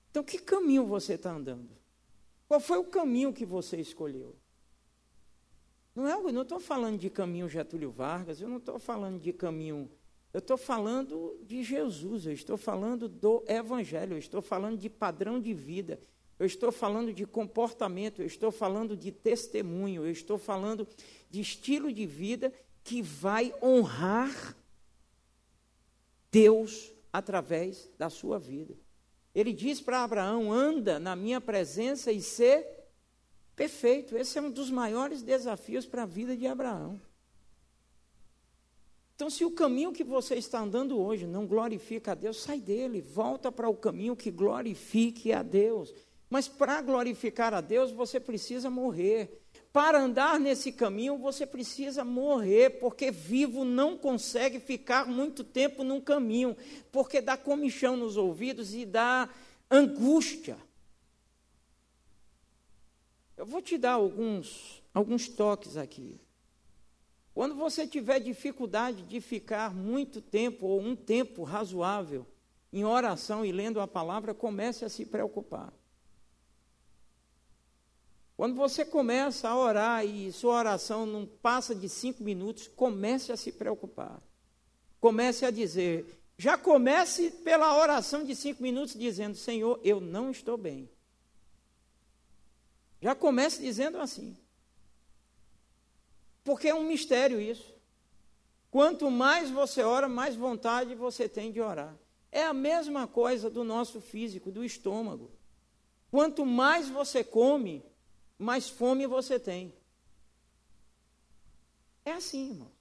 Então, 0.08 0.22
que 0.22 0.38
caminho 0.38 0.86
você 0.86 1.14
está 1.14 1.32
andando? 1.32 1.76
Qual 2.46 2.60
foi 2.60 2.78
o 2.78 2.84
caminho 2.84 3.32
que 3.32 3.44
você 3.44 3.76
escolheu? 3.78 4.36
Não 5.97 6.07
é, 6.07 6.32
não 6.32 6.42
estou 6.42 6.61
falando 6.61 6.99
de 6.99 7.11
caminho 7.11 7.49
Getúlio 7.49 7.90
Vargas, 7.90 8.40
eu 8.40 8.49
não 8.49 8.59
estou 8.59 8.78
falando 8.78 9.18
de 9.18 9.32
caminho 9.32 9.90
eu 10.36 10.40
estou 10.40 10.59
falando 10.59 11.40
de 11.47 11.62
Jesus, 11.62 12.26
eu 12.26 12.32
estou 12.34 12.59
falando 12.59 13.09
do 13.09 13.42
Evangelho, 13.49 14.12
eu 14.12 14.18
estou 14.18 14.42
falando 14.42 14.78
de 14.78 14.90
padrão 14.90 15.40
de 15.40 15.55
vida, 15.55 15.99
eu 16.38 16.44
estou 16.44 16.70
falando 16.70 17.11
de 17.11 17.24
comportamento, 17.24 18.20
eu 18.20 18.26
estou 18.26 18.53
falando 18.53 18.94
de 18.94 19.11
testemunho, 19.11 20.05
eu 20.05 20.11
estou 20.11 20.36
falando 20.36 20.86
de 21.30 21.40
estilo 21.40 21.90
de 21.90 22.05
vida 22.05 22.53
que 22.84 23.01
vai 23.01 23.51
honrar 23.62 24.55
Deus 26.30 26.92
através 27.11 27.90
da 27.97 28.11
sua 28.11 28.38
vida. 28.38 28.76
Ele 29.34 29.55
diz 29.55 29.80
para 29.80 30.05
Abraão: 30.05 30.53
anda 30.53 30.99
na 30.99 31.16
minha 31.16 31.40
presença 31.40 32.12
e 32.12 32.20
ser 32.20 32.75
perfeito. 33.57 34.16
Esse 34.16 34.38
é 34.38 34.42
um 34.42 34.50
dos 34.50 34.70
maiores 34.70 35.22
desafios 35.22 35.86
para 35.86 36.02
a 36.02 36.07
vida 36.07 36.36
de 36.36 36.46
Abraão. 36.46 37.00
Então, 39.16 39.30
se 39.30 39.46
o 39.46 39.50
caminho 39.50 39.92
que 39.92 40.04
você 40.04 40.34
está 40.34 40.61
andando 40.61 41.00
hoje 41.00 41.26
não 41.26 41.46
glorifica 41.46 42.12
a 42.12 42.14
Deus, 42.14 42.36
sai 42.36 42.61
dele, 42.61 43.00
volta 43.00 43.50
para 43.50 43.66
o 43.66 43.74
caminho 43.74 44.14
que 44.14 44.30
glorifique 44.30 45.32
a 45.32 45.42
Deus. 45.42 45.94
Mas 46.28 46.46
para 46.46 46.82
glorificar 46.82 47.54
a 47.54 47.62
Deus, 47.62 47.90
você 47.90 48.20
precisa 48.20 48.68
morrer. 48.68 49.42
Para 49.72 49.98
andar 50.00 50.38
nesse 50.38 50.70
caminho, 50.70 51.16
você 51.16 51.46
precisa 51.46 52.04
morrer, 52.04 52.78
porque 52.78 53.11
vivo 53.11 53.64
não 53.64 53.96
consegue 53.96 54.61
ficar 54.61 55.07
muito 55.07 55.42
tempo 55.42 55.82
num 55.82 56.00
caminho, 56.00 56.54
porque 56.92 57.22
dá 57.22 57.38
comichão 57.38 57.96
nos 57.96 58.18
ouvidos 58.18 58.74
e 58.74 58.84
dá 58.84 59.30
angústia. 59.70 60.59
Eu 63.37 63.45
vou 63.45 63.61
te 63.61 63.76
dar 63.76 63.93
alguns, 63.93 64.82
alguns 64.95 65.28
toques 65.28 65.76
aqui. 65.76 66.20
Quando 67.34 67.55
você 67.55 67.87
tiver 67.87 68.18
dificuldade 68.18 69.03
de 69.03 69.20
ficar 69.20 69.74
muito 69.74 70.22
tempo 70.22 70.66
ou 70.66 70.80
um 70.80 70.97
tempo 70.97 71.43
razoável 71.43 72.26
em 72.72 72.84
oração 72.84 73.45
e 73.45 73.53
lendo 73.53 73.78
a 73.78 73.87
palavra, 73.87 74.32
comece 74.32 74.84
a 74.84 74.89
se 74.89 75.05
preocupar. 75.05 75.72
Quando 78.37 78.55
você 78.55 78.84
começa 78.84 79.49
a 79.49 79.59
orar 79.59 80.05
e 80.05 80.32
sua 80.32 80.55
oração 80.55 81.07
não 81.07 81.26
passa 81.26 81.74
de 81.74 81.89
cinco 81.89 82.22
minutos, 82.22 82.68
comece 82.68 83.32
a 83.32 83.37
se 83.37 83.53
preocupar. 83.53 84.22
Comece 85.01 85.45
a 85.45 85.51
dizer, 85.51 86.07
já 86.39 86.59
comece 86.59 87.30
pela 87.30 87.78
oração 87.78 88.24
de 88.24 88.34
cinco 88.34 88.62
minutos 88.62 88.95
dizendo: 88.95 89.37
Senhor, 89.37 89.80
eu 89.82 90.01
não 90.01 90.30
estou 90.30 90.57
bem. 90.57 90.89
Já 93.07 93.14
comece 93.14 93.62
dizendo 93.62 93.98
assim. 93.98 94.36
Porque 96.42 96.66
é 96.66 96.74
um 96.74 96.82
mistério 96.82 97.40
isso. 97.40 97.72
Quanto 98.68 99.09
mais 99.09 99.48
você 99.48 99.80
ora, 99.84 100.09
mais 100.09 100.34
vontade 100.34 100.92
você 100.96 101.28
tem 101.28 101.52
de 101.52 101.61
orar. 101.61 101.96
É 102.32 102.42
a 102.42 102.52
mesma 102.52 103.07
coisa 103.07 103.48
do 103.48 103.62
nosso 103.62 104.00
físico, 104.00 104.50
do 104.50 104.64
estômago. 104.64 105.30
Quanto 106.11 106.44
mais 106.44 106.88
você 106.88 107.22
come, 107.22 107.84
mais 108.36 108.68
fome 108.68 109.07
você 109.07 109.38
tem. 109.38 109.72
É 112.04 112.11
assim, 112.11 112.50
irmão. 112.50 112.72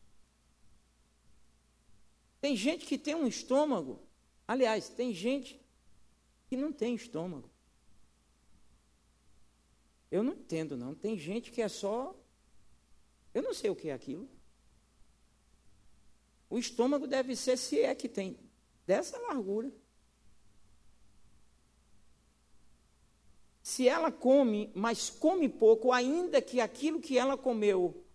Tem 2.42 2.56
gente 2.56 2.88
que 2.88 2.98
tem 2.98 3.14
um 3.14 3.28
estômago. 3.28 4.02
Aliás, 4.48 4.90
tem 4.90 5.14
gente 5.14 5.64
que 6.48 6.58
não 6.58 6.74
tem 6.74 6.96
estômago. 6.96 7.55
Eu 10.12 10.24
não 10.24 10.34
entendo, 10.34 10.78
não. 10.78 10.94
Tem 10.94 11.18
gente 11.18 11.52
que 11.52 11.62
é 11.62 11.68
só. 11.68 12.16
Eu 13.34 13.44
não 13.44 13.54
sei 13.54 13.70
o 13.70 13.76
que 13.76 13.90
é 13.90 13.94
aquilo. 13.94 14.30
O 16.50 16.58
estômago 16.58 17.08
deve 17.08 17.36
ser, 17.36 17.58
se 17.58 17.82
é 17.82 17.94
que 17.96 18.08
tem, 18.08 18.40
dessa 18.86 19.18
largura. 19.20 19.72
Se 23.62 23.90
ela 23.90 24.12
come, 24.12 24.72
mas 24.76 25.10
come 25.10 25.50
pouco, 25.50 25.92
ainda 25.92 26.42
que 26.42 26.62
aquilo 26.62 27.02
que 27.02 27.18
ela 27.18 27.36
comeu 27.36 28.06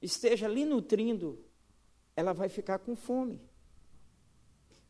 esteja 0.00 0.48
lhe 0.48 0.64
nutrindo, 0.64 1.44
ela 2.16 2.32
vai 2.32 2.48
ficar 2.48 2.78
com 2.78 2.96
fome. 2.96 3.40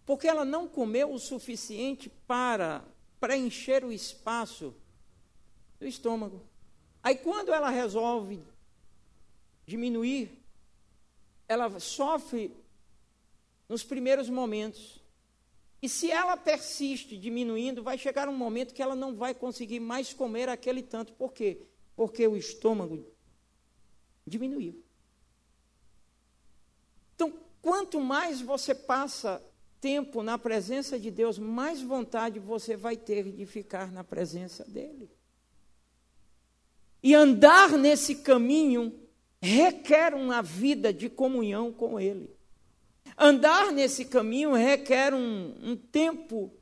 Porque 0.06 0.28
ela 0.28 0.44
não 0.44 0.68
comeu 0.68 1.12
o 1.12 1.18
suficiente 1.18 2.08
para 2.08 2.84
preencher 3.18 3.84
o 3.84 3.92
espaço 3.92 4.74
do 5.80 5.86
estômago. 5.86 6.42
Aí 7.02 7.16
quando 7.16 7.52
ela 7.52 7.70
resolve 7.70 8.44
diminuir, 9.66 10.30
ela 11.48 11.80
sofre 11.80 12.54
nos 13.68 13.82
primeiros 13.82 14.28
momentos. 14.28 15.00
E 15.82 15.88
se 15.88 16.10
ela 16.10 16.36
persiste 16.36 17.16
diminuindo, 17.16 17.82
vai 17.82 17.96
chegar 17.96 18.28
um 18.28 18.36
momento 18.36 18.74
que 18.74 18.82
ela 18.82 18.94
não 18.94 19.16
vai 19.16 19.34
conseguir 19.34 19.80
mais 19.80 20.12
comer 20.12 20.48
aquele 20.48 20.82
tanto. 20.82 21.14
Por 21.14 21.32
quê? 21.32 21.62
Porque 21.96 22.26
o 22.26 22.36
estômago 22.36 23.06
diminuiu. 24.26 24.84
Então, 27.14 27.32
quanto 27.62 27.98
mais 27.98 28.42
você 28.42 28.74
passa 28.74 29.42
tempo 29.80 30.22
na 30.22 30.36
presença 30.36 30.98
de 30.98 31.10
Deus, 31.10 31.38
mais 31.38 31.80
vontade 31.80 32.38
você 32.38 32.76
vai 32.76 32.96
ter 32.96 33.32
de 33.32 33.46
ficar 33.46 33.90
na 33.90 34.04
presença 34.04 34.64
dEle. 34.68 35.10
E 37.02 37.14
andar 37.14 37.72
nesse 37.72 38.16
caminho 38.16 38.92
requer 39.40 40.14
uma 40.14 40.42
vida 40.42 40.92
de 40.92 41.08
comunhão 41.08 41.72
com 41.72 41.98
Ele. 41.98 42.30
Andar 43.16 43.72
nesse 43.72 44.04
caminho 44.04 44.54
requer 44.54 45.14
um, 45.14 45.54
um 45.62 45.76
tempo 45.76 46.52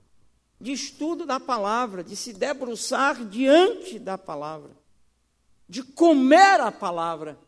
de 0.60 0.72
estudo 0.72 1.24
da 1.24 1.38
palavra, 1.38 2.02
de 2.02 2.16
se 2.16 2.32
debruçar 2.32 3.24
diante 3.24 3.98
da 3.98 4.18
palavra, 4.18 4.76
de 5.68 5.82
comer 5.82 6.60
a 6.60 6.72
palavra, 6.72 7.38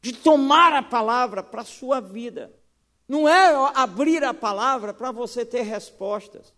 de 0.00 0.12
tomar 0.12 0.72
a 0.72 0.82
palavra 0.82 1.42
para 1.42 1.62
a 1.62 1.66
sua 1.66 2.00
vida. 2.00 2.52
Não 3.06 3.28
é 3.28 3.54
abrir 3.74 4.24
a 4.24 4.34
palavra 4.34 4.92
para 4.92 5.12
você 5.12 5.44
ter 5.44 5.62
respostas. 5.62 6.52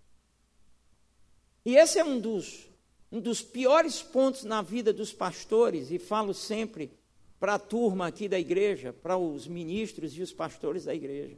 E 1.64 1.76
esse 1.76 1.98
é 1.98 2.04
um 2.04 2.18
dos, 2.18 2.69
um 3.10 3.20
dos 3.20 3.42
piores 3.42 4.02
pontos 4.02 4.44
na 4.44 4.62
vida 4.62 4.92
dos 4.92 5.12
pastores, 5.12 5.90
e 5.90 5.98
falo 5.98 6.32
sempre 6.32 6.92
para 7.38 7.54
a 7.54 7.58
turma 7.58 8.06
aqui 8.06 8.28
da 8.28 8.38
igreja, 8.38 8.92
para 8.92 9.16
os 9.16 9.48
ministros 9.48 10.16
e 10.16 10.22
os 10.22 10.32
pastores 10.32 10.84
da 10.84 10.94
igreja. 10.94 11.36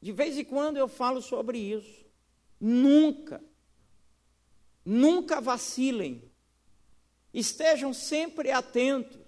De 0.00 0.12
vez 0.12 0.38
em 0.38 0.44
quando 0.44 0.76
eu 0.78 0.88
falo 0.88 1.20
sobre 1.20 1.58
isso. 1.58 2.06
Nunca, 2.58 3.42
nunca 4.84 5.40
vacilem. 5.40 6.22
Estejam 7.32 7.92
sempre 7.92 8.50
atentos 8.50 9.18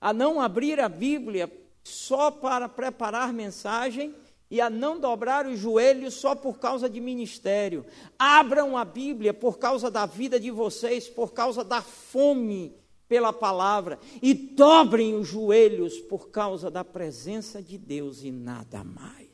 a 0.00 0.12
não 0.12 0.40
abrir 0.40 0.78
a 0.80 0.88
Bíblia 0.88 1.50
só 1.82 2.30
para 2.30 2.68
preparar 2.68 3.32
mensagem 3.32 4.14
e 4.50 4.60
a 4.60 4.70
não 4.70 4.98
dobrar 4.98 5.46
os 5.46 5.58
joelhos 5.58 6.14
só 6.14 6.34
por 6.34 6.58
causa 6.58 6.88
de 6.88 7.00
ministério. 7.00 7.84
Abram 8.18 8.76
a 8.76 8.84
Bíblia 8.84 9.34
por 9.34 9.58
causa 9.58 9.90
da 9.90 10.06
vida 10.06 10.38
de 10.38 10.50
vocês, 10.50 11.08
por 11.08 11.32
causa 11.32 11.64
da 11.64 11.82
fome 11.82 12.74
pela 13.08 13.32
palavra, 13.32 13.98
e 14.20 14.34
dobrem 14.34 15.14
os 15.14 15.28
joelhos 15.28 15.98
por 15.98 16.28
causa 16.30 16.70
da 16.70 16.84
presença 16.84 17.62
de 17.62 17.78
Deus 17.78 18.22
e 18.22 18.32
nada 18.32 18.82
mais. 18.82 19.26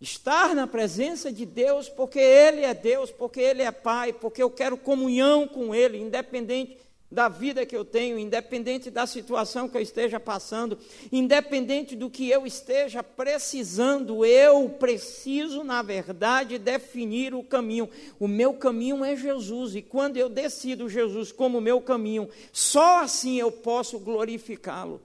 Estar 0.00 0.52
na 0.54 0.66
presença 0.66 1.32
de 1.32 1.46
Deus, 1.46 1.88
porque 1.88 2.18
Ele 2.18 2.62
é 2.62 2.74
Deus, 2.74 3.10
porque 3.10 3.40
Ele 3.40 3.62
é 3.62 3.70
Pai, 3.70 4.12
porque 4.12 4.42
eu 4.42 4.50
quero 4.50 4.76
comunhão 4.76 5.46
com 5.46 5.72
Ele, 5.72 5.96
independente 5.96 6.76
da 7.12 7.28
vida 7.28 7.66
que 7.66 7.76
eu 7.76 7.84
tenho, 7.84 8.18
independente 8.18 8.90
da 8.90 9.06
situação 9.06 9.68
que 9.68 9.76
eu 9.76 9.82
esteja 9.82 10.18
passando, 10.18 10.78
independente 11.12 11.94
do 11.94 12.08
que 12.08 12.30
eu 12.30 12.46
esteja 12.46 13.02
precisando, 13.02 14.24
eu 14.24 14.70
preciso, 14.70 15.62
na 15.62 15.82
verdade, 15.82 16.58
definir 16.58 17.34
o 17.34 17.44
caminho. 17.44 17.88
O 18.18 18.26
meu 18.26 18.54
caminho 18.54 19.04
é 19.04 19.14
Jesus, 19.14 19.74
e 19.76 19.82
quando 19.82 20.16
eu 20.16 20.30
decido 20.30 20.88
Jesus 20.88 21.30
como 21.30 21.60
meu 21.60 21.82
caminho, 21.82 22.30
só 22.50 23.02
assim 23.02 23.38
eu 23.38 23.52
posso 23.52 23.98
glorificá-lo. 23.98 25.02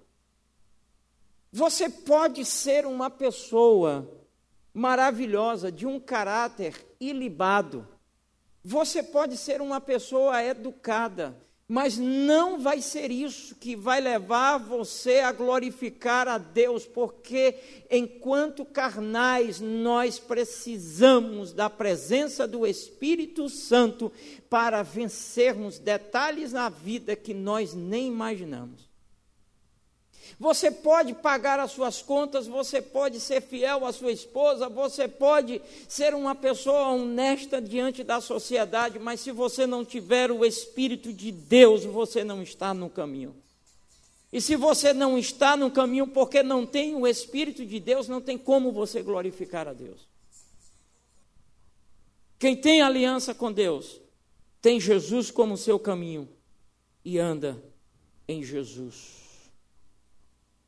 Você 1.51 1.89
pode 1.89 2.45
ser 2.45 2.85
uma 2.85 3.09
pessoa 3.09 4.09
maravilhosa, 4.73 5.69
de 5.71 5.85
um 5.85 5.99
caráter 5.99 6.73
ilibado. 6.99 7.85
Você 8.63 9.03
pode 9.03 9.35
ser 9.35 9.59
uma 9.59 9.81
pessoa 9.81 10.41
educada, 10.41 11.35
mas 11.67 11.97
não 11.97 12.59
vai 12.59 12.81
ser 12.81 13.11
isso 13.11 13.53
que 13.55 13.75
vai 13.75 13.99
levar 13.99 14.57
você 14.57 15.19
a 15.19 15.33
glorificar 15.33 16.25
a 16.25 16.37
Deus, 16.37 16.85
porque 16.85 17.55
enquanto 17.91 18.63
carnais 18.63 19.59
nós 19.59 20.17
precisamos 20.17 21.51
da 21.51 21.69
presença 21.69 22.47
do 22.47 22.65
Espírito 22.65 23.49
Santo 23.49 24.09
para 24.49 24.81
vencermos 24.81 25.77
detalhes 25.77 26.53
na 26.53 26.69
vida 26.69 27.17
que 27.17 27.33
nós 27.33 27.73
nem 27.73 28.07
imaginamos. 28.07 28.86
Você 30.39 30.69
pode 30.69 31.15
pagar 31.15 31.59
as 31.59 31.71
suas 31.71 31.99
contas, 31.99 32.45
você 32.45 32.79
pode 32.79 33.19
ser 33.19 33.41
fiel 33.41 33.83
à 33.83 33.91
sua 33.91 34.11
esposa, 34.11 34.69
você 34.69 35.07
pode 35.07 35.59
ser 35.87 36.13
uma 36.13 36.35
pessoa 36.35 36.89
honesta 36.89 37.59
diante 37.59 38.03
da 38.03 38.21
sociedade, 38.21 38.99
mas 38.99 39.19
se 39.19 39.31
você 39.31 39.65
não 39.65 39.83
tiver 39.83 40.29
o 40.29 40.45
Espírito 40.45 41.11
de 41.11 41.31
Deus, 41.31 41.85
você 41.85 42.23
não 42.23 42.43
está 42.43 42.71
no 42.71 42.87
caminho. 42.87 43.35
E 44.31 44.39
se 44.39 44.55
você 44.55 44.93
não 44.93 45.17
está 45.17 45.57
no 45.57 45.71
caminho 45.71 46.05
porque 46.07 46.43
não 46.43 46.67
tem 46.67 46.95
o 46.95 47.07
Espírito 47.07 47.65
de 47.65 47.79
Deus, 47.79 48.07
não 48.07 48.21
tem 48.21 48.37
como 48.37 48.71
você 48.71 49.01
glorificar 49.01 49.67
a 49.67 49.73
Deus. 49.73 50.07
Quem 52.37 52.55
tem 52.55 52.83
aliança 52.83 53.33
com 53.33 53.51
Deus, 53.51 53.99
tem 54.61 54.79
Jesus 54.79 55.31
como 55.31 55.57
seu 55.57 55.79
caminho 55.79 56.29
e 57.03 57.17
anda 57.17 57.59
em 58.27 58.43
Jesus 58.43 59.16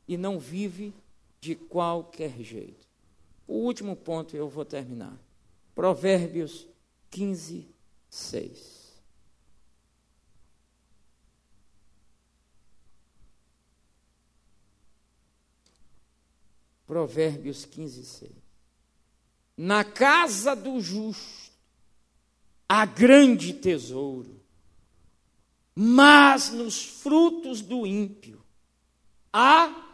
e 0.10 0.18
não 0.18 0.40
vive 0.40 0.92
de 1.40 1.54
qualquer 1.54 2.42
jeito. 2.42 2.88
O 3.48 3.58
último 3.58 3.96
ponto 3.96 4.36
eu 4.36 4.50
vou 4.50 4.66
terminar. 4.66 5.16
Provérbios 5.76 6.68
15, 7.12 7.70
6. 8.10 8.90
Provérbios 16.88 17.66
15, 17.66 18.04
6. 18.04 18.32
Na 19.56 19.84
casa 19.84 20.56
do 20.56 20.82
justo 20.82 21.52
há 22.68 22.84
grande 22.84 23.54
tesouro, 23.54 24.42
mas 25.76 26.50
nos 26.50 26.84
frutos 26.84 27.62
do 27.62 27.86
ímpio 27.86 28.44
há 29.32 29.89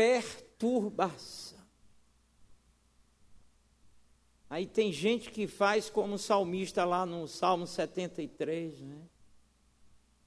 perturbação. 0.00 1.58
Aí 4.48 4.66
tem 4.66 4.90
gente 4.90 5.30
que 5.30 5.46
faz 5.46 5.90
como 5.90 6.14
o 6.14 6.18
salmista 6.18 6.86
lá 6.86 7.04
no 7.04 7.28
Salmo 7.28 7.66
73, 7.66 8.80
né? 8.80 8.96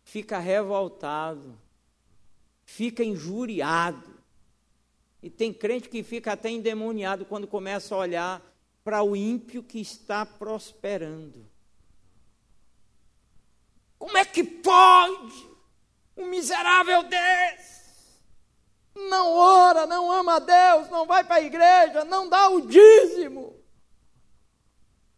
Fica 0.04 0.38
revoltado, 0.38 1.60
fica 2.64 3.04
injuriado. 3.04 4.14
E 5.24 5.30
tem 5.30 5.52
crente 5.52 5.90
que 5.90 6.04
fica 6.04 6.34
até 6.34 6.52
endemoniado 6.52 7.26
quando 7.26 7.48
começa 7.48 7.96
a 7.96 7.98
olhar 7.98 8.56
para 8.84 9.02
o 9.02 9.16
ímpio 9.16 9.64
que 9.64 9.80
está 9.80 10.24
prosperando. 10.24 11.50
Como 13.98 14.16
é 14.20 14.24
que 14.24 14.44
pode 14.44 15.48
um 16.16 16.28
miserável 16.28 17.02
desse 17.02 17.83
não 18.96 19.34
ora, 19.34 19.86
não 19.86 20.12
ama 20.12 20.36
a 20.36 20.40
Deus, 20.40 20.90
não 20.90 21.06
vai 21.06 21.24
para 21.24 21.36
a 21.36 21.42
igreja, 21.42 22.04
não 22.06 22.30
dá 22.30 22.50
o 22.50 22.62
dízimo. 22.68 23.60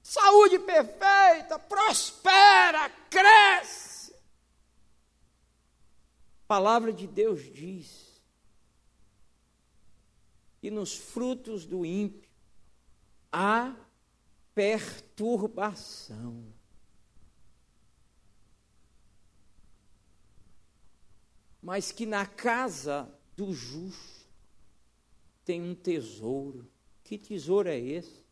Saúde 0.02 0.60
perfeita, 0.60 1.58
prospera, 1.60 2.90
cresce. 3.10 4.14
A 6.44 6.48
palavra 6.48 6.94
de 6.94 7.08
Deus 7.08 7.42
diz. 7.42 8.06
que 10.66 10.72
nos 10.72 10.96
frutos 10.98 11.64
do 11.64 11.86
ímpio 11.86 12.28
há 13.32 13.76
perturbação. 14.56 16.52
Mas 21.62 21.92
que 21.92 22.08
na 22.08 22.26
casa 22.26 23.15
do 23.36 23.54
justo 23.54 24.26
tem 25.44 25.62
um 25.62 25.76
tesouro. 25.76 26.68
Que 27.04 27.18
tesouro 27.18 27.70
é 27.70 27.78
esse? 27.78 28.26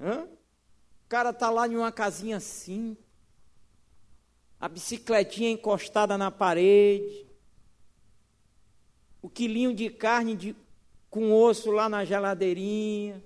Hã? 0.00 0.24
O 0.24 1.08
cara 1.08 1.30
está 1.30 1.50
lá 1.50 1.66
em 1.66 1.76
uma 1.76 1.92
casinha 1.92 2.38
simples, 2.40 3.04
a 4.60 4.68
bicicletinha 4.68 5.50
encostada 5.50 6.18
na 6.18 6.30
parede, 6.30 7.26
o 9.22 9.28
quilinho 9.28 9.74
de 9.74 9.88
carne 9.90 10.36
de, 10.36 10.56
com 11.10 11.32
osso 11.32 11.70
lá 11.70 11.88
na 11.88 12.04
geladeirinha, 12.04 13.24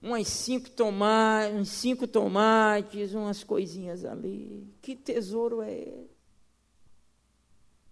umas 0.00 0.28
cinco 0.28 0.70
tomates, 0.70 1.56
uns 1.56 1.68
cinco 1.68 2.06
tomates, 2.06 3.12
umas 3.12 3.42
coisinhas 3.42 4.04
ali. 4.04 4.72
Que 4.80 4.94
tesouro 4.94 5.60
é 5.62 5.72
esse? 5.72 6.15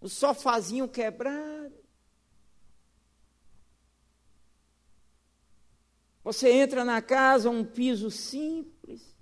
O 0.04 0.08
sofazinho 0.10 0.86
quebrado. 0.86 1.72
Você 6.22 6.52
entra 6.52 6.84
na 6.84 7.00
casa, 7.00 7.48
um 7.48 7.64
piso 7.64 8.10
simples. 8.10 9.16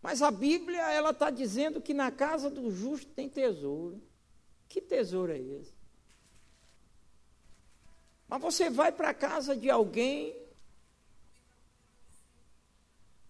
Mas 0.00 0.22
a 0.22 0.30
Bíblia, 0.30 0.92
ela 0.92 1.10
está 1.10 1.28
dizendo 1.28 1.82
que 1.82 1.92
na 1.92 2.12
casa 2.12 2.48
do 2.48 2.70
justo 2.70 3.10
tem 3.10 3.28
tesouro. 3.28 4.00
Que 4.68 4.80
tesouro 4.80 5.32
é 5.32 5.40
esse? 5.40 5.74
Mas 8.28 8.40
você 8.40 8.70
vai 8.70 8.92
para 8.92 9.10
a 9.10 9.14
casa 9.14 9.56
de 9.56 9.68
alguém, 9.68 10.40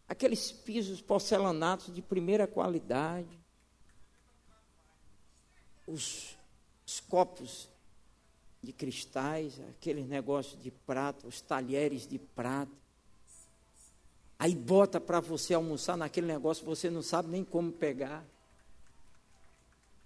aqueles 0.06 0.52
pisos 0.52 1.00
porcelanatos 1.00 1.94
de 1.94 2.02
primeira 2.02 2.46
qualidade, 2.46 3.43
os, 5.86 6.36
os 6.86 7.00
copos 7.00 7.68
de 8.62 8.72
cristais, 8.72 9.60
aqueles 9.70 10.06
negócios 10.06 10.60
de 10.60 10.70
prata, 10.70 11.26
os 11.26 11.40
talheres 11.40 12.06
de 12.06 12.18
prata. 12.18 12.72
Aí 14.38 14.54
bota 14.54 15.00
para 15.00 15.20
você 15.20 15.54
almoçar 15.54 15.96
naquele 15.96 16.26
negócio, 16.26 16.64
você 16.64 16.90
não 16.90 17.02
sabe 17.02 17.28
nem 17.28 17.44
como 17.44 17.70
pegar. 17.70 18.24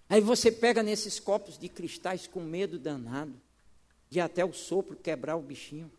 Aí 0.09 0.21
você 0.21 0.51
pega 0.51 0.83
nesses 0.83 1.21
copos 1.21 1.59
de 1.59 1.69
cristais 1.69 2.27
com 2.27 2.41
medo 2.41 2.79
danado, 2.79 3.35
de 4.11 4.21
até 4.21 4.45
o 4.45 4.53
sopro 4.53 4.97
quebrar 4.97 5.37
o 5.37 5.43
bichinho. 5.43 5.91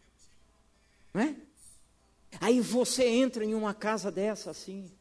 Não 1.13 1.21
é? 1.21 1.35
Aí 2.39 2.59
você 2.59 3.07
entra 3.07 3.43
em 3.43 3.53
uma 3.53 3.73
casa 3.73 4.11
dessa 4.11 4.51
assim. 4.51 4.91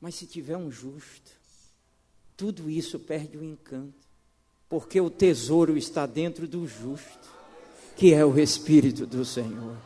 Mas 0.00 0.14
se 0.14 0.26
tiver 0.26 0.56
um 0.56 0.70
justo, 0.70 1.39
tudo 2.40 2.70
isso 2.70 2.98
perde 2.98 3.36
o 3.36 3.44
encanto 3.44 4.08
porque 4.66 4.98
o 4.98 5.10
tesouro 5.10 5.76
está 5.76 6.06
dentro 6.06 6.48
do 6.48 6.66
justo, 6.66 7.28
que 7.96 8.14
é 8.14 8.24
o 8.24 8.38
Espírito 8.38 9.04
do 9.04 9.26
Senhor. 9.26 9.76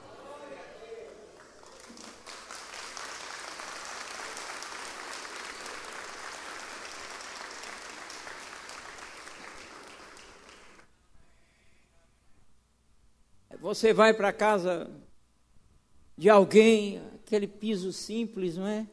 Você 13.59 13.93
vai 13.93 14.15
para 14.15 14.33
casa 14.33 14.89
de 16.17 16.31
alguém, 16.31 17.03
aquele 17.17 17.49
piso 17.49 17.93
simples, 17.93 18.57
não 18.57 18.69
é? 18.69 18.87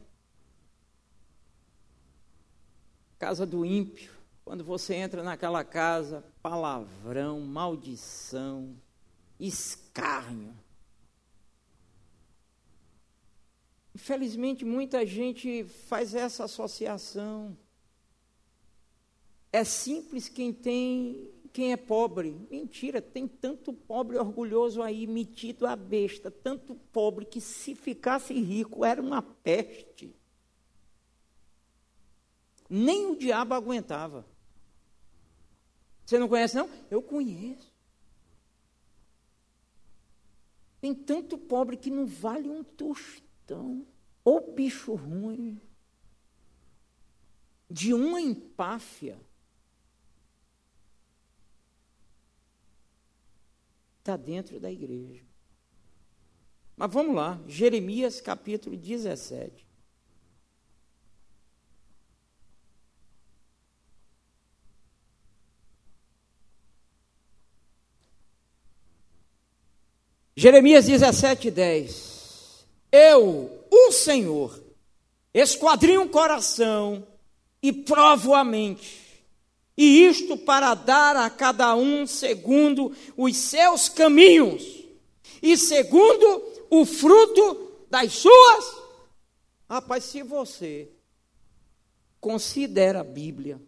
Casa 3.22 3.46
do 3.46 3.64
ímpio. 3.64 4.10
Quando 4.44 4.64
você 4.64 4.96
entra 4.96 5.22
naquela 5.22 5.62
casa, 5.62 6.24
palavrão, 6.42 7.38
maldição, 7.38 8.76
escárnio. 9.38 10.52
Infelizmente, 13.94 14.64
muita 14.64 15.06
gente 15.06 15.62
faz 15.62 16.16
essa 16.16 16.46
associação. 16.46 17.56
É 19.52 19.62
simples 19.62 20.28
quem 20.28 20.52
tem, 20.52 21.30
quem 21.52 21.70
é 21.70 21.76
pobre. 21.76 22.36
Mentira, 22.50 23.00
tem 23.00 23.28
tanto 23.28 23.72
pobre 23.72 24.18
orgulhoso 24.18 24.82
aí, 24.82 25.06
metido 25.06 25.64
a 25.64 25.76
besta, 25.76 26.28
tanto 26.28 26.74
pobre 26.74 27.24
que 27.24 27.40
se 27.40 27.76
ficasse 27.76 28.34
rico 28.34 28.84
era 28.84 29.00
uma 29.00 29.22
peste. 29.22 30.12
Nem 32.74 33.10
o 33.10 33.16
diabo 33.16 33.52
aguentava. 33.52 34.26
Você 36.06 36.18
não 36.18 36.26
conhece, 36.26 36.56
não? 36.56 36.70
Eu 36.90 37.02
conheço. 37.02 37.70
Tem 40.80 40.94
tanto 40.94 41.36
pobre 41.36 41.76
que 41.76 41.90
não 41.90 42.06
vale 42.06 42.48
um 42.48 42.64
tostão. 42.64 43.86
Ou 44.24 44.54
bicho 44.54 44.94
ruim. 44.94 45.60
De 47.70 47.92
uma 47.92 48.18
empáfia. 48.18 49.20
Está 53.98 54.16
dentro 54.16 54.58
da 54.58 54.72
igreja. 54.72 55.26
Mas 56.74 56.90
vamos 56.90 57.14
lá, 57.14 57.38
Jeremias 57.46 58.18
capítulo 58.18 58.78
17. 58.78 59.61
Jeremias 70.34 70.86
17, 70.86 71.50
10. 71.50 72.66
Eu, 72.90 73.50
o 73.70 73.92
Senhor, 73.92 74.62
esquadrinho 75.32 76.02
o 76.02 76.08
coração 76.08 77.06
e 77.62 77.72
provo 77.72 78.34
a 78.34 78.42
mente, 78.42 79.24
e 79.76 80.06
isto 80.06 80.36
para 80.36 80.74
dar 80.74 81.16
a 81.16 81.30
cada 81.30 81.74
um 81.74 82.06
segundo 82.06 82.94
os 83.16 83.36
seus 83.36 83.88
caminhos 83.88 84.84
e 85.42 85.56
segundo 85.56 86.42
o 86.70 86.84
fruto 86.84 87.72
das 87.90 88.12
suas. 88.12 88.82
Rapaz, 89.68 90.04
se 90.04 90.22
você 90.22 90.90
considera 92.20 93.00
a 93.00 93.04
Bíblia, 93.04 93.60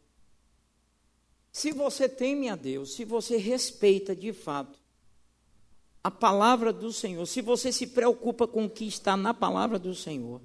se 1.53 1.73
você 1.73 2.09
teme 2.09 2.49
a 2.49 2.57
Deus, 2.57 2.95
se 2.95 3.05
você 3.05 3.37
respeita 3.37 4.15
de 4.15 4.33
fato 4.33 4.84
a 6.05 6.11
palavra 6.11 6.71
do 6.71 6.93
Senhor, 6.93 7.25
se 7.25 7.41
você 7.41 7.73
se 7.73 7.87
preocupa 7.87 8.47
com 8.47 8.67
o 8.67 8.71
que 8.71 8.87
está 8.87 9.17
na 9.17 9.33
palavra 9.33 9.79
do 9.79 9.95
Senhor, 9.95 10.43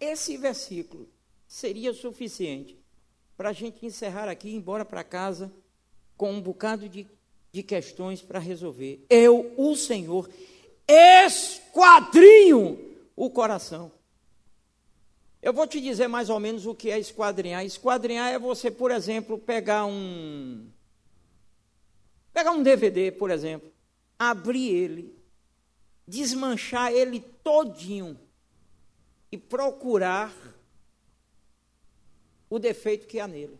esse 0.00 0.38
versículo 0.38 1.06
seria 1.46 1.92
suficiente 1.92 2.82
para 3.36 3.50
a 3.50 3.52
gente 3.52 3.84
encerrar 3.84 4.30
aqui 4.30 4.48
e 4.48 4.52
ir 4.52 4.56
embora 4.56 4.82
para 4.82 5.04
casa 5.04 5.52
com 6.16 6.32
um 6.32 6.40
bocado 6.40 6.88
de, 6.88 7.06
de 7.52 7.62
questões 7.62 8.22
para 8.22 8.38
resolver. 8.38 9.04
Eu, 9.10 9.52
o 9.58 9.76
Senhor, 9.76 10.30
esquadrinho 10.88 12.78
o 13.14 13.28
coração. 13.28 13.92
Eu 15.42 15.52
vou 15.52 15.66
te 15.66 15.82
dizer 15.82 16.08
mais 16.08 16.30
ou 16.30 16.40
menos 16.40 16.64
o 16.64 16.74
que 16.74 16.90
é 16.90 16.98
esquadrinhar. 16.98 17.62
Esquadrinhar 17.62 18.32
é 18.32 18.38
você, 18.38 18.70
por 18.70 18.90
exemplo, 18.90 19.38
pegar 19.38 19.84
um 19.84 20.66
Pegar 22.36 22.52
um 22.52 22.62
DVD, 22.62 23.10
por 23.12 23.30
exemplo, 23.30 23.72
abrir 24.18 24.68
ele, 24.68 25.18
desmanchar 26.06 26.92
ele 26.92 27.18
todinho 27.42 28.20
e 29.32 29.38
procurar 29.38 30.36
o 32.50 32.58
defeito 32.58 33.06
que 33.06 33.18
há 33.18 33.26
nele. 33.26 33.58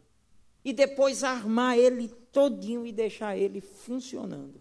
E 0.62 0.74
depois 0.74 1.24
armar 1.24 1.78
ele 1.78 2.08
todinho 2.30 2.86
e 2.86 2.92
deixar 2.92 3.34
ele 3.34 3.62
funcionando. 3.62 4.60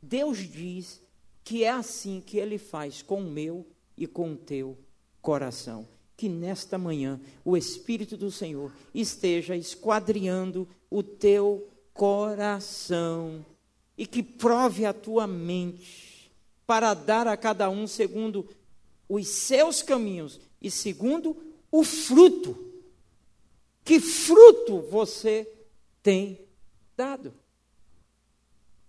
Deus 0.00 0.38
diz 0.38 1.02
que 1.42 1.64
é 1.64 1.70
assim 1.70 2.20
que 2.20 2.38
ele 2.38 2.58
faz 2.58 3.02
com 3.02 3.20
o 3.20 3.28
meu 3.28 3.66
e 3.96 4.06
com 4.06 4.34
o 4.34 4.36
teu 4.36 4.78
coração. 5.20 5.88
Que 6.16 6.28
nesta 6.28 6.78
manhã 6.78 7.20
o 7.44 7.56
Espírito 7.56 8.16
do 8.16 8.30
Senhor 8.30 8.72
esteja 8.94 9.56
esquadriando 9.56 10.68
o 10.88 11.02
teu 11.02 11.67
coração 11.98 13.44
e 13.96 14.06
que 14.06 14.22
prove 14.22 14.86
a 14.86 14.92
tua 14.92 15.26
mente 15.26 16.32
para 16.64 16.94
dar 16.94 17.26
a 17.26 17.36
cada 17.36 17.68
um 17.68 17.88
segundo 17.88 18.48
os 19.08 19.26
seus 19.26 19.82
caminhos 19.82 20.40
e 20.62 20.70
segundo 20.70 21.36
o 21.72 21.82
fruto 21.82 22.66
Que 23.84 23.98
fruto 23.98 24.82
você 24.82 25.50
tem 26.02 26.46
dado? 26.96 27.34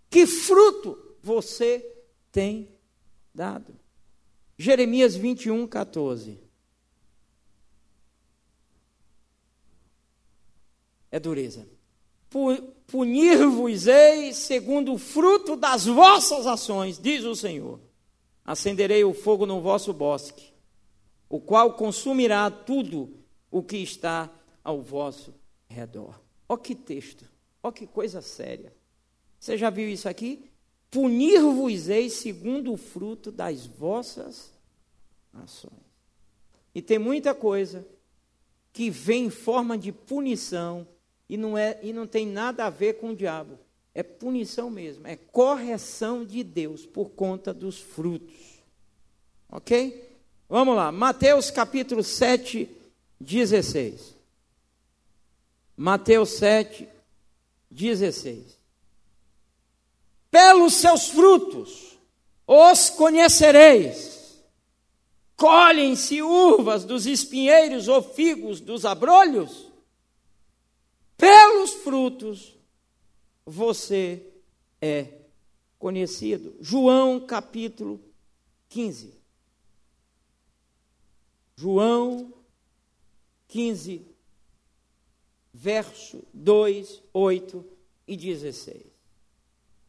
Que 0.10 0.28
fruto 0.28 1.18
você 1.24 1.80
tem 2.32 2.70
dado? 3.34 3.74
Jeremias 4.56 5.16
21, 5.16 5.66
14. 5.66 6.38
É 11.10 11.20
dureza. 11.20 11.66
Punir-vos-ei 12.90 14.34
segundo 14.34 14.94
o 14.94 14.98
fruto 14.98 15.56
das 15.56 15.86
vossas 15.86 16.48
ações, 16.48 16.98
diz 16.98 17.24
o 17.24 17.36
Senhor. 17.36 17.80
Acenderei 18.44 19.04
o 19.04 19.14
fogo 19.14 19.46
no 19.46 19.62
vosso 19.62 19.94
bosque, 19.94 20.52
o 21.30 21.40
qual 21.40 21.74
consumirá 21.74 22.50
tudo 22.50 23.14
o 23.52 23.62
que 23.62 23.78
está 23.78 24.30
ao 24.64 24.82
vosso 24.82 25.36
redor. 25.68 26.20
Ó 26.48 26.58
que 26.58 26.74
texto, 26.74 27.26
ó 27.62 27.72
que 27.72 27.86
coisa 27.86 28.22
séria. 28.22 28.74
Você 29.40 29.56
já 29.56 29.70
viu 29.70 29.88
isso 29.88 30.10
aqui? 30.10 30.50
Punir-vos-ei 30.90 32.10
segundo 32.10 32.74
o 32.74 32.78
fruto 32.78 33.32
das 33.32 33.68
vossas 33.68 34.52
ações. 35.32 35.74
E 36.74 36.82
tem 36.82 36.98
muita 36.98 37.36
coisa 37.36 37.88
que 38.74 38.90
vem 38.90 39.26
em 39.26 39.30
forma 39.30 39.78
de 39.78 39.92
punição 39.92 40.88
e 41.30 41.38
não, 41.38 41.58
é, 41.58 41.80
e 41.84 41.94
não 41.94 42.08
tem 42.08 42.26
nada 42.26 42.66
a 42.66 42.70
ver 42.70 42.94
com 42.94 43.12
o 43.12 43.16
diabo. 43.16 43.60
É 43.94 44.02
punição 44.02 44.70
mesmo, 44.70 45.06
é 45.06 45.16
correção 45.16 46.26
de 46.26 46.44
Deus 46.44 46.86
por 46.86 47.10
conta 47.12 47.54
dos 47.54 47.80
frutos. 47.80 48.64
Ok? 49.52 50.10
Vamos 50.48 50.76
lá, 50.76 50.92
Mateus 50.92 51.52
capítulo 51.52 52.04
7, 52.04 52.68
16. 53.20 54.16
Mateus 55.78 56.30
7, 56.32 56.88
16. 57.70 58.58
Pelos 60.32 60.74
seus 60.74 61.10
frutos 61.10 62.00
os 62.46 62.90
conhecereis. 62.90 64.42
Colhem-se 65.36 66.22
uvas 66.22 66.84
dos 66.84 67.06
espinheiros 67.06 67.88
ou 67.88 68.02
figos 68.02 68.60
dos 68.60 68.86
abrolhos? 68.86 69.69
Pelos 71.20 71.72
frutos 71.74 72.56
você 73.46 74.26
é 74.82 75.06
conhecido. 75.78 76.56
João 76.62 77.20
capítulo 77.20 78.00
15. 78.70 79.20
João 81.58 82.34
15, 83.50 84.08
verso 85.54 86.24
2, 86.34 87.04
8 87.14 87.66
e 88.08 88.16
16. 88.16 88.84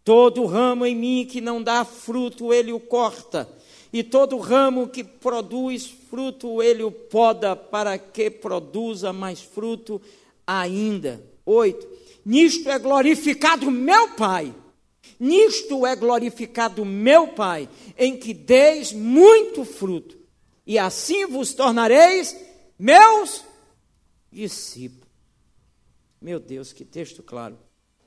Todo 0.03 0.47
ramo 0.47 0.85
em 0.85 0.97
mim 0.97 1.29
que 1.31 1.41
não 1.41 1.63
dá 1.63 1.85
fruto, 1.85 2.53
ele 2.53 2.73
o 2.73 2.81
corta, 2.81 3.49
e 3.93 4.03
todo 4.03 4.39
ramo 4.39 4.89
que 4.89 5.05
produz 5.05 5.87
fruto, 5.87 6.61
ele 6.61 6.83
o 6.83 6.91
poda, 6.91 7.55
para 7.55 7.99
que 7.99 8.31
produza 8.31 9.13
mais 9.13 9.41
fruto 9.41 10.01
ainda. 10.59 11.25
8. 11.45 11.89
Nisto 12.25 12.69
é 12.69 12.79
glorificado 12.79 13.71
meu 13.71 14.11
Pai. 14.11 14.55
Nisto 15.19 15.87
é 15.87 15.95
glorificado 15.95 16.85
meu 16.85 17.29
Pai, 17.29 17.69
em 17.97 18.17
que 18.17 18.33
deis 18.33 18.91
muito 18.93 19.67
fruto, 19.67 20.19
e 20.67 20.79
assim 20.79 21.27
vos 21.27 21.53
tornareis 21.53 22.35
meus 22.79 23.45
discípulos. 24.33 25.09
Meu 26.21 26.41
Deus, 26.41 26.73
que 26.73 26.87
texto 26.87 27.23
claro. 27.23 27.59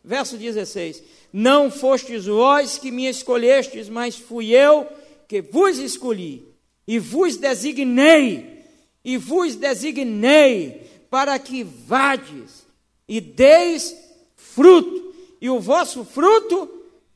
Verso 0.04 0.38
16: 0.38 1.04
Não 1.32 1.70
fostes 1.70 2.26
vós 2.26 2.80
que 2.80 2.92
me 2.92 3.08
escolhestes, 3.08 3.90
mas 3.90 4.16
fui 4.16 4.50
eu 4.50 4.88
que 5.28 5.42
vos 5.42 5.78
escolhi, 5.78 6.48
e 6.88 6.98
vos 6.98 7.38
designei, 7.38 8.64
e 9.06 9.18
vos 9.18 9.56
designei 9.56 10.93
para 11.14 11.38
que 11.38 11.64
vades 11.64 12.66
e 13.08 13.22
deis 13.22 13.96
fruto, 14.36 15.14
e 15.40 15.48
o 15.48 15.60
vosso 15.60 16.04
fruto 16.04 16.68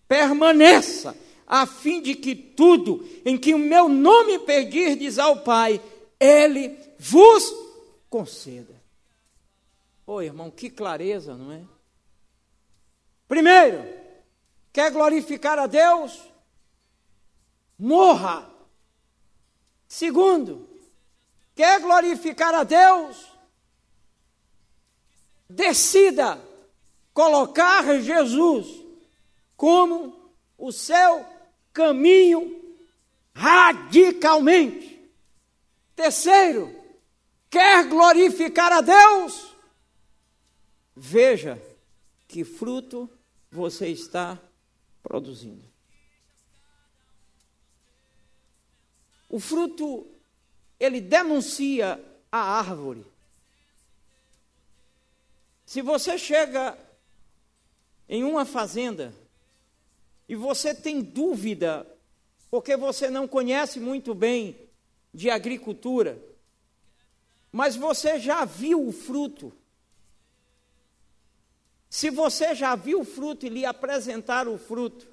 permaneça, 0.08 1.18
a 1.48 1.66
fim 1.66 2.00
de 2.00 2.14
que 2.14 2.36
tudo 2.36 3.04
em 3.26 3.36
que 3.36 3.56
o 3.56 3.58
meu 3.58 3.90
nome 3.90 4.38
pedirdes 4.38 5.18
ao 5.18 5.38
Pai, 5.38 5.82
Ele 6.20 6.78
vos 7.00 7.52
conceda. 8.08 8.76
Ô 10.06 10.14
oh, 10.14 10.22
irmão, 10.22 10.52
que 10.52 10.70
clareza, 10.70 11.36
não 11.36 11.52
é? 11.52 11.64
Primeiro, 13.28 13.84
quer 14.72 14.92
glorificar 14.92 15.58
a 15.58 15.66
Deus? 15.66 16.22
Morra. 17.80 18.48
Segundo, 19.88 20.70
quer 21.56 21.82
glorificar 21.82 22.54
a 22.54 22.64
Deus? 22.64 23.37
Decida 25.50 26.42
colocar 27.14 28.00
Jesus 28.00 28.68
como 29.56 30.32
o 30.58 30.72
seu 30.72 31.26
caminho 31.74 32.76
radicalmente. 33.34 34.98
Terceiro, 35.96 36.74
quer 37.50 37.88
glorificar 37.88 38.72
a 38.72 38.82
Deus? 38.82 39.56
Veja 40.96 41.62
que 42.28 42.44
fruto 42.44 43.10
você 43.52 43.88
está 43.88 44.40
produzindo. 45.02 45.64
O 49.30 49.40
fruto, 49.40 50.08
ele 50.80 51.02
denuncia 51.02 52.04
a 52.32 52.60
árvore. 52.60 53.06
Se 55.68 55.82
você 55.82 56.18
chega 56.18 56.78
em 58.08 58.24
uma 58.24 58.46
fazenda 58.46 59.14
e 60.26 60.34
você 60.34 60.74
tem 60.74 61.02
dúvida, 61.02 61.86
porque 62.50 62.78
você 62.78 63.10
não 63.10 63.28
conhece 63.28 63.78
muito 63.78 64.16
bem 64.16 64.58
de 65.14 65.30
agricultura, 65.30 66.18
mas 67.52 67.76
você 67.76 68.18
já 68.18 68.46
viu 68.46 68.88
o 68.88 68.94
fruto. 68.94 69.52
Se 71.90 72.10
você 72.10 72.56
já 72.56 72.74
viu 72.74 73.02
o 73.02 73.06
fruto 73.06 73.46
e 73.46 73.50
lhe 73.50 73.66
apresentar 73.66 74.48
o 74.48 74.58
fruto, 74.58 75.06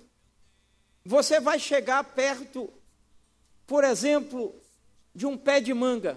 você 1.04 1.40
vai 1.40 1.58
chegar 1.58 2.04
perto, 2.04 2.72
por 3.66 3.82
exemplo, 3.82 4.54
de 5.12 5.26
um 5.26 5.36
pé 5.36 5.60
de 5.60 5.74
manga. 5.74 6.16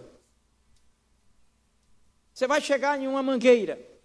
Você 2.35 2.45
vai 2.45 2.61
chegar 2.61 3.01
em 3.01 3.07
uma 3.07 3.23
mangueira. 3.23 3.96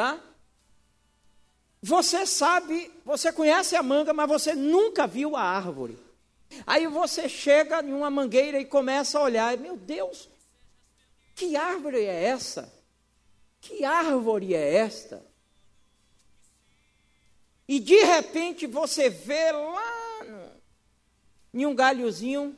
Tá? 0.00 0.18
Você 1.82 2.24
sabe, 2.24 2.90
você 3.04 3.30
conhece 3.30 3.76
a 3.76 3.82
manga, 3.82 4.14
mas 4.14 4.26
você 4.26 4.54
nunca 4.54 5.06
viu 5.06 5.36
a 5.36 5.42
árvore. 5.42 5.98
Aí 6.66 6.86
você 6.86 7.28
chega 7.28 7.82
em 7.82 7.92
uma 7.92 8.08
mangueira 8.08 8.58
e 8.58 8.64
começa 8.64 9.18
a 9.18 9.22
olhar, 9.22 9.58
meu 9.58 9.76
Deus, 9.76 10.30
que 11.34 11.54
árvore 11.54 11.98
é 11.98 12.24
essa? 12.24 12.72
Que 13.60 13.84
árvore 13.84 14.54
é 14.54 14.76
esta? 14.76 15.22
E 17.68 17.78
de 17.78 18.02
repente 18.02 18.66
você 18.66 19.10
vê 19.10 19.52
lá 19.52 20.56
em 21.52 21.66
um 21.66 21.74
galhozinho 21.74 22.56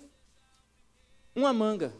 uma 1.34 1.52
manga. 1.52 1.92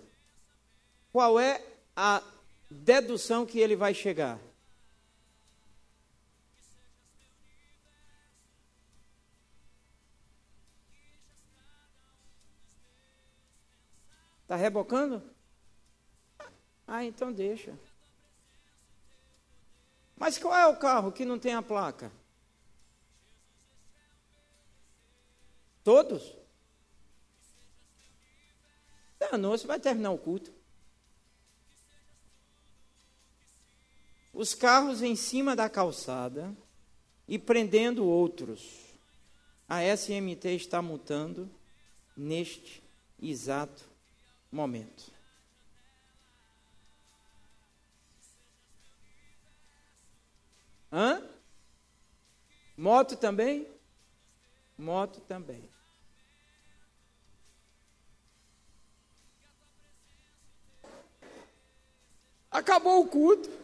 Qual 1.13 1.41
é 1.41 1.61
a 1.97 2.23
dedução 2.71 3.45
que 3.45 3.59
ele 3.59 3.75
vai 3.75 3.93
chegar? 3.93 4.39
Está 14.53 14.61
rebocando? 14.61 15.23
Ah, 16.87 17.03
então 17.03 17.33
deixa. 17.33 17.73
Mas 20.15 20.37
qual 20.37 20.55
é 20.55 20.67
o 20.67 20.77
carro 20.77 21.11
que 21.11 21.25
não 21.25 21.39
tem 21.39 21.55
a 21.55 21.63
placa? 21.63 22.13
Todos? 25.83 26.37
Danou, 29.19 29.57
você 29.57 29.67
vai 29.67 29.81
terminar 29.81 30.11
o 30.11 30.19
culto. 30.19 30.53
Os 34.35 34.53
carros 34.53 35.01
em 35.01 35.17
cima 35.17 35.57
da 35.57 35.71
calçada 35.71 36.55
e 37.27 37.39
prendendo 37.39 38.05
outros. 38.05 38.93
A 39.67 39.83
SMT 39.83 40.49
está 40.57 40.83
mutando 40.83 41.51
neste 42.15 42.83
exato 43.19 43.92
momento. 44.53 45.11
Hã? 50.93 51.27
Moto 52.77 53.17
também? 53.17 53.67
Moto 54.77 55.21
também. 55.23 55.67
Acabou 62.51 63.03
o 63.03 63.09
culto. 63.09 63.62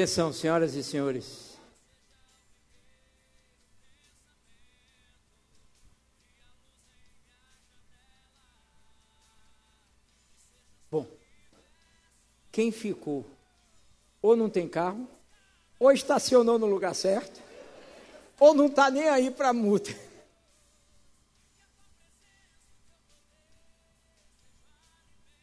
Atenção, 0.00 0.32
senhoras 0.32 0.74
e 0.74 0.82
senhores. 0.82 1.58
Bom, 10.90 11.06
quem 12.50 12.72
ficou 12.72 13.26
ou 14.22 14.34
não 14.34 14.48
tem 14.48 14.66
carro, 14.66 15.06
ou 15.78 15.92
estacionou 15.92 16.58
no 16.58 16.64
lugar 16.64 16.94
certo, 16.94 17.42
ou 18.38 18.54
não 18.54 18.68
está 18.68 18.90
nem 18.90 19.06
aí 19.06 19.30
para 19.30 19.52
multa. 19.52 19.94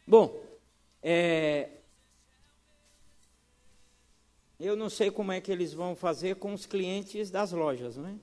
Bom, 0.07 0.43
é, 1.03 1.76
eu 4.59 4.75
não 4.75 4.89
sei 4.89 5.11
como 5.11 5.31
é 5.31 5.39
que 5.39 5.51
eles 5.51 5.73
vão 5.73 5.95
fazer 5.95 6.35
com 6.37 6.53
os 6.53 6.65
clientes 6.65 7.29
das 7.29 7.51
lojas, 7.51 7.97
não 7.97 8.07
é? 8.07 8.15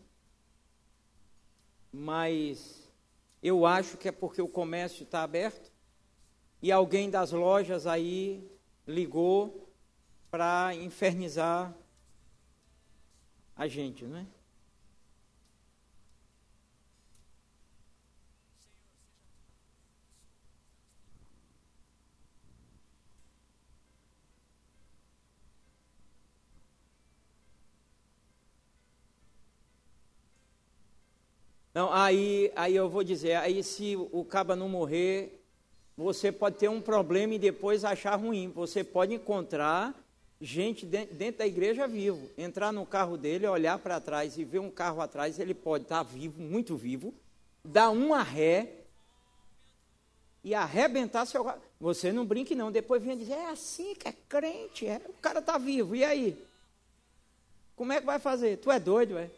Mas 1.93 2.91
eu 3.43 3.65
acho 3.65 3.97
que 3.97 4.09
é 4.09 4.13
porque 4.13 4.43
o 4.43 4.49
comércio 4.49 5.05
está 5.05 5.23
aberto 5.23 5.71
e 6.61 6.73
alguém 6.73 7.09
das 7.09 7.31
lojas 7.31 7.87
aí 7.87 8.51
ligou 8.87 9.73
para 10.31 10.75
infernizar 10.75 11.73
a 13.55 13.69
gente, 13.69 14.05
não 14.05 14.17
é? 14.19 14.27
Não, 31.75 31.93
aí, 31.93 32.53
aí 32.55 32.77
eu 32.77 32.89
vou 32.89 33.03
dizer, 33.03 33.35
aí 33.35 33.61
se 33.65 33.97
o 33.97 34.25
caba 34.25 34.55
não 34.55 34.69
morrer, 34.69 35.45
você 35.97 36.31
pode 36.31 36.57
ter 36.57 36.69
um 36.69 36.81
problema 36.81 37.35
e 37.35 37.39
depois 37.39 37.85
achar 37.85 38.15
ruim. 38.15 38.49
Você 38.55 38.85
pode 38.85 39.13
encontrar 39.13 39.93
gente 40.41 40.87
dentro 40.87 41.39
da 41.39 41.47
igreja 41.47 41.89
vivo, 41.89 42.31
entrar 42.39 42.73
no 42.73 42.87
carro 42.87 43.17
dele, 43.17 43.47
olhar 43.47 43.79
para 43.79 44.01
trás 44.01 44.37
e 44.39 44.45
ver 44.45 44.61
um 44.61 44.71
carro 44.71 45.01
atrás, 45.01 45.39
ele 45.39 45.55
pode 45.55 45.85
estar 45.85 46.05
tá 46.05 46.11
vivo, 46.11 46.41
muito 46.41 46.77
vivo, 46.77 47.15
dar 47.65 47.91
uma 47.91 48.23
ré 48.23 48.69
e 50.45 50.55
arrebentar 50.55 51.27
seu 51.27 51.45
carro. 51.45 51.61
Você 51.81 52.13
não 52.13 52.27
brinque 52.27 52.55
não, 52.55 52.71
depois 52.71 53.03
vem 53.03 53.17
dizer, 53.17 53.33
é 53.33 53.51
assim 53.51 53.95
que 53.95 54.07
é 54.07 54.15
crente, 54.29 54.87
é. 54.87 55.01
o 55.09 55.15
cara 55.15 55.39
está 55.39 55.59
vivo, 55.59 55.97
e 55.97 56.05
aí? 56.05 56.37
Como 57.75 57.93
é 57.93 58.01
que 58.01 58.07
vai 58.07 58.19
fazer? 58.19 58.59
Tu 58.59 58.71
é 58.71 58.79
doido, 58.79 59.19
é? 59.19 59.31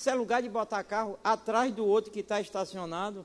Se 0.00 0.08
é 0.08 0.14
lugar 0.14 0.40
de 0.40 0.48
botar 0.48 0.82
carro 0.82 1.20
atrás 1.22 1.70
do 1.74 1.84
outro 1.84 2.10
que 2.10 2.20
está 2.20 2.40
estacionado. 2.40 3.22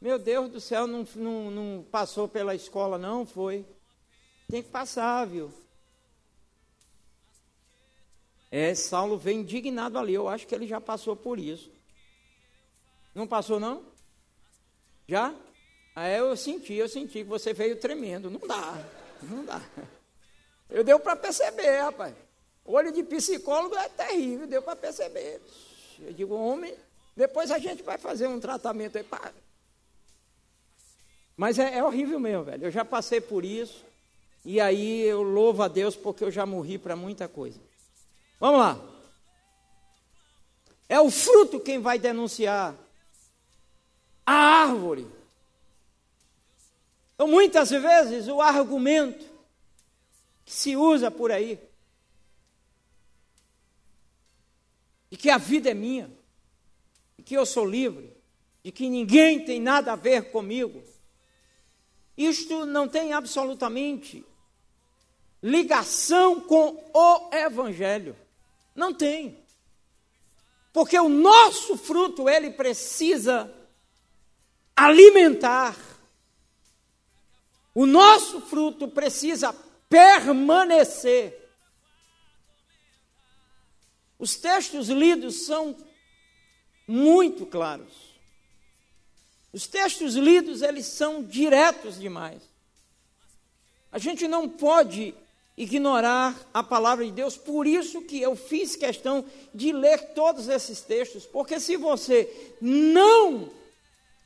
Meu 0.00 0.18
Deus 0.18 0.50
do 0.50 0.58
céu, 0.58 0.86
não, 0.86 1.06
não, 1.14 1.50
não 1.50 1.82
passou 1.82 2.26
pela 2.26 2.54
escola, 2.54 2.96
não 2.96 3.26
foi. 3.26 3.66
Tem 4.48 4.62
que 4.62 4.70
passar, 4.70 5.26
viu? 5.26 5.52
É, 8.50 8.74
Saulo 8.74 9.18
vem 9.18 9.40
indignado 9.40 9.98
ali. 9.98 10.14
Eu 10.14 10.30
acho 10.30 10.46
que 10.46 10.54
ele 10.54 10.66
já 10.66 10.80
passou 10.80 11.14
por 11.14 11.38
isso. 11.38 11.70
Não 13.14 13.26
passou, 13.26 13.60
não? 13.60 13.84
Já? 15.06 15.34
Aí 15.94 16.16
eu 16.16 16.34
senti, 16.38 16.72
eu 16.72 16.88
senti 16.88 17.18
que 17.18 17.24
você 17.24 17.52
veio 17.52 17.78
tremendo. 17.78 18.30
Não 18.30 18.40
dá, 18.48 18.82
não 19.20 19.44
dá. 19.44 19.60
Eu 20.70 20.82
deu 20.82 20.98
para 20.98 21.16
perceber, 21.16 21.82
rapaz. 21.82 22.14
Olho 22.64 22.92
de 22.92 23.02
psicólogo 23.02 23.76
é 23.76 23.90
terrível, 23.90 24.46
deu 24.46 24.62
para 24.62 24.74
perceber. 24.74 25.42
Eu 26.00 26.12
digo, 26.12 26.34
homem, 26.34 26.74
depois 27.16 27.50
a 27.50 27.58
gente 27.58 27.82
vai 27.82 27.98
fazer 27.98 28.26
um 28.26 28.38
tratamento 28.40 28.96
aí. 28.96 29.04
Pá. 29.04 29.32
Mas 31.36 31.58
é, 31.58 31.78
é 31.78 31.84
horrível 31.84 32.18
mesmo, 32.18 32.44
velho. 32.44 32.66
Eu 32.66 32.70
já 32.70 32.84
passei 32.84 33.20
por 33.20 33.44
isso. 33.44 33.84
E 34.44 34.60
aí 34.60 35.02
eu 35.02 35.22
louvo 35.22 35.62
a 35.62 35.68
Deus 35.68 35.96
porque 35.96 36.24
eu 36.24 36.30
já 36.30 36.46
morri 36.46 36.78
para 36.78 36.96
muita 36.96 37.28
coisa. 37.28 37.60
Vamos 38.40 38.60
lá. 38.60 38.80
É 40.88 41.00
o 41.00 41.10
fruto 41.10 41.60
quem 41.60 41.80
vai 41.80 41.98
denunciar. 41.98 42.74
A 44.24 44.32
árvore. 44.32 45.06
Então, 47.14 47.26
muitas 47.26 47.70
vezes, 47.70 48.28
o 48.28 48.40
argumento 48.40 49.26
que 50.44 50.52
se 50.52 50.76
usa 50.76 51.10
por 51.10 51.32
aí 51.32 51.67
de 55.10 55.16
que 55.16 55.30
a 55.30 55.38
vida 55.38 55.70
é 55.70 55.74
minha, 55.74 56.10
de 57.16 57.24
que 57.24 57.34
eu 57.34 57.46
sou 57.46 57.64
livre, 57.64 58.12
de 58.62 58.70
que 58.70 58.88
ninguém 58.88 59.44
tem 59.44 59.60
nada 59.60 59.92
a 59.92 59.96
ver 59.96 60.30
comigo. 60.30 60.82
Isto 62.16 62.66
não 62.66 62.88
tem 62.88 63.12
absolutamente 63.12 64.24
ligação 65.42 66.40
com 66.40 66.90
o 66.92 67.30
Evangelho. 67.32 68.16
Não 68.74 68.92
tem. 68.92 69.38
Porque 70.72 70.98
o 70.98 71.08
nosso 71.08 71.76
fruto, 71.76 72.28
ele 72.28 72.50
precisa 72.50 73.52
alimentar. 74.76 75.76
O 77.74 77.86
nosso 77.86 78.40
fruto 78.40 78.88
precisa 78.88 79.54
permanecer. 79.88 81.47
Os 84.18 84.36
textos 84.36 84.88
lidos 84.88 85.46
são 85.46 85.76
muito 86.86 87.46
claros. 87.46 87.92
Os 89.52 89.66
textos 89.66 90.14
lidos, 90.14 90.62
eles 90.62 90.86
são 90.86 91.22
diretos 91.22 91.98
demais. 91.98 92.42
A 93.90 93.98
gente 93.98 94.26
não 94.26 94.48
pode 94.48 95.14
ignorar 95.56 96.36
a 96.54 96.62
palavra 96.62 97.04
de 97.04 97.10
Deus, 97.10 97.36
por 97.36 97.66
isso 97.66 98.02
que 98.02 98.20
eu 98.20 98.36
fiz 98.36 98.76
questão 98.76 99.24
de 99.54 99.72
ler 99.72 100.12
todos 100.14 100.48
esses 100.48 100.80
textos, 100.80 101.26
porque 101.26 101.58
se 101.58 101.76
você 101.76 102.54
não 102.60 103.50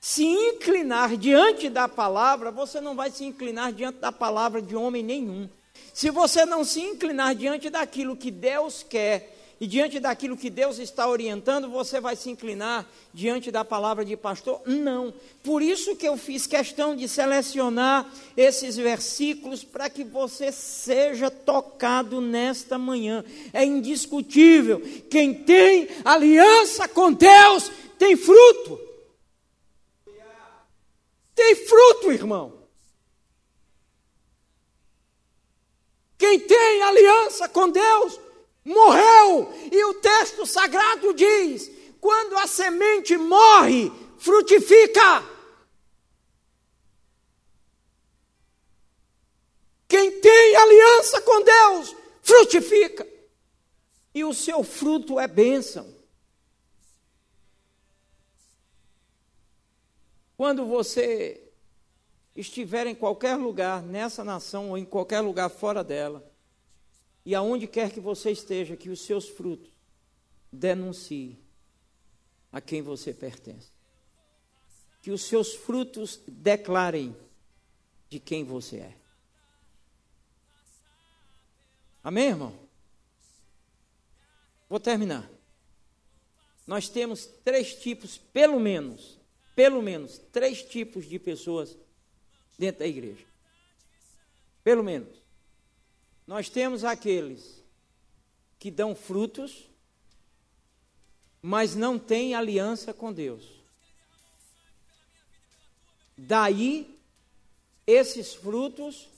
se 0.00 0.24
inclinar 0.24 1.16
diante 1.16 1.70
da 1.70 1.88
palavra, 1.88 2.50
você 2.50 2.80
não 2.80 2.94
vai 2.94 3.10
se 3.10 3.24
inclinar 3.24 3.72
diante 3.72 3.98
da 3.98 4.12
palavra 4.12 4.60
de 4.60 4.74
homem 4.74 5.02
nenhum. 5.02 5.48
Se 5.94 6.10
você 6.10 6.44
não 6.44 6.64
se 6.64 6.80
inclinar 6.80 7.34
diante 7.34 7.70
daquilo 7.70 8.16
que 8.16 8.30
Deus 8.30 8.82
quer 8.82 9.41
e 9.62 9.66
diante 9.68 10.00
daquilo 10.00 10.36
que 10.36 10.50
Deus 10.50 10.80
está 10.80 11.08
orientando, 11.08 11.70
você 11.70 12.00
vai 12.00 12.16
se 12.16 12.28
inclinar 12.28 12.84
diante 13.14 13.48
da 13.48 13.64
palavra 13.64 14.04
de 14.04 14.16
pastor? 14.16 14.60
Não. 14.66 15.14
Por 15.40 15.62
isso 15.62 15.94
que 15.94 16.04
eu 16.04 16.16
fiz 16.16 16.48
questão 16.48 16.96
de 16.96 17.08
selecionar 17.08 18.12
esses 18.36 18.74
versículos 18.74 19.62
para 19.62 19.88
que 19.88 20.02
você 20.02 20.50
seja 20.50 21.30
tocado 21.30 22.20
nesta 22.20 22.76
manhã. 22.76 23.24
É 23.52 23.64
indiscutível. 23.64 24.82
Quem 25.08 25.32
tem 25.32 25.86
aliança 26.04 26.88
com 26.88 27.12
Deus 27.12 27.70
tem 27.96 28.16
fruto. 28.16 28.80
Tem 31.36 31.54
fruto, 31.54 32.10
irmão. 32.10 32.52
Quem 36.18 36.40
tem 36.40 36.82
aliança 36.82 37.48
com 37.48 37.70
Deus 37.70 38.31
morreu. 38.64 39.52
E 39.70 39.84
o 39.84 39.94
texto 39.94 40.46
sagrado 40.46 41.14
diz: 41.14 41.70
quando 42.00 42.36
a 42.36 42.46
semente 42.46 43.16
morre, 43.16 43.90
frutifica. 44.18 45.30
Quem 49.86 50.20
tem 50.20 50.56
aliança 50.56 51.20
com 51.20 51.42
Deus, 51.42 51.96
frutifica. 52.22 53.06
E 54.14 54.24
o 54.24 54.32
seu 54.32 54.62
fruto 54.64 55.20
é 55.20 55.28
bênção. 55.28 55.94
Quando 60.36 60.66
você 60.66 61.52
estiver 62.34 62.86
em 62.86 62.94
qualquer 62.94 63.36
lugar 63.36 63.82
nessa 63.82 64.24
nação 64.24 64.70
ou 64.70 64.78
em 64.78 64.84
qualquer 64.84 65.20
lugar 65.20 65.48
fora 65.48 65.84
dela, 65.84 66.31
e 67.24 67.34
aonde 67.34 67.66
quer 67.66 67.92
que 67.92 68.00
você 68.00 68.30
esteja, 68.30 68.76
que 68.76 68.90
os 68.90 69.00
seus 69.00 69.28
frutos 69.28 69.70
denuncie 70.52 71.38
a 72.50 72.60
quem 72.60 72.82
você 72.82 73.14
pertence. 73.14 73.70
Que 75.00 75.10
os 75.10 75.22
seus 75.22 75.54
frutos 75.54 76.20
declarem 76.26 77.16
de 78.08 78.20
quem 78.20 78.44
você 78.44 78.78
é. 78.78 78.96
Amém, 82.04 82.28
irmão? 82.28 82.58
Vou 84.68 84.80
terminar. 84.80 85.30
Nós 86.66 86.88
temos 86.88 87.26
três 87.26 87.74
tipos, 87.74 88.18
pelo 88.18 88.58
menos, 88.58 89.18
pelo 89.54 89.82
menos, 89.82 90.18
três 90.18 90.62
tipos 90.62 91.08
de 91.08 91.18
pessoas 91.18 91.76
dentro 92.58 92.80
da 92.80 92.86
igreja. 92.86 93.24
Pelo 94.62 94.82
menos. 94.82 95.21
Nós 96.26 96.48
temos 96.48 96.84
aqueles 96.84 97.62
que 98.58 98.70
dão 98.70 98.94
frutos, 98.94 99.68
mas 101.40 101.74
não 101.74 101.98
têm 101.98 102.34
aliança 102.34 102.94
com 102.94 103.12
Deus. 103.12 103.44
Daí, 106.16 106.98
esses 107.86 108.34
frutos 108.34 109.08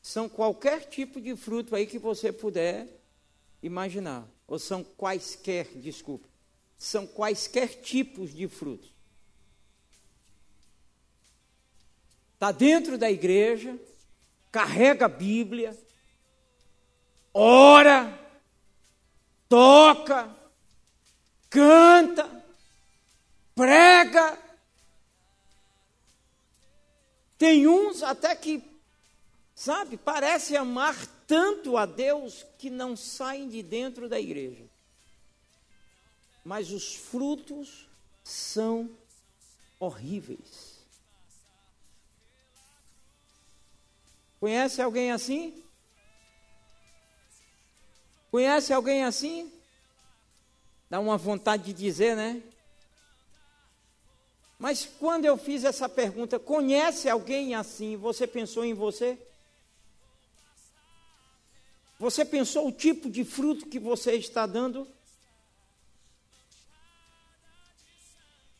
são 0.00 0.28
qualquer 0.28 0.88
tipo 0.88 1.20
de 1.20 1.34
fruto 1.34 1.74
aí 1.74 1.86
que 1.86 1.98
você 1.98 2.32
puder 2.32 2.86
imaginar. 3.62 4.28
Ou 4.46 4.58
são 4.58 4.84
quaisquer, 4.84 5.66
desculpa, 5.78 6.28
são 6.78 7.06
quaisquer 7.06 7.80
tipos 7.80 8.32
de 8.32 8.46
frutos. 8.46 8.92
Está 12.34 12.52
dentro 12.52 12.98
da 12.98 13.10
igreja, 13.10 13.78
carrega 14.54 15.06
a 15.06 15.08
Bíblia, 15.08 15.76
ora, 17.34 18.16
toca, 19.48 20.32
canta, 21.50 22.44
prega. 23.52 24.38
Tem 27.36 27.66
uns 27.66 28.04
até 28.04 28.36
que, 28.36 28.62
sabe, 29.56 29.96
parece 29.96 30.56
amar 30.56 31.04
tanto 31.26 31.76
a 31.76 31.84
Deus 31.84 32.46
que 32.56 32.70
não 32.70 32.96
saem 32.96 33.48
de 33.48 33.60
dentro 33.60 34.08
da 34.08 34.20
igreja. 34.20 34.70
Mas 36.44 36.70
os 36.70 36.94
frutos 36.94 37.88
são 38.22 38.88
horríveis. 39.80 40.63
Conhece 44.44 44.82
alguém 44.82 45.10
assim? 45.10 45.64
Conhece 48.30 48.74
alguém 48.74 49.02
assim? 49.02 49.50
Dá 50.90 51.00
uma 51.00 51.16
vontade 51.16 51.62
de 51.62 51.72
dizer, 51.72 52.14
né? 52.14 52.42
Mas 54.58 54.84
quando 54.84 55.24
eu 55.24 55.38
fiz 55.38 55.64
essa 55.64 55.88
pergunta, 55.88 56.38
conhece 56.38 57.08
alguém 57.08 57.54
assim? 57.54 57.96
Você 57.96 58.26
pensou 58.26 58.66
em 58.66 58.74
você? 58.74 59.18
Você 61.98 62.22
pensou 62.22 62.68
o 62.68 62.72
tipo 62.72 63.08
de 63.08 63.24
fruto 63.24 63.66
que 63.66 63.78
você 63.78 64.12
está 64.12 64.44
dando? 64.44 64.86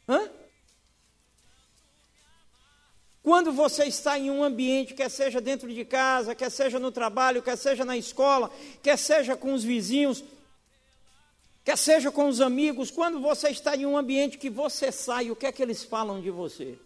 Hã? 0.09 0.31
Quando 3.25 3.55
você 3.55 3.87
está 3.87 4.19
em 4.19 4.31
um 4.31 4.45
ambiente, 4.45 4.93
quer 4.93 5.11
seja 5.11 5.41
dentro 5.41 5.73
de 5.73 5.83
casa, 5.83 6.35
quer 6.35 6.51
seja 6.51 6.79
no 6.79 6.93
trabalho, 6.93 7.43
quer 7.43 7.57
seja 7.57 7.83
na 7.83 7.97
escola, 7.97 8.53
quer 8.83 8.99
seja 8.99 9.35
com 9.35 9.55
os 9.55 9.65
vizinhos, 9.65 10.23
quer 11.65 11.79
seja 11.79 12.13
com 12.13 12.29
os 12.29 12.43
amigos, 12.43 12.91
quando 12.91 13.19
você 13.19 13.49
está 13.49 13.75
em 13.75 13.87
um 13.87 13.97
ambiente 13.97 14.37
que 14.37 14.51
você 14.51 14.93
sai, 14.93 15.31
o 15.31 15.37
que 15.37 15.47
é 15.47 15.53
que 15.53 15.63
eles 15.63 15.83
falam 15.83 16.21
de 16.21 16.31
você? 16.31 16.79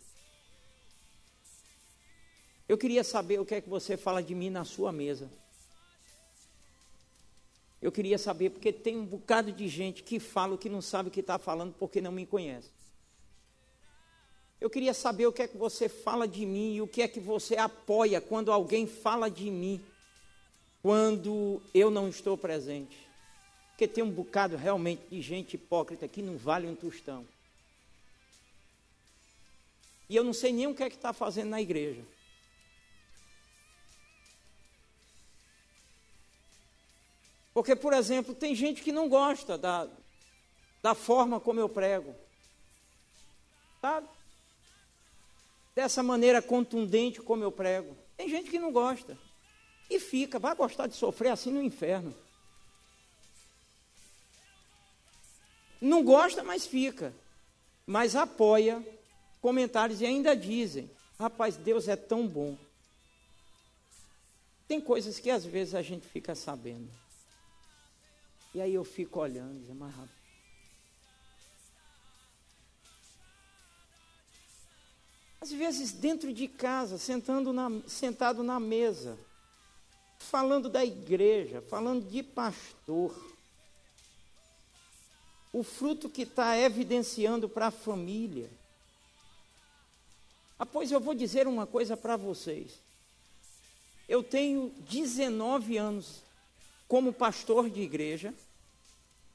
Eu 2.68 2.78
queria 2.78 3.02
saber 3.02 3.40
o 3.40 3.44
que 3.44 3.56
é 3.56 3.60
que 3.60 3.68
você 3.68 3.96
fala 3.96 4.22
de 4.22 4.32
mim 4.32 4.48
na 4.48 4.64
sua 4.64 4.92
mesa. 4.92 5.28
Eu 7.82 7.90
queria 7.90 8.16
saber, 8.16 8.50
porque 8.50 8.72
tem 8.72 8.96
um 8.96 9.04
bocado 9.04 9.50
de 9.50 9.66
gente 9.66 10.04
que 10.04 10.20
fala 10.20 10.54
o 10.54 10.58
que 10.58 10.68
não 10.68 10.82
sabe 10.82 11.08
o 11.08 11.12
que 11.12 11.18
está 11.18 11.36
falando 11.36 11.74
porque 11.76 12.00
não 12.00 12.12
me 12.12 12.24
conhece. 12.24 12.77
Eu 14.60 14.68
queria 14.68 14.92
saber 14.92 15.26
o 15.26 15.32
que 15.32 15.42
é 15.42 15.48
que 15.48 15.56
você 15.56 15.88
fala 15.88 16.26
de 16.26 16.44
mim 16.44 16.74
e 16.74 16.82
o 16.82 16.88
que 16.88 17.02
é 17.02 17.08
que 17.08 17.20
você 17.20 17.56
apoia 17.56 18.20
quando 18.20 18.50
alguém 18.50 18.86
fala 18.86 19.30
de 19.30 19.50
mim, 19.50 19.80
quando 20.82 21.62
eu 21.72 21.90
não 21.90 22.08
estou 22.08 22.36
presente. 22.36 23.08
Porque 23.70 23.86
tem 23.86 24.02
um 24.02 24.10
bocado 24.10 24.56
realmente 24.56 25.02
de 25.08 25.22
gente 25.22 25.54
hipócrita 25.54 26.08
que 26.08 26.20
não 26.20 26.36
vale 26.36 26.66
um 26.66 26.74
tostão. 26.74 27.24
E 30.08 30.16
eu 30.16 30.24
não 30.24 30.32
sei 30.32 30.52
nem 30.52 30.66
o 30.66 30.74
que 30.74 30.82
é 30.82 30.90
que 30.90 30.96
está 30.96 31.12
fazendo 31.12 31.50
na 31.50 31.60
igreja. 31.60 32.02
Porque, 37.54 37.76
por 37.76 37.92
exemplo, 37.92 38.34
tem 38.34 38.54
gente 38.54 38.82
que 38.82 38.90
não 38.90 39.08
gosta 39.08 39.56
da, 39.56 39.88
da 40.82 40.94
forma 40.94 41.38
como 41.38 41.60
eu 41.60 41.68
prego. 41.68 42.14
Sabe? 43.80 44.08
Dessa 45.78 46.02
maneira 46.02 46.42
contundente 46.42 47.20
como 47.20 47.44
eu 47.44 47.52
prego. 47.52 47.96
Tem 48.16 48.28
gente 48.28 48.50
que 48.50 48.58
não 48.58 48.72
gosta. 48.72 49.16
E 49.88 50.00
fica, 50.00 50.36
vai 50.36 50.52
gostar 50.52 50.88
de 50.88 50.96
sofrer 50.96 51.28
assim 51.28 51.52
no 51.52 51.62
inferno. 51.62 52.12
Não 55.80 56.02
gosta, 56.02 56.42
mas 56.42 56.66
fica. 56.66 57.14
Mas 57.86 58.16
apoia 58.16 58.84
comentários 59.40 60.00
e 60.00 60.06
ainda 60.06 60.34
dizem: 60.34 60.90
rapaz, 61.16 61.56
Deus 61.56 61.86
é 61.86 61.94
tão 61.94 62.26
bom. 62.26 62.58
Tem 64.66 64.80
coisas 64.80 65.20
que 65.20 65.30
às 65.30 65.44
vezes 65.44 65.76
a 65.76 65.82
gente 65.82 66.08
fica 66.08 66.34
sabendo. 66.34 66.90
E 68.52 68.60
aí 68.60 68.74
eu 68.74 68.82
fico 68.82 69.20
olhando, 69.20 69.72
mas 69.76 69.94
rapaz, 69.94 70.17
Às 75.40 75.52
vezes, 75.52 75.92
dentro 75.92 76.32
de 76.32 76.48
casa, 76.48 76.98
sentando 76.98 77.52
na, 77.52 77.70
sentado 77.86 78.42
na 78.42 78.58
mesa, 78.58 79.18
falando 80.18 80.68
da 80.68 80.84
igreja, 80.84 81.62
falando 81.62 82.08
de 82.08 82.22
pastor. 82.22 83.14
O 85.52 85.62
fruto 85.62 86.08
que 86.08 86.22
está 86.22 86.58
evidenciando 86.58 87.48
para 87.48 87.68
a 87.68 87.70
família. 87.70 88.50
Ah, 90.58 90.66
pois 90.66 90.90
eu 90.90 91.00
vou 91.00 91.14
dizer 91.14 91.46
uma 91.46 91.66
coisa 91.66 91.96
para 91.96 92.16
vocês. 92.16 92.80
Eu 94.08 94.22
tenho 94.22 94.70
19 94.80 95.76
anos 95.76 96.22
como 96.88 97.12
pastor 97.12 97.68
de 97.68 97.82
igreja, 97.82 98.34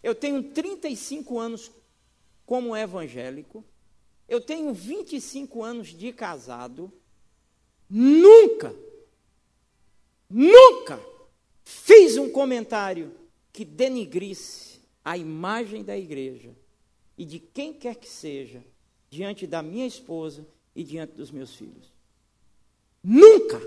eu 0.02 0.16
tenho 0.16 0.52
35 0.52 1.40
anos 1.40 1.72
como 2.46 2.76
evangélico, 2.76 3.64
eu 4.28 4.42
tenho 4.42 4.74
25 4.74 5.64
anos 5.64 5.90
de 5.90 6.12
casado, 6.12 6.92
nunca, 7.90 8.76
nunca 10.30 11.00
fiz 11.64 12.18
um 12.18 12.30
comentário 12.30 13.14
que 13.52 13.64
denigrisse 13.64 14.82
a 15.04 15.18
imagem 15.18 15.84
da 15.84 15.98
igreja 15.98 16.56
e 17.18 17.26
de 17.26 17.40
quem 17.40 17.74
quer 17.74 17.96
que 17.96 18.08
seja 18.08 18.64
diante 19.10 19.46
da 19.46 19.62
minha 19.62 19.86
esposa 19.86 20.48
e 20.76 20.84
diante 20.84 21.14
dos 21.14 21.30
meus 21.30 21.56
filhos. 21.56 21.92
Nunca! 23.04 23.62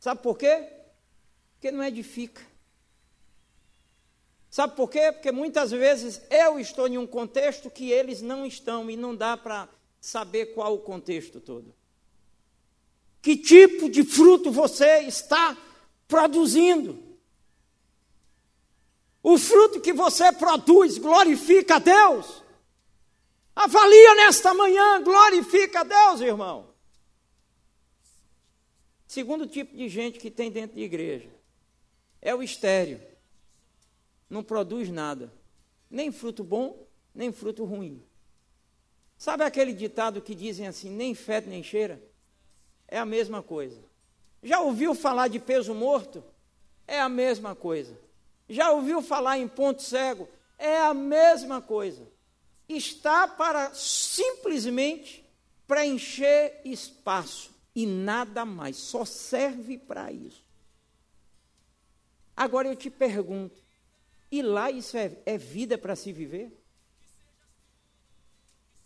Sabe 0.00 0.22
por 0.22 0.36
quê? 0.38 0.68
Porque 1.52 1.70
não 1.70 1.84
edifica. 1.84 2.42
Sabe 4.56 4.74
por 4.74 4.88
quê? 4.88 5.12
Porque 5.12 5.30
muitas 5.30 5.70
vezes 5.70 6.22
eu 6.30 6.58
estou 6.58 6.88
em 6.88 6.96
um 6.96 7.06
contexto 7.06 7.68
que 7.68 7.90
eles 7.90 8.22
não 8.22 8.46
estão 8.46 8.90
e 8.90 8.96
não 8.96 9.14
dá 9.14 9.36
para 9.36 9.68
saber 10.00 10.54
qual 10.54 10.72
o 10.76 10.78
contexto 10.78 11.42
todo. 11.42 11.74
Que 13.20 13.36
tipo 13.36 13.90
de 13.90 14.02
fruto 14.02 14.50
você 14.50 15.00
está 15.00 15.54
produzindo? 16.08 16.98
O 19.22 19.36
fruto 19.36 19.78
que 19.78 19.92
você 19.92 20.32
produz 20.32 20.96
glorifica 20.96 21.74
a 21.74 21.78
Deus? 21.78 22.42
Avalia 23.54 24.14
nesta 24.14 24.54
manhã, 24.54 25.02
glorifica 25.02 25.80
a 25.80 25.84
Deus, 25.84 26.22
irmão. 26.22 26.70
Segundo 29.06 29.46
tipo 29.46 29.76
de 29.76 29.86
gente 29.90 30.18
que 30.18 30.30
tem 30.30 30.50
dentro 30.50 30.76
de 30.76 30.82
igreja 30.82 31.28
é 32.22 32.34
o 32.34 32.42
estéreo. 32.42 33.15
Não 34.28 34.42
produz 34.42 34.88
nada, 34.88 35.32
nem 35.90 36.10
fruto 36.10 36.42
bom, 36.42 36.86
nem 37.14 37.32
fruto 37.32 37.64
ruim. 37.64 38.02
Sabe 39.16 39.44
aquele 39.44 39.72
ditado 39.72 40.20
que 40.20 40.34
dizem 40.34 40.66
assim, 40.66 40.90
nem 40.90 41.14
fede 41.14 41.48
nem 41.48 41.62
cheira? 41.62 42.02
É 42.86 42.98
a 42.98 43.06
mesma 43.06 43.42
coisa. 43.42 43.82
Já 44.42 44.60
ouviu 44.60 44.94
falar 44.94 45.28
de 45.28 45.38
peso 45.38 45.74
morto? 45.74 46.22
É 46.86 47.00
a 47.00 47.08
mesma 47.08 47.54
coisa. 47.54 47.98
Já 48.48 48.70
ouviu 48.70 49.02
falar 49.02 49.38
em 49.38 49.48
ponto 49.48 49.82
cego? 49.82 50.28
É 50.58 50.78
a 50.78 50.94
mesma 50.94 51.60
coisa. 51.60 52.06
Está 52.68 53.26
para 53.26 53.74
simplesmente 53.74 55.24
preencher 55.66 56.60
espaço 56.64 57.50
e 57.74 57.86
nada 57.86 58.44
mais, 58.44 58.76
só 58.76 59.04
serve 59.04 59.78
para 59.78 60.10
isso. 60.12 60.44
Agora 62.36 62.68
eu 62.68 62.76
te 62.76 62.88
pergunto: 62.90 63.65
e 64.30 64.42
lá 64.42 64.70
isso 64.70 64.96
é, 64.96 65.16
é 65.24 65.38
vida 65.38 65.78
para 65.78 65.96
se 65.96 66.12
viver? 66.12 66.52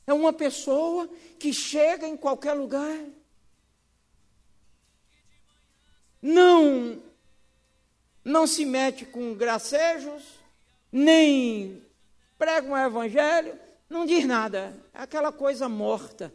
É 0.06 0.12
uma 0.12 0.32
pessoa 0.32 1.08
que 1.38 1.52
chega 1.52 2.06
em 2.06 2.16
qualquer 2.16 2.54
lugar, 2.54 2.98
não 6.20 7.02
não 8.22 8.46
se 8.46 8.64
mete 8.64 9.06
com 9.06 9.34
gracejos, 9.34 10.22
nem 10.92 11.82
prega 12.38 12.68
um 12.68 12.76
evangelho, 12.76 13.58
não 13.88 14.06
diz 14.06 14.24
nada. 14.24 14.76
É 14.92 15.02
aquela 15.02 15.32
coisa 15.32 15.68
morta. 15.68 16.32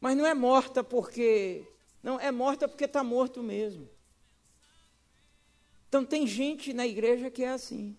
Mas 0.00 0.16
não 0.16 0.26
é 0.26 0.34
morta 0.34 0.84
porque. 0.84 1.66
Não, 2.02 2.20
é 2.20 2.30
morta 2.30 2.68
porque 2.68 2.84
está 2.84 3.02
morto 3.02 3.42
mesmo. 3.42 3.88
Então 5.88 6.04
tem 6.04 6.26
gente 6.26 6.72
na 6.72 6.86
igreja 6.86 7.30
que 7.30 7.42
é 7.42 7.50
assim. 7.50 7.96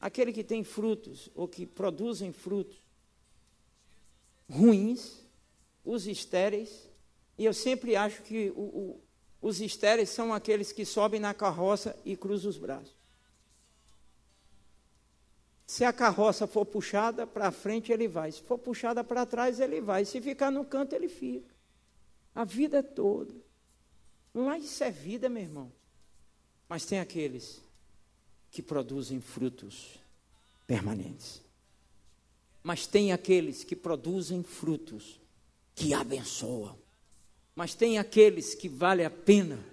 Aquele 0.00 0.32
que 0.32 0.44
tem 0.44 0.62
frutos, 0.62 1.30
ou 1.34 1.48
que 1.48 1.64
produzem 1.64 2.32
frutos 2.32 2.82
ruins, 4.48 5.24
os 5.84 6.06
estéreis, 6.06 6.88
e 7.38 7.44
eu 7.44 7.54
sempre 7.54 7.96
acho 7.96 8.22
que 8.22 8.50
o, 8.50 8.60
o, 8.60 9.00
os 9.40 9.60
estéreis 9.60 10.10
são 10.10 10.32
aqueles 10.32 10.72
que 10.72 10.84
sobem 10.84 11.20
na 11.20 11.34
carroça 11.34 11.98
e 12.04 12.16
cruzam 12.16 12.50
os 12.50 12.58
braços. 12.58 12.94
Se 15.66 15.84
a 15.84 15.92
carroça 15.92 16.46
for 16.46 16.66
puxada 16.66 17.26
para 17.26 17.50
frente, 17.50 17.90
ele 17.90 18.06
vai. 18.06 18.30
Se 18.30 18.42
for 18.42 18.58
puxada 18.58 19.02
para 19.02 19.24
trás, 19.24 19.60
ele 19.60 19.80
vai. 19.80 20.04
Se 20.04 20.20
ficar 20.20 20.50
no 20.50 20.64
canto, 20.64 20.94
ele 20.94 21.08
fica. 21.08 21.54
A 22.34 22.44
vida 22.44 22.82
toda. 22.82 23.34
Não 24.32 24.52
é 24.52 24.58
isso 24.58 24.84
é 24.84 24.90
vida, 24.90 25.28
meu 25.28 25.42
irmão. 25.42 25.72
Mas 26.74 26.84
tem 26.84 26.98
aqueles 26.98 27.62
que 28.50 28.60
produzem 28.60 29.20
frutos 29.20 29.90
permanentes. 30.66 31.40
Mas 32.64 32.84
tem 32.84 33.12
aqueles 33.12 33.62
que 33.62 33.76
produzem 33.76 34.42
frutos 34.42 35.20
que 35.72 35.94
abençoam. 35.94 36.76
Mas 37.54 37.76
tem 37.76 37.96
aqueles 37.96 38.56
que 38.56 38.68
vale 38.68 39.04
a 39.04 39.10
pena, 39.10 39.64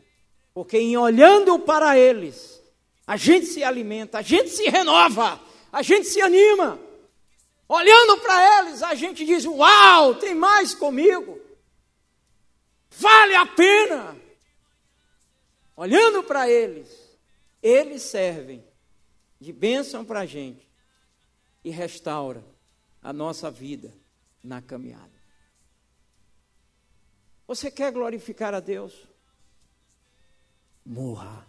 porque 0.53 0.77
em 0.77 0.95
olhando 0.95 1.57
para 1.57 1.97
eles, 1.97 2.61
a 3.07 3.17
gente 3.17 3.47
se 3.47 3.63
alimenta, 3.63 4.19
a 4.19 4.21
gente 4.21 4.51
se 4.51 4.69
renova, 4.69 5.41
a 5.71 5.81
gente 5.81 6.05
se 6.05 6.21
anima. 6.21 6.79
Olhando 7.67 8.19
para 8.19 8.59
eles, 8.59 8.83
a 8.83 8.93
gente 8.93 9.25
diz: 9.25 9.43
Uau, 9.43 10.13
tem 10.13 10.35
mais 10.35 10.75
comigo. 10.75 11.39
Vale 12.91 13.33
a 13.37 13.45
pena. 13.47 14.20
Olhando 15.81 16.21
para 16.21 16.47
eles, 16.47 17.17
eles 17.59 18.03
servem 18.03 18.63
de 19.39 19.51
bênção 19.51 20.05
para 20.05 20.19
a 20.19 20.25
gente 20.27 20.69
e 21.63 21.71
restaura 21.71 22.45
a 23.01 23.11
nossa 23.11 23.49
vida 23.49 23.91
na 24.43 24.61
caminhada. 24.61 25.09
Você 27.47 27.71
quer 27.71 27.91
glorificar 27.91 28.53
a 28.53 28.59
Deus? 28.59 29.07
Morra. 30.85 31.47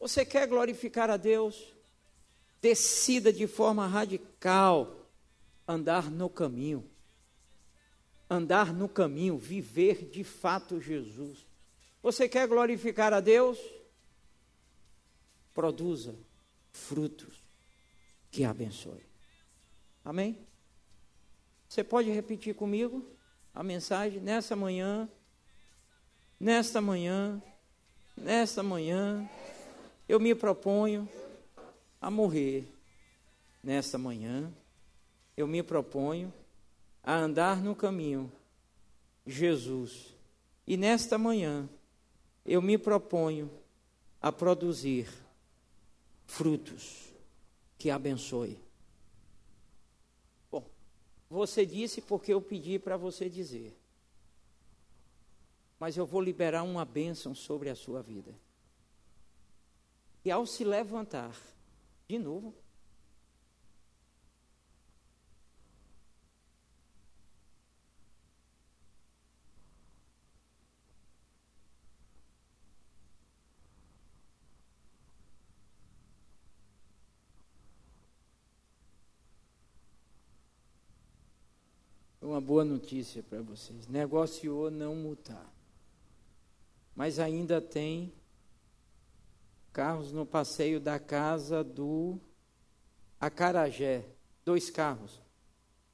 Você 0.00 0.24
quer 0.24 0.48
glorificar 0.48 1.10
a 1.10 1.16
Deus? 1.16 1.72
Decida 2.60 3.32
de 3.32 3.46
forma 3.46 3.86
radical 3.86 5.06
andar 5.64 6.10
no 6.10 6.28
caminho. 6.28 6.90
Andar 8.28 8.74
no 8.74 8.88
caminho, 8.88 9.38
viver 9.38 10.10
de 10.10 10.24
fato 10.24 10.80
Jesus. 10.80 11.51
Você 12.02 12.28
quer 12.28 12.48
glorificar 12.48 13.12
a 13.12 13.20
Deus? 13.20 13.58
Produza 15.54 16.18
frutos 16.72 17.42
que 18.30 18.44
abençoe. 18.44 19.06
Amém? 20.04 20.46
Você 21.68 21.84
pode 21.84 22.10
repetir 22.10 22.54
comigo 22.54 23.06
a 23.54 23.62
mensagem 23.62 24.20
nessa 24.20 24.56
manhã, 24.56 25.08
nesta 26.40 26.80
manhã, 26.80 27.40
nesta 28.16 28.62
manhã, 28.62 29.28
eu 30.08 30.18
me 30.18 30.34
proponho 30.34 31.08
a 32.00 32.10
morrer. 32.10 32.68
Nesta 33.62 33.96
manhã, 33.96 34.52
eu 35.36 35.46
me 35.46 35.62
proponho 35.62 36.32
a 37.02 37.14
andar 37.14 37.62
no 37.62 37.76
caminho 37.76 38.30
Jesus. 39.26 40.14
E 40.66 40.76
nesta 40.76 41.16
manhã, 41.16 41.68
eu 42.44 42.60
me 42.60 42.76
proponho 42.76 43.50
a 44.20 44.32
produzir 44.32 45.08
frutos 46.26 47.12
que 47.78 47.90
abençoe. 47.90 48.58
Bom, 50.50 50.64
você 51.28 51.66
disse 51.66 52.00
porque 52.00 52.32
eu 52.32 52.40
pedi 52.40 52.78
para 52.78 52.96
você 52.96 53.28
dizer. 53.28 53.76
Mas 55.78 55.96
eu 55.96 56.06
vou 56.06 56.20
liberar 56.20 56.62
uma 56.62 56.84
bênção 56.84 57.34
sobre 57.34 57.68
a 57.68 57.74
sua 57.74 58.02
vida. 58.02 58.32
E 60.24 60.30
ao 60.30 60.46
se 60.46 60.64
levantar, 60.64 61.36
de 62.08 62.18
novo. 62.18 62.54
Uma 82.32 82.40
boa 82.40 82.64
notícia 82.64 83.22
para 83.22 83.42
vocês. 83.42 83.86
Negociou 83.88 84.70
não 84.70 84.96
multar. 84.96 85.52
Mas 86.96 87.18
ainda 87.18 87.60
tem 87.60 88.10
carros 89.70 90.12
no 90.12 90.24
passeio 90.24 90.80
da 90.80 90.98
casa 90.98 91.62
do 91.62 92.18
Acarajé, 93.20 94.06
dois 94.46 94.70
carros, 94.70 95.20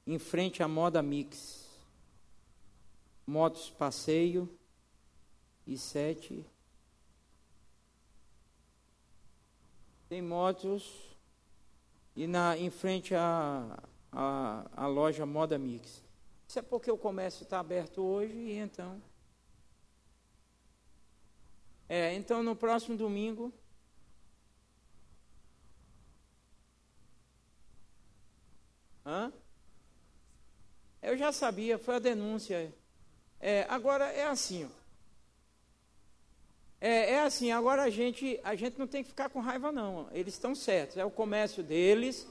em 0.07 0.17
frente 0.17 0.63
à 0.63 0.67
Moda 0.69 1.01
Mix. 1.01 1.67
Motos 3.27 3.69
passeio 3.69 4.49
e 5.67 5.77
sete. 5.77 6.45
Tem 10.07 10.21
motos 10.21 10.89
e 12.15 12.25
na, 12.25 12.57
em 12.57 12.69
frente 12.69 13.13
à, 13.13 13.83
à, 14.09 14.65
à 14.73 14.87
loja 14.87 15.25
Moda 15.25 15.57
Mix. 15.59 16.07
Isso 16.49 16.57
é 16.57 16.63
porque 16.63 16.89
o 16.89 16.97
comércio 16.97 17.43
está 17.43 17.59
aberto 17.59 18.01
hoje 18.01 18.33
e 18.33 18.57
então. 18.57 18.99
É, 21.87 22.15
então 22.15 22.41
no 22.41 22.55
próximo 22.55 22.97
domingo 22.97 23.53
Hã? 29.05 29.31
Eu 31.03 31.15
já 31.15 31.31
sabia, 31.31 31.77
foi 31.77 31.97
a 31.97 31.99
denúncia. 31.99 32.73
É, 33.39 33.67
agora 33.69 34.05
é 34.11 34.25
assim. 34.25 34.67
É, 36.81 37.13
é, 37.13 37.19
assim, 37.19 37.51
agora 37.51 37.83
a 37.83 37.91
gente, 37.91 38.39
a 38.43 38.55
gente 38.55 38.79
não 38.79 38.87
tem 38.87 39.03
que 39.03 39.09
ficar 39.09 39.29
com 39.29 39.39
raiva, 39.39 39.71
não. 39.71 40.09
Eles 40.11 40.33
estão 40.33 40.55
certos, 40.55 40.97
é 40.97 41.05
o 41.05 41.11
comércio 41.11 41.61
deles, 41.61 42.27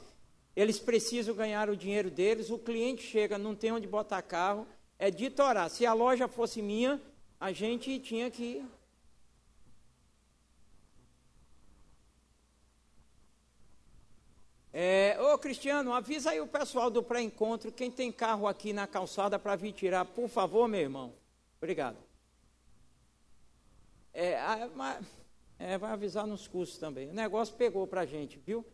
eles 0.55 0.79
precisam 0.79 1.35
ganhar 1.35 1.69
o 1.69 1.77
dinheiro 1.77 2.09
deles, 2.09 2.49
o 2.49 2.59
cliente 2.59 3.03
chega, 3.03 3.37
não 3.37 3.55
tem 3.55 3.71
onde 3.71 3.87
botar 3.87 4.21
carro, 4.21 4.67
é 4.97 5.09
dito 5.09 5.41
orar. 5.41 5.69
Se 5.69 5.85
a 5.85 5.93
loja 5.93 6.27
fosse 6.27 6.61
minha, 6.61 7.01
a 7.39 7.51
gente 7.51 7.99
tinha 7.99 8.29
que 8.29 8.65
É, 14.71 15.19
ô 15.19 15.37
Cristiano, 15.37 15.91
avisa 15.93 16.29
aí 16.29 16.39
o 16.39 16.45
pessoal 16.47 16.91
do 16.91 17.01
pré-encontro, 17.01 17.71
quem 17.71 17.89
tem 17.89 18.11
carro 18.11 18.47
aqui 18.47 18.71
na 18.71 18.85
calçada 18.85 19.39
para 19.39 19.55
vir 19.55 19.73
tirar, 19.73 20.05
por 20.05 20.29
favor, 20.29 20.67
meu 20.67 20.79
irmão. 20.79 21.13
Obrigado. 21.57 21.97
É, 24.13 24.39
é, 25.57 25.77
vai 25.77 25.91
avisar 25.91 26.27
nos 26.27 26.47
cursos 26.47 26.77
também. 26.77 27.09
O 27.09 27.13
negócio 27.13 27.55
pegou 27.55 27.87
para 27.87 28.01
a 28.01 28.05
gente, 28.05 28.37
viu? 28.37 28.65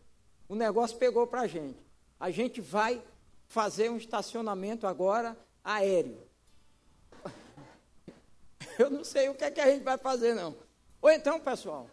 O 0.47 0.55
negócio 0.55 0.97
pegou 0.97 1.25
para 1.25 1.41
a 1.41 1.47
gente. 1.47 1.79
A 2.19 2.31
gente 2.31 2.61
vai 2.61 3.01
fazer 3.47 3.89
um 3.89 3.97
estacionamento 3.97 4.87
agora 4.87 5.37
aéreo. 5.63 6.21
Eu 8.77 8.89
não 8.89 9.03
sei 9.03 9.29
o 9.29 9.35
que, 9.35 9.43
é 9.43 9.51
que 9.51 9.61
a 9.61 9.71
gente 9.71 9.83
vai 9.83 9.97
fazer, 9.97 10.33
não. 10.33 10.55
Ou 11.01 11.09
então, 11.09 11.39
pessoal, 11.39 11.89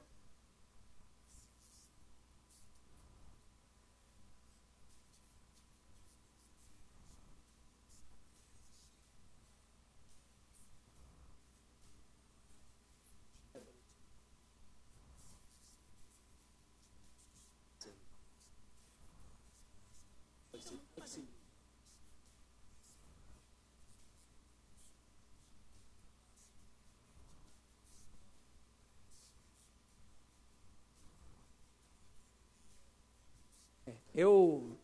Eu, 34.14 34.76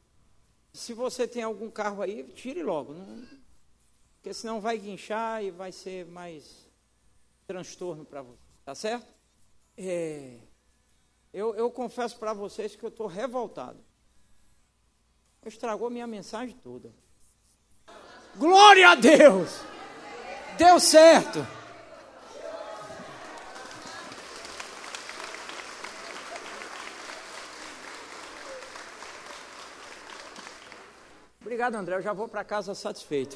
se 0.72 0.92
você 0.92 1.26
tem 1.28 1.42
algum 1.42 1.70
carro 1.70 2.02
aí, 2.02 2.24
tire 2.34 2.62
logo, 2.62 2.94
não, 2.94 3.26
porque 4.16 4.32
senão 4.32 4.60
vai 4.60 4.78
guinchar 4.78 5.44
e 5.44 5.50
vai 5.50 5.72
ser 5.72 6.06
mais 6.06 6.68
transtorno 7.46 8.04
para 8.04 8.22
você, 8.22 8.38
tá 8.64 8.74
certo? 8.74 9.06
É, 9.76 10.38
eu, 11.32 11.54
eu 11.54 11.70
confesso 11.70 12.18
para 12.18 12.32
vocês 12.32 12.74
que 12.74 12.84
eu 12.84 12.88
estou 12.88 13.06
revoltado. 13.06 13.78
Estragou 15.44 15.88
minha 15.88 16.06
mensagem 16.06 16.56
toda. 16.56 16.92
Glória 18.36 18.90
a 18.90 18.94
Deus! 18.94 19.60
Deu 20.58 20.78
certo! 20.80 21.57
Obrigado, 31.48 31.76
André. 31.76 31.96
Eu 31.96 32.02
já 32.02 32.12
vou 32.12 32.28
para 32.28 32.44
casa 32.44 32.74
satisfeito. 32.74 33.34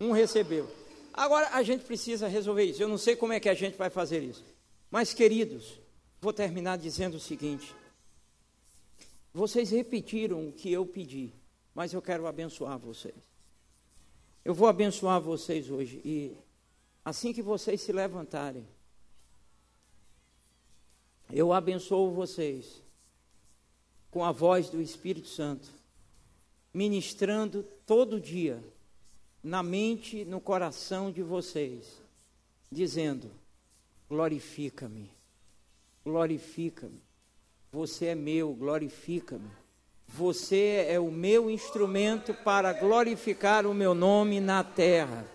Um 0.00 0.10
recebeu. 0.10 0.68
Agora 1.12 1.48
a 1.50 1.62
gente 1.62 1.84
precisa 1.84 2.26
resolver 2.26 2.64
isso. 2.64 2.82
Eu 2.82 2.88
não 2.88 2.98
sei 2.98 3.14
como 3.14 3.32
é 3.32 3.38
que 3.38 3.48
a 3.48 3.54
gente 3.54 3.78
vai 3.78 3.88
fazer 3.88 4.20
isso. 4.20 4.44
Mas, 4.90 5.14
queridos, 5.14 5.78
vou 6.20 6.32
terminar 6.32 6.76
dizendo 6.76 7.18
o 7.18 7.20
seguinte: 7.20 7.72
vocês 9.32 9.70
repetiram 9.70 10.48
o 10.48 10.52
que 10.52 10.72
eu 10.72 10.84
pedi, 10.84 11.32
mas 11.72 11.92
eu 11.92 12.02
quero 12.02 12.26
abençoar 12.26 12.80
vocês. 12.80 13.14
Eu 14.44 14.52
vou 14.52 14.66
abençoar 14.66 15.20
vocês 15.20 15.70
hoje 15.70 16.02
e 16.04 16.36
assim 17.04 17.32
que 17.32 17.42
vocês 17.42 17.80
se 17.80 17.92
levantarem, 17.92 18.66
eu 21.32 21.52
abençoo 21.52 22.10
vocês 22.10 22.82
com 24.10 24.24
a 24.24 24.32
voz 24.32 24.68
do 24.68 24.82
Espírito 24.82 25.28
Santo 25.28 25.73
ministrando 26.74 27.62
todo 27.86 28.20
dia 28.20 28.60
na 29.40 29.62
mente, 29.62 30.24
no 30.24 30.40
coração 30.40 31.12
de 31.12 31.22
vocês, 31.22 32.02
dizendo: 32.70 33.30
glorifica-me, 34.08 35.12
glorifica-me. 36.04 37.00
Você 37.70 38.06
é 38.06 38.14
meu, 38.14 38.52
glorifica-me. 38.52 39.50
Você 40.06 40.86
é 40.88 41.00
o 41.00 41.10
meu 41.10 41.50
instrumento 41.50 42.34
para 42.34 42.72
glorificar 42.72 43.66
o 43.66 43.74
meu 43.74 43.94
nome 43.94 44.40
na 44.40 44.62
terra. 44.62 45.26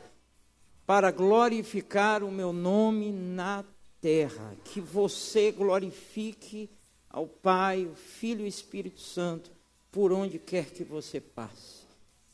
Para 0.86 1.12
glorificar 1.12 2.24
o 2.24 2.32
meu 2.32 2.54
nome 2.54 3.12
na 3.12 3.66
terra. 4.00 4.56
Que 4.64 4.80
você 4.80 5.52
glorifique 5.52 6.70
ao 7.10 7.28
Pai, 7.28 7.86
o 7.86 7.96
Filho 7.96 8.42
e 8.42 8.46
o 8.46 8.48
Espírito 8.48 9.02
Santo 9.02 9.52
por 9.92 10.12
onde 10.12 10.38
quer 10.40 10.72
que 10.72 10.84
você 10.84 11.20
passe. 11.20 11.84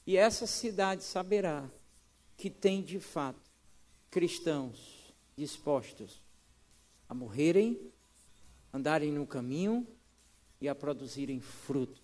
E 0.06 0.18
essa 0.18 0.45
cidade 0.45 1.03
saberá 1.03 1.69
que 2.38 2.49
tem 2.49 2.82
de 2.82 2.99
fato 2.99 3.40
cristãos 4.11 5.14
dispostos 5.36 6.22
a 7.07 7.14
morrerem, 7.14 7.91
andarem 8.73 9.11
no 9.11 9.26
caminho 9.26 9.88
e 10.60 10.68
a 10.68 10.76
produzirem 10.76 11.40
fruto 11.40 12.02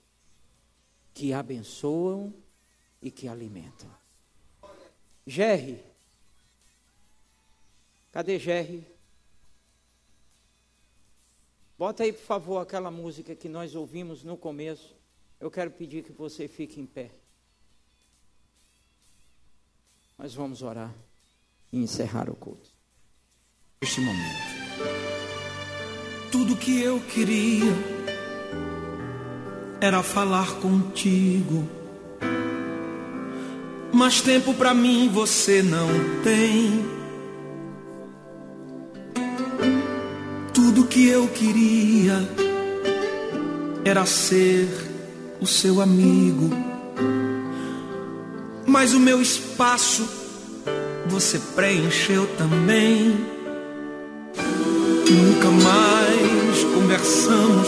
que 1.14 1.34
abençoam 1.34 2.34
e 3.02 3.12
que 3.12 3.28
alimentam. 3.28 3.90
Gerry, 5.26 5.84
cadê 8.12 8.40
Gerry? 8.40 8.86
Bota 11.78 12.04
aí, 12.04 12.14
por 12.14 12.22
favor, 12.22 12.60
aquela 12.60 12.92
música 12.92 13.36
que 13.36 13.50
nós 13.50 13.76
ouvimos 13.76 14.24
no 14.24 14.38
começo. 14.38 14.96
Eu 15.42 15.50
quero 15.50 15.72
pedir 15.72 16.04
que 16.04 16.12
você 16.12 16.48
fique 16.48 16.80
em 16.80 16.86
pé. 16.86 17.10
Nós 20.16 20.36
vamos 20.36 20.62
orar 20.62 20.94
e 21.74 21.80
encerrar 21.80 22.30
o 22.30 22.36
culto. 22.36 22.70
Este 23.82 24.00
momento. 24.02 24.52
Tudo 26.32 26.56
que 26.56 26.80
eu 26.80 27.02
queria 27.08 27.74
era 29.82 30.04
falar 30.04 30.60
contigo. 30.60 31.68
Mas 33.92 34.22
tempo 34.22 34.54
para 34.54 34.76
mim 34.76 35.10
você 35.10 35.64
não 35.64 35.88
tem. 36.24 36.86
Tudo 40.54 40.86
que 40.86 41.08
eu 41.08 41.28
queria 41.34 42.20
era 43.84 44.06
ser 44.06 44.91
o 45.42 45.48
seu 45.48 45.82
amigo. 45.82 46.50
Mas 48.66 48.94
o 48.94 49.00
meu 49.00 49.22
espaço 49.22 50.08
você 51.08 51.40
preencheu 51.56 52.28
também. 52.38 53.26
Nunca 55.10 55.50
mais 55.50 56.64
conversamos 56.76 57.68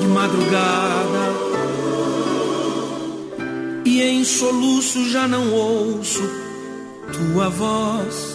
de 0.00 0.06
madrugada. 0.06 1.34
E 3.84 4.02
em 4.02 4.24
soluço 4.24 5.08
já 5.10 5.28
não 5.28 5.52
ouço 5.52 6.22
tua 7.12 7.48
voz. 7.50 8.34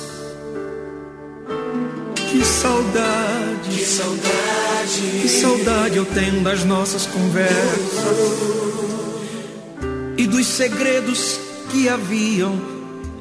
Que 2.15 2.45
saudade, 2.45 3.69
que 3.69 3.85
saudade, 3.85 4.68
que 4.87 5.27
saudade 5.27 5.97
eu 5.97 6.05
tenho 6.05 6.41
das 6.41 6.63
nossas 6.63 7.05
conversas 7.05 8.17
e 10.17 10.25
dos 10.25 10.45
segredos 10.47 11.39
que 11.69 11.89
haviam 11.89 12.59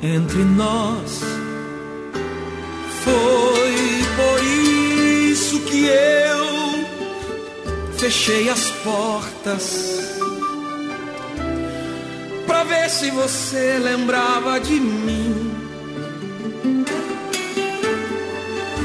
entre 0.03 0.45
nós. 0.45 1.21
Foi 3.03 4.05
por 4.17 4.45
isso 5.31 5.61
que 5.61 5.87
eu 5.87 6.87
fechei 7.99 8.49
as 8.49 8.71
portas 8.85 9.99
para 12.47 12.65
ver 12.65 12.89
se 12.89 13.11
você 13.11 13.79
lembrava 13.83 14.59
de 14.61 14.79
mim. 14.81 15.53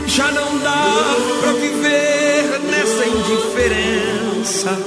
Já 0.08 0.32
não 0.32 0.60
dá 0.60 1.16
pra 1.42 1.52
viver 1.54 2.23
nessa 2.94 3.08
indiferença. 3.08 4.78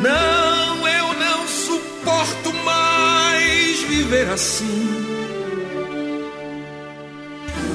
Não, 0.00 0.88
eu 0.88 1.12
não 1.14 1.46
suporto 1.46 2.52
mais 2.64 3.82
viver 3.82 4.28
assim. 4.30 4.88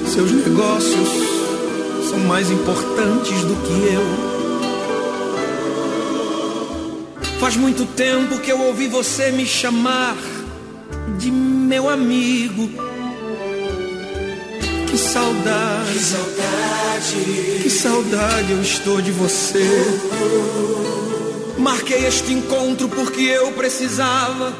Seus 0.08 0.32
negócios 0.32 1.10
são 2.10 2.20
mais 2.20 2.50
importantes 2.50 3.44
do 3.44 3.56
que 3.56 3.94
eu. 3.94 4.30
Faz 7.40 7.56
muito 7.56 7.86
tempo 7.86 8.40
que 8.40 8.52
eu 8.52 8.60
ouvi 8.60 8.88
você 8.88 9.32
me 9.32 9.46
chamar 9.46 10.18
de 11.18 11.32
meu 11.32 11.90
amigo 11.90 12.70
saudade, 15.10 15.92
que 15.94 16.00
saudade, 16.00 17.60
que 17.64 17.70
saudade 17.70 18.52
eu 18.52 18.62
estou 18.62 19.02
de 19.02 19.12
você. 19.12 19.66
Marquei 21.58 22.06
este 22.06 22.32
encontro 22.32 22.88
porque 22.90 23.22
eu 23.22 23.52
precisava 23.54 24.54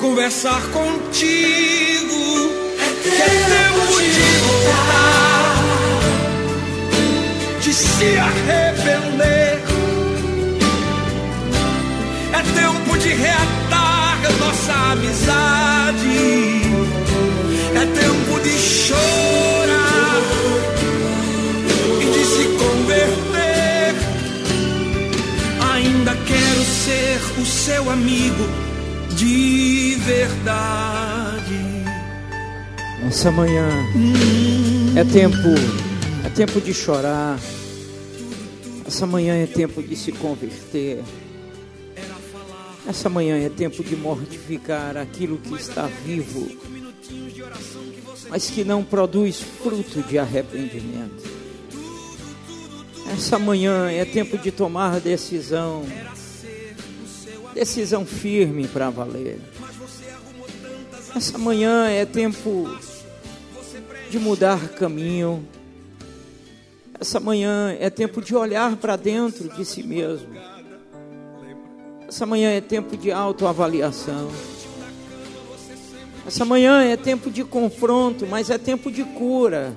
conversar 0.00 0.62
contigo. 0.68 2.50
É 2.78 3.20
é 3.20 3.28
tempo 3.50 4.00
de 4.00 4.28
voltar, 4.46 5.56
de 7.60 7.74
se 7.74 8.16
arrepender. 8.16 9.60
É 12.32 12.42
tempo 12.60 12.98
de 12.98 13.08
reatar 13.08 14.20
nossa 14.38 14.72
amizade. 14.92 16.62
É 17.74 17.86
tempo 17.86 18.40
de 18.40 18.58
chorar 18.58 19.49
o 27.40 27.46
seu 27.46 27.88
amigo 27.88 28.44
de 29.16 29.96
verdade. 30.04 31.54
Essa 33.06 33.30
manhã 33.30 33.66
é 34.94 35.04
tempo, 35.04 35.48
é 36.26 36.28
tempo 36.28 36.60
de 36.60 36.74
chorar. 36.74 37.40
Essa 38.86 39.06
manhã 39.06 39.36
é 39.36 39.46
tempo 39.46 39.82
de 39.82 39.96
se 39.96 40.12
converter. 40.12 41.02
Essa 42.86 43.08
manhã 43.08 43.38
é 43.38 43.48
tempo 43.48 43.82
de 43.82 43.96
mortificar 43.96 44.98
aquilo 44.98 45.38
que 45.38 45.54
está 45.54 45.86
vivo, 46.04 46.46
mas 48.28 48.50
que 48.50 48.64
não 48.64 48.84
produz 48.84 49.40
fruto 49.40 50.02
de 50.02 50.18
arrependimento. 50.18 51.30
Essa 53.10 53.38
manhã 53.38 53.90
é 53.90 54.04
tempo 54.04 54.36
de 54.36 54.52
tomar 54.52 55.00
decisão, 55.00 55.84
decisão 57.54 58.04
firme 58.04 58.66
para 58.68 58.90
valer. 58.90 59.40
Essa 61.14 61.38
manhã 61.38 61.88
é 61.88 62.04
tempo 62.04 62.68
de 64.08 64.18
mudar 64.18 64.68
caminho. 64.70 65.46
Essa 66.98 67.18
manhã 67.18 67.76
é 67.80 67.88
tempo 67.90 68.20
de 68.22 68.34
olhar 68.34 68.76
para 68.76 68.96
dentro 68.96 69.48
de 69.48 69.64
si 69.64 69.82
mesmo 69.82 70.50
essa 72.10 72.26
manhã 72.26 72.50
é 72.50 72.60
tempo 72.60 72.96
de 72.96 73.12
autoavaliação. 73.12 74.32
Essa 76.26 76.44
manhã 76.44 76.82
é 76.82 76.96
tempo 76.96 77.30
de 77.30 77.44
confronto, 77.44 78.26
mas 78.26 78.50
é 78.50 78.58
tempo 78.58 78.90
de 78.90 79.04
cura. 79.04 79.76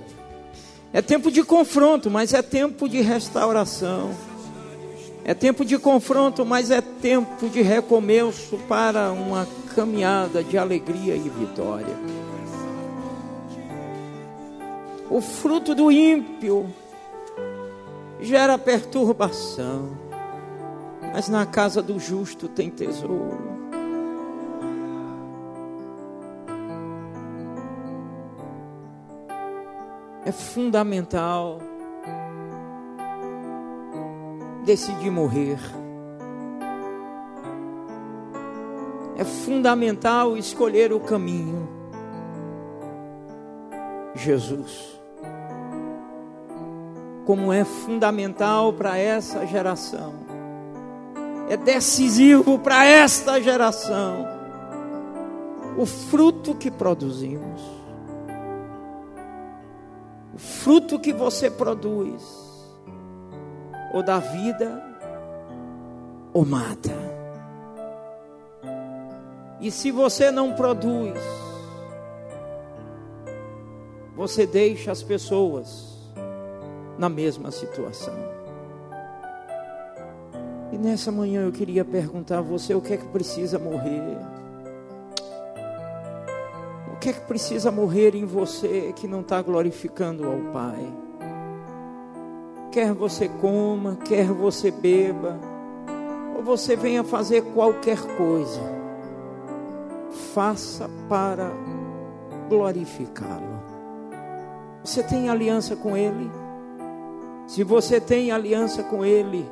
É 0.91 0.99
tempo 0.99 1.29
de 1.29 1.43
confronto, 1.43 2.09
mas 2.09 2.33
é 2.33 2.41
tempo 2.41 2.89
de 2.89 3.01
restauração. 3.01 4.15
É 5.25 5.33
tempo 5.33 5.63
de 5.63 5.77
confronto, 5.77 6.45
mas 6.45 6.69
é 6.69 6.81
tempo 6.81 7.49
de 7.49 7.61
recomeço 7.61 8.57
para 8.67 9.11
uma 9.11 9.47
caminhada 9.73 10.43
de 10.43 10.57
alegria 10.57 11.15
e 11.15 11.29
vitória. 11.29 11.95
O 15.09 15.21
fruto 15.21 15.73
do 15.73 15.91
ímpio 15.91 16.67
gera 18.19 18.57
perturbação 18.57 20.03
mas 21.13 21.29
na 21.29 21.45
casa 21.45 21.79
do 21.79 21.99
justo 21.99 22.47
tem 22.47 22.71
tesouro. 22.71 23.53
É 30.25 30.31
fundamental 30.31 31.61
decidir 34.63 35.11
morrer. 35.11 35.59
É 39.15 39.23
fundamental 39.23 40.35
escolher 40.35 40.91
o 40.91 40.99
caminho. 40.99 41.67
Jesus. 44.15 44.99
Como 47.25 47.53
é 47.53 47.63
fundamental 47.63 48.73
para 48.73 48.97
essa 48.97 49.45
geração 49.45 50.23
é 51.49 51.57
decisivo 51.57 52.57
para 52.57 52.85
esta 52.85 53.41
geração. 53.41 54.27
O 55.77 55.85
fruto 55.85 56.53
que 56.53 56.69
produzimos, 56.69 57.61
o 60.33 60.37
fruto 60.37 60.99
que 60.99 61.11
você 61.11 61.49
produz, 61.49 62.21
ou 63.93 64.01
dá 64.01 64.17
vida, 64.17 64.81
ou 66.33 66.43
mata. 66.43 66.91
E 69.61 69.69
se 69.69 69.91
você 69.91 70.31
não 70.31 70.53
produz, 70.53 71.17
você 74.15 74.45
deixa 74.45 74.91
as 74.91 75.03
pessoas 75.03 75.93
na 76.97 77.07
mesma 77.07 77.51
situação. 77.51 78.13
E 80.71 80.77
nessa 80.77 81.11
manhã 81.11 81.43
eu 81.43 81.51
queria 81.51 81.85
perguntar 81.85 82.39
a 82.39 82.41
você 82.41 82.73
o 82.73 82.81
que 82.81 82.93
é 82.93 82.97
que 82.97 83.05
precisa 83.05 83.59
morrer. 83.59 84.17
O 86.91 86.97
que 86.97 87.09
é 87.09 87.13
que 87.13 87.21
precisa 87.21 87.71
morrer 87.71 88.15
em 88.15 88.25
você 88.25 88.91
que 88.95 89.07
não 89.07 89.21
está 89.21 89.41
glorificando 89.41 90.25
ao 90.25 90.51
Pai? 90.51 91.02
Quer 92.73 92.91
você 92.91 93.29
coma, 93.29 93.99
quer 94.03 94.25
você 94.25 94.71
beba, 94.71 95.39
ou 96.35 96.41
você 96.41 96.75
venha 96.75 97.03
fazer 97.03 97.43
qualquer 97.53 98.01
coisa, 98.17 98.61
faça 100.33 100.89
para 101.07 101.51
glorificá-lo. 102.49 103.61
Você 104.83 105.03
tem 105.03 105.29
aliança 105.29 105.75
com 105.75 105.95
Ele? 105.95 106.31
Se 107.45 107.63
você 107.63 108.01
tem 108.01 108.31
aliança 108.31 108.81
com 108.81 109.05
Ele, 109.05 109.47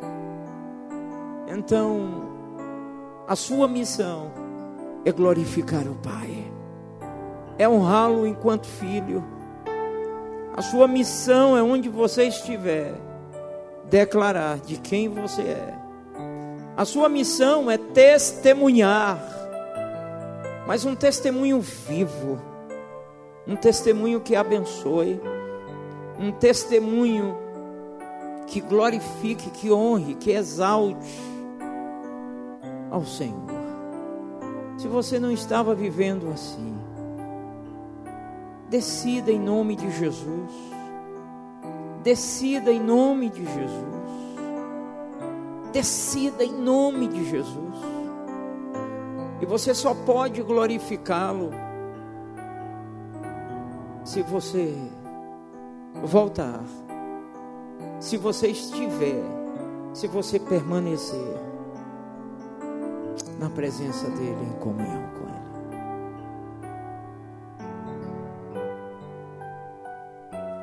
então, 1.47 2.23
a 3.27 3.35
sua 3.35 3.67
missão 3.67 4.31
é 5.05 5.11
glorificar 5.11 5.87
o 5.87 5.93
Pai, 5.93 6.51
é 7.59 7.69
honrá-lo 7.69 8.25
enquanto 8.25 8.65
filho. 8.65 9.23
A 10.57 10.63
sua 10.63 10.87
missão 10.87 11.55
é 11.55 11.61
onde 11.61 11.87
você 11.87 12.23
estiver, 12.23 13.10
declarar 13.91 14.57
de 14.59 14.77
quem 14.77 15.09
você 15.09 15.41
é. 15.41 15.73
A 16.77 16.85
sua 16.85 17.09
missão 17.09 17.69
é 17.69 17.77
testemunhar, 17.77 19.21
mas 20.65 20.85
um 20.85 20.95
testemunho 20.95 21.59
vivo, 21.59 22.41
um 23.45 23.57
testemunho 23.57 24.21
que 24.21 24.33
abençoe, 24.33 25.19
um 26.17 26.31
testemunho 26.31 27.37
que 28.47 28.61
glorifique, 28.61 29.49
que 29.49 29.69
honre, 29.69 30.15
que 30.15 30.31
exalte 30.31 31.19
ao 32.89 33.05
Senhor. 33.05 33.51
Se 34.77 34.87
você 34.87 35.19
não 35.19 35.31
estava 35.31 35.75
vivendo 35.75 36.29
assim, 36.29 36.79
decida 38.69 39.31
em 39.31 39.39
nome 39.39 39.75
de 39.75 39.91
Jesus. 39.91 40.70
Decida 42.03 42.71
em 42.71 42.79
nome 42.79 43.29
de 43.29 43.45
Jesus. 43.45 44.01
Decida 45.71 46.43
em 46.43 46.53
nome 46.53 47.07
de 47.07 47.23
Jesus. 47.29 47.75
E 49.39 49.45
você 49.45 49.73
só 49.73 49.93
pode 49.93 50.41
glorificá-lo 50.41 51.51
se 54.03 54.21
você 54.23 54.75
voltar, 56.03 56.61
se 57.99 58.17
você 58.17 58.47
estiver, 58.47 59.23
se 59.93 60.07
você 60.07 60.39
permanecer 60.39 61.37
na 63.39 63.49
presença 63.49 64.09
dEle, 64.09 64.43
em 64.43 64.59
comunhão 64.59 65.03
com 65.13 65.23
Ele. 65.23 65.41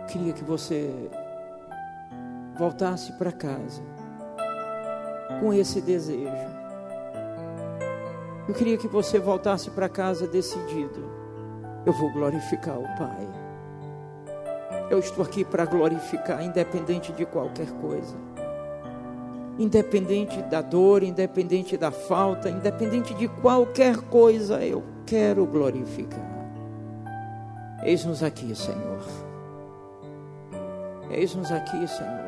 Queria 0.08 0.32
que 0.32 0.44
você 0.44 1.10
voltasse 2.58 3.12
para 3.12 3.32
casa 3.32 3.82
com 5.40 5.52
esse 5.52 5.80
desejo. 5.80 6.58
Eu 8.48 8.54
queria 8.54 8.76
que 8.76 8.88
você 8.88 9.18
voltasse 9.18 9.70
para 9.70 9.88
casa 9.88 10.26
decidido. 10.26 11.08
Eu 11.86 11.92
vou 11.92 12.12
glorificar 12.12 12.78
o 12.78 12.96
Pai. 12.98 13.28
Eu 14.90 14.98
estou 14.98 15.24
aqui 15.24 15.44
para 15.44 15.64
glorificar, 15.64 16.42
independente 16.42 17.12
de 17.12 17.24
qualquer 17.24 17.70
coisa 17.72 18.16
independente 19.58 20.40
da 20.42 20.62
dor, 20.62 21.02
independente 21.02 21.76
da 21.76 21.90
falta, 21.90 22.48
independente 22.48 23.12
de 23.14 23.26
qualquer 23.26 23.96
coisa, 23.96 24.64
eu 24.64 24.84
quero 25.04 25.44
glorificar. 25.44 26.38
Eis-nos 27.82 28.22
aqui, 28.22 28.54
Senhor. 28.54 29.02
Eis-nos 31.10 31.50
aqui, 31.50 31.88
Senhor. 31.88 32.27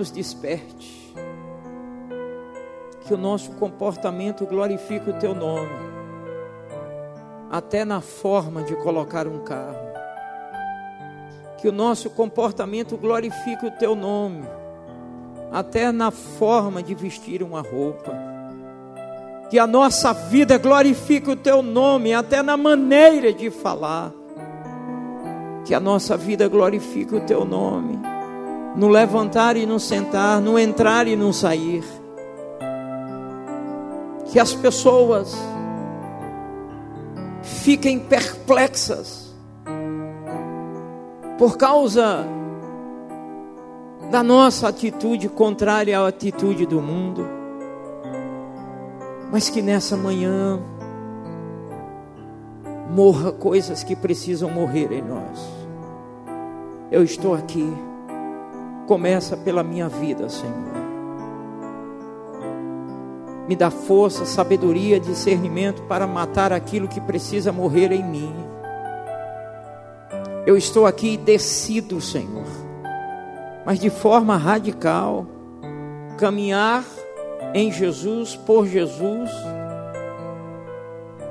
Nos 0.00 0.10
desperte. 0.10 1.14
Que 3.06 3.12
o 3.12 3.18
nosso 3.18 3.50
comportamento 3.52 4.46
glorifique 4.46 5.10
o 5.10 5.12
Teu 5.12 5.34
nome. 5.34 5.68
até 7.50 7.84
na 7.84 8.00
forma 8.00 8.62
de 8.62 8.74
colocar 8.76 9.26
um 9.26 9.40
carro. 9.40 9.76
Que 11.58 11.68
o 11.68 11.72
nosso 11.72 12.08
comportamento 12.08 12.96
glorifique 12.96 13.66
o 13.66 13.70
teu 13.72 13.94
nome, 13.94 14.42
até 15.52 15.92
na 15.92 16.10
forma 16.10 16.82
de 16.82 16.94
vestir 16.94 17.42
uma 17.42 17.60
roupa. 17.60 18.16
Que 19.50 19.58
a 19.58 19.66
nossa 19.66 20.14
vida 20.14 20.56
glorifique 20.56 21.28
o 21.28 21.36
teu 21.36 21.60
nome, 21.60 22.14
até 22.14 22.42
na 22.42 22.56
maneira 22.56 23.34
de 23.34 23.50
falar. 23.50 24.12
Que 25.66 25.74
a 25.74 25.80
nossa 25.80 26.16
vida 26.16 26.48
glorifique 26.48 27.14
o 27.14 27.20
teu 27.20 27.44
nome, 27.44 27.98
no 28.76 28.88
levantar 28.88 29.56
e 29.56 29.66
no 29.66 29.80
sentar, 29.80 30.40
no 30.40 30.58
entrar 30.58 31.06
e 31.06 31.16
no 31.16 31.32
sair. 31.32 31.84
Que 34.26 34.38
as 34.38 34.54
pessoas 34.54 35.34
fiquem 37.42 37.98
perplexas 37.98 39.34
por 41.38 41.56
causa 41.56 42.24
da 44.10 44.22
nossa 44.22 44.68
atitude 44.68 45.28
contrária 45.28 45.98
à 45.98 46.06
atitude 46.06 46.66
do 46.66 46.80
mundo, 46.80 47.26
mas 49.30 49.48
que 49.48 49.62
nessa 49.62 49.96
manhã 49.96 50.60
morra 52.90 53.30
coisas 53.32 53.84
que 53.84 53.94
precisam 53.94 54.50
morrer 54.50 54.90
em 54.92 55.02
nós. 55.02 55.40
Eu 56.90 57.04
estou 57.04 57.34
aqui, 57.34 57.72
começa 58.90 59.36
pela 59.36 59.62
minha 59.62 59.88
vida, 59.88 60.28
Senhor 60.28 60.80
me 63.46 63.56
dá 63.56 63.68
força, 63.68 64.24
sabedoria, 64.24 65.00
discernimento 65.00 65.82
para 65.82 66.06
matar 66.06 66.52
aquilo 66.52 66.86
que 66.86 67.00
precisa 67.00 67.50
morrer 67.50 67.90
em 67.90 68.04
mim. 68.04 68.32
Eu 70.46 70.56
estou 70.56 70.86
aqui 70.86 71.14
e 71.14 71.16
decido, 71.16 72.00
Senhor, 72.00 72.46
mas 73.66 73.80
de 73.80 73.90
forma 73.90 74.36
radical, 74.36 75.26
caminhar 76.16 76.84
em 77.52 77.72
Jesus, 77.72 78.36
por 78.36 78.68
Jesus. 78.68 79.30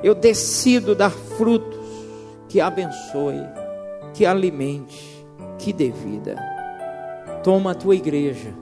Eu 0.02 0.14
decido 0.14 0.94
dar 0.94 1.10
frutos 1.10 1.86
que 2.50 2.60
abençoe, 2.60 3.46
que 4.12 4.26
alimente, 4.26 5.26
que 5.58 5.72
dê 5.72 5.90
vida. 5.90 6.59
Toma 7.42 7.72
a 7.72 7.74
tua 7.74 7.94
igreja. 7.94 8.52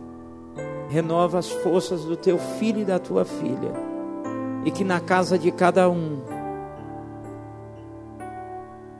Renova 0.88 1.38
as 1.38 1.50
forças 1.50 2.04
do 2.04 2.16
teu 2.16 2.38
filho 2.38 2.80
e 2.80 2.84
da 2.84 2.98
tua 2.98 3.24
filha, 3.24 3.72
e 4.64 4.70
que 4.70 4.84
na 4.84 5.00
casa 5.00 5.38
de 5.38 5.50
cada 5.50 5.90
um, 5.90 6.20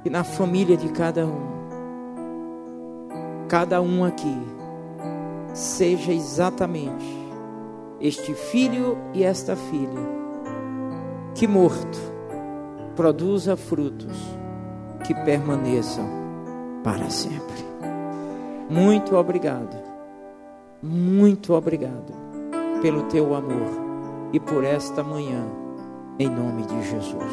e 0.05 0.11
na 0.11 0.23
família 0.23 0.77
de 0.77 0.91
cada 0.91 1.25
um, 1.27 1.59
cada 3.49 3.81
um 3.81 4.05
aqui, 4.05 4.37
seja 5.55 6.13
exatamente 6.13 7.07
este 8.01 8.35
filho 8.35 8.99
e 9.15 9.25
esta 9.25 9.57
filha, 9.57 10.19
que 11.35 11.47
morto 11.47 11.99
produza 12.95 13.57
frutos 13.57 14.17
que 15.05 15.15
permaneçam 15.15 16.07
para 16.85 17.09
sempre. 17.09 17.68
Muito 18.69 19.17
obrigado 19.17 19.89
muito 20.81 21.55
obrigado 21.55 22.13
pelo 22.81 23.03
teu 23.05 23.35
amor 23.35 24.29
e 24.33 24.39
por 24.39 24.63
esta 24.63 25.03
manhã, 25.03 25.45
em 26.21 26.29
nome 26.29 26.63
de 26.63 26.89
Jesus. 26.89 27.33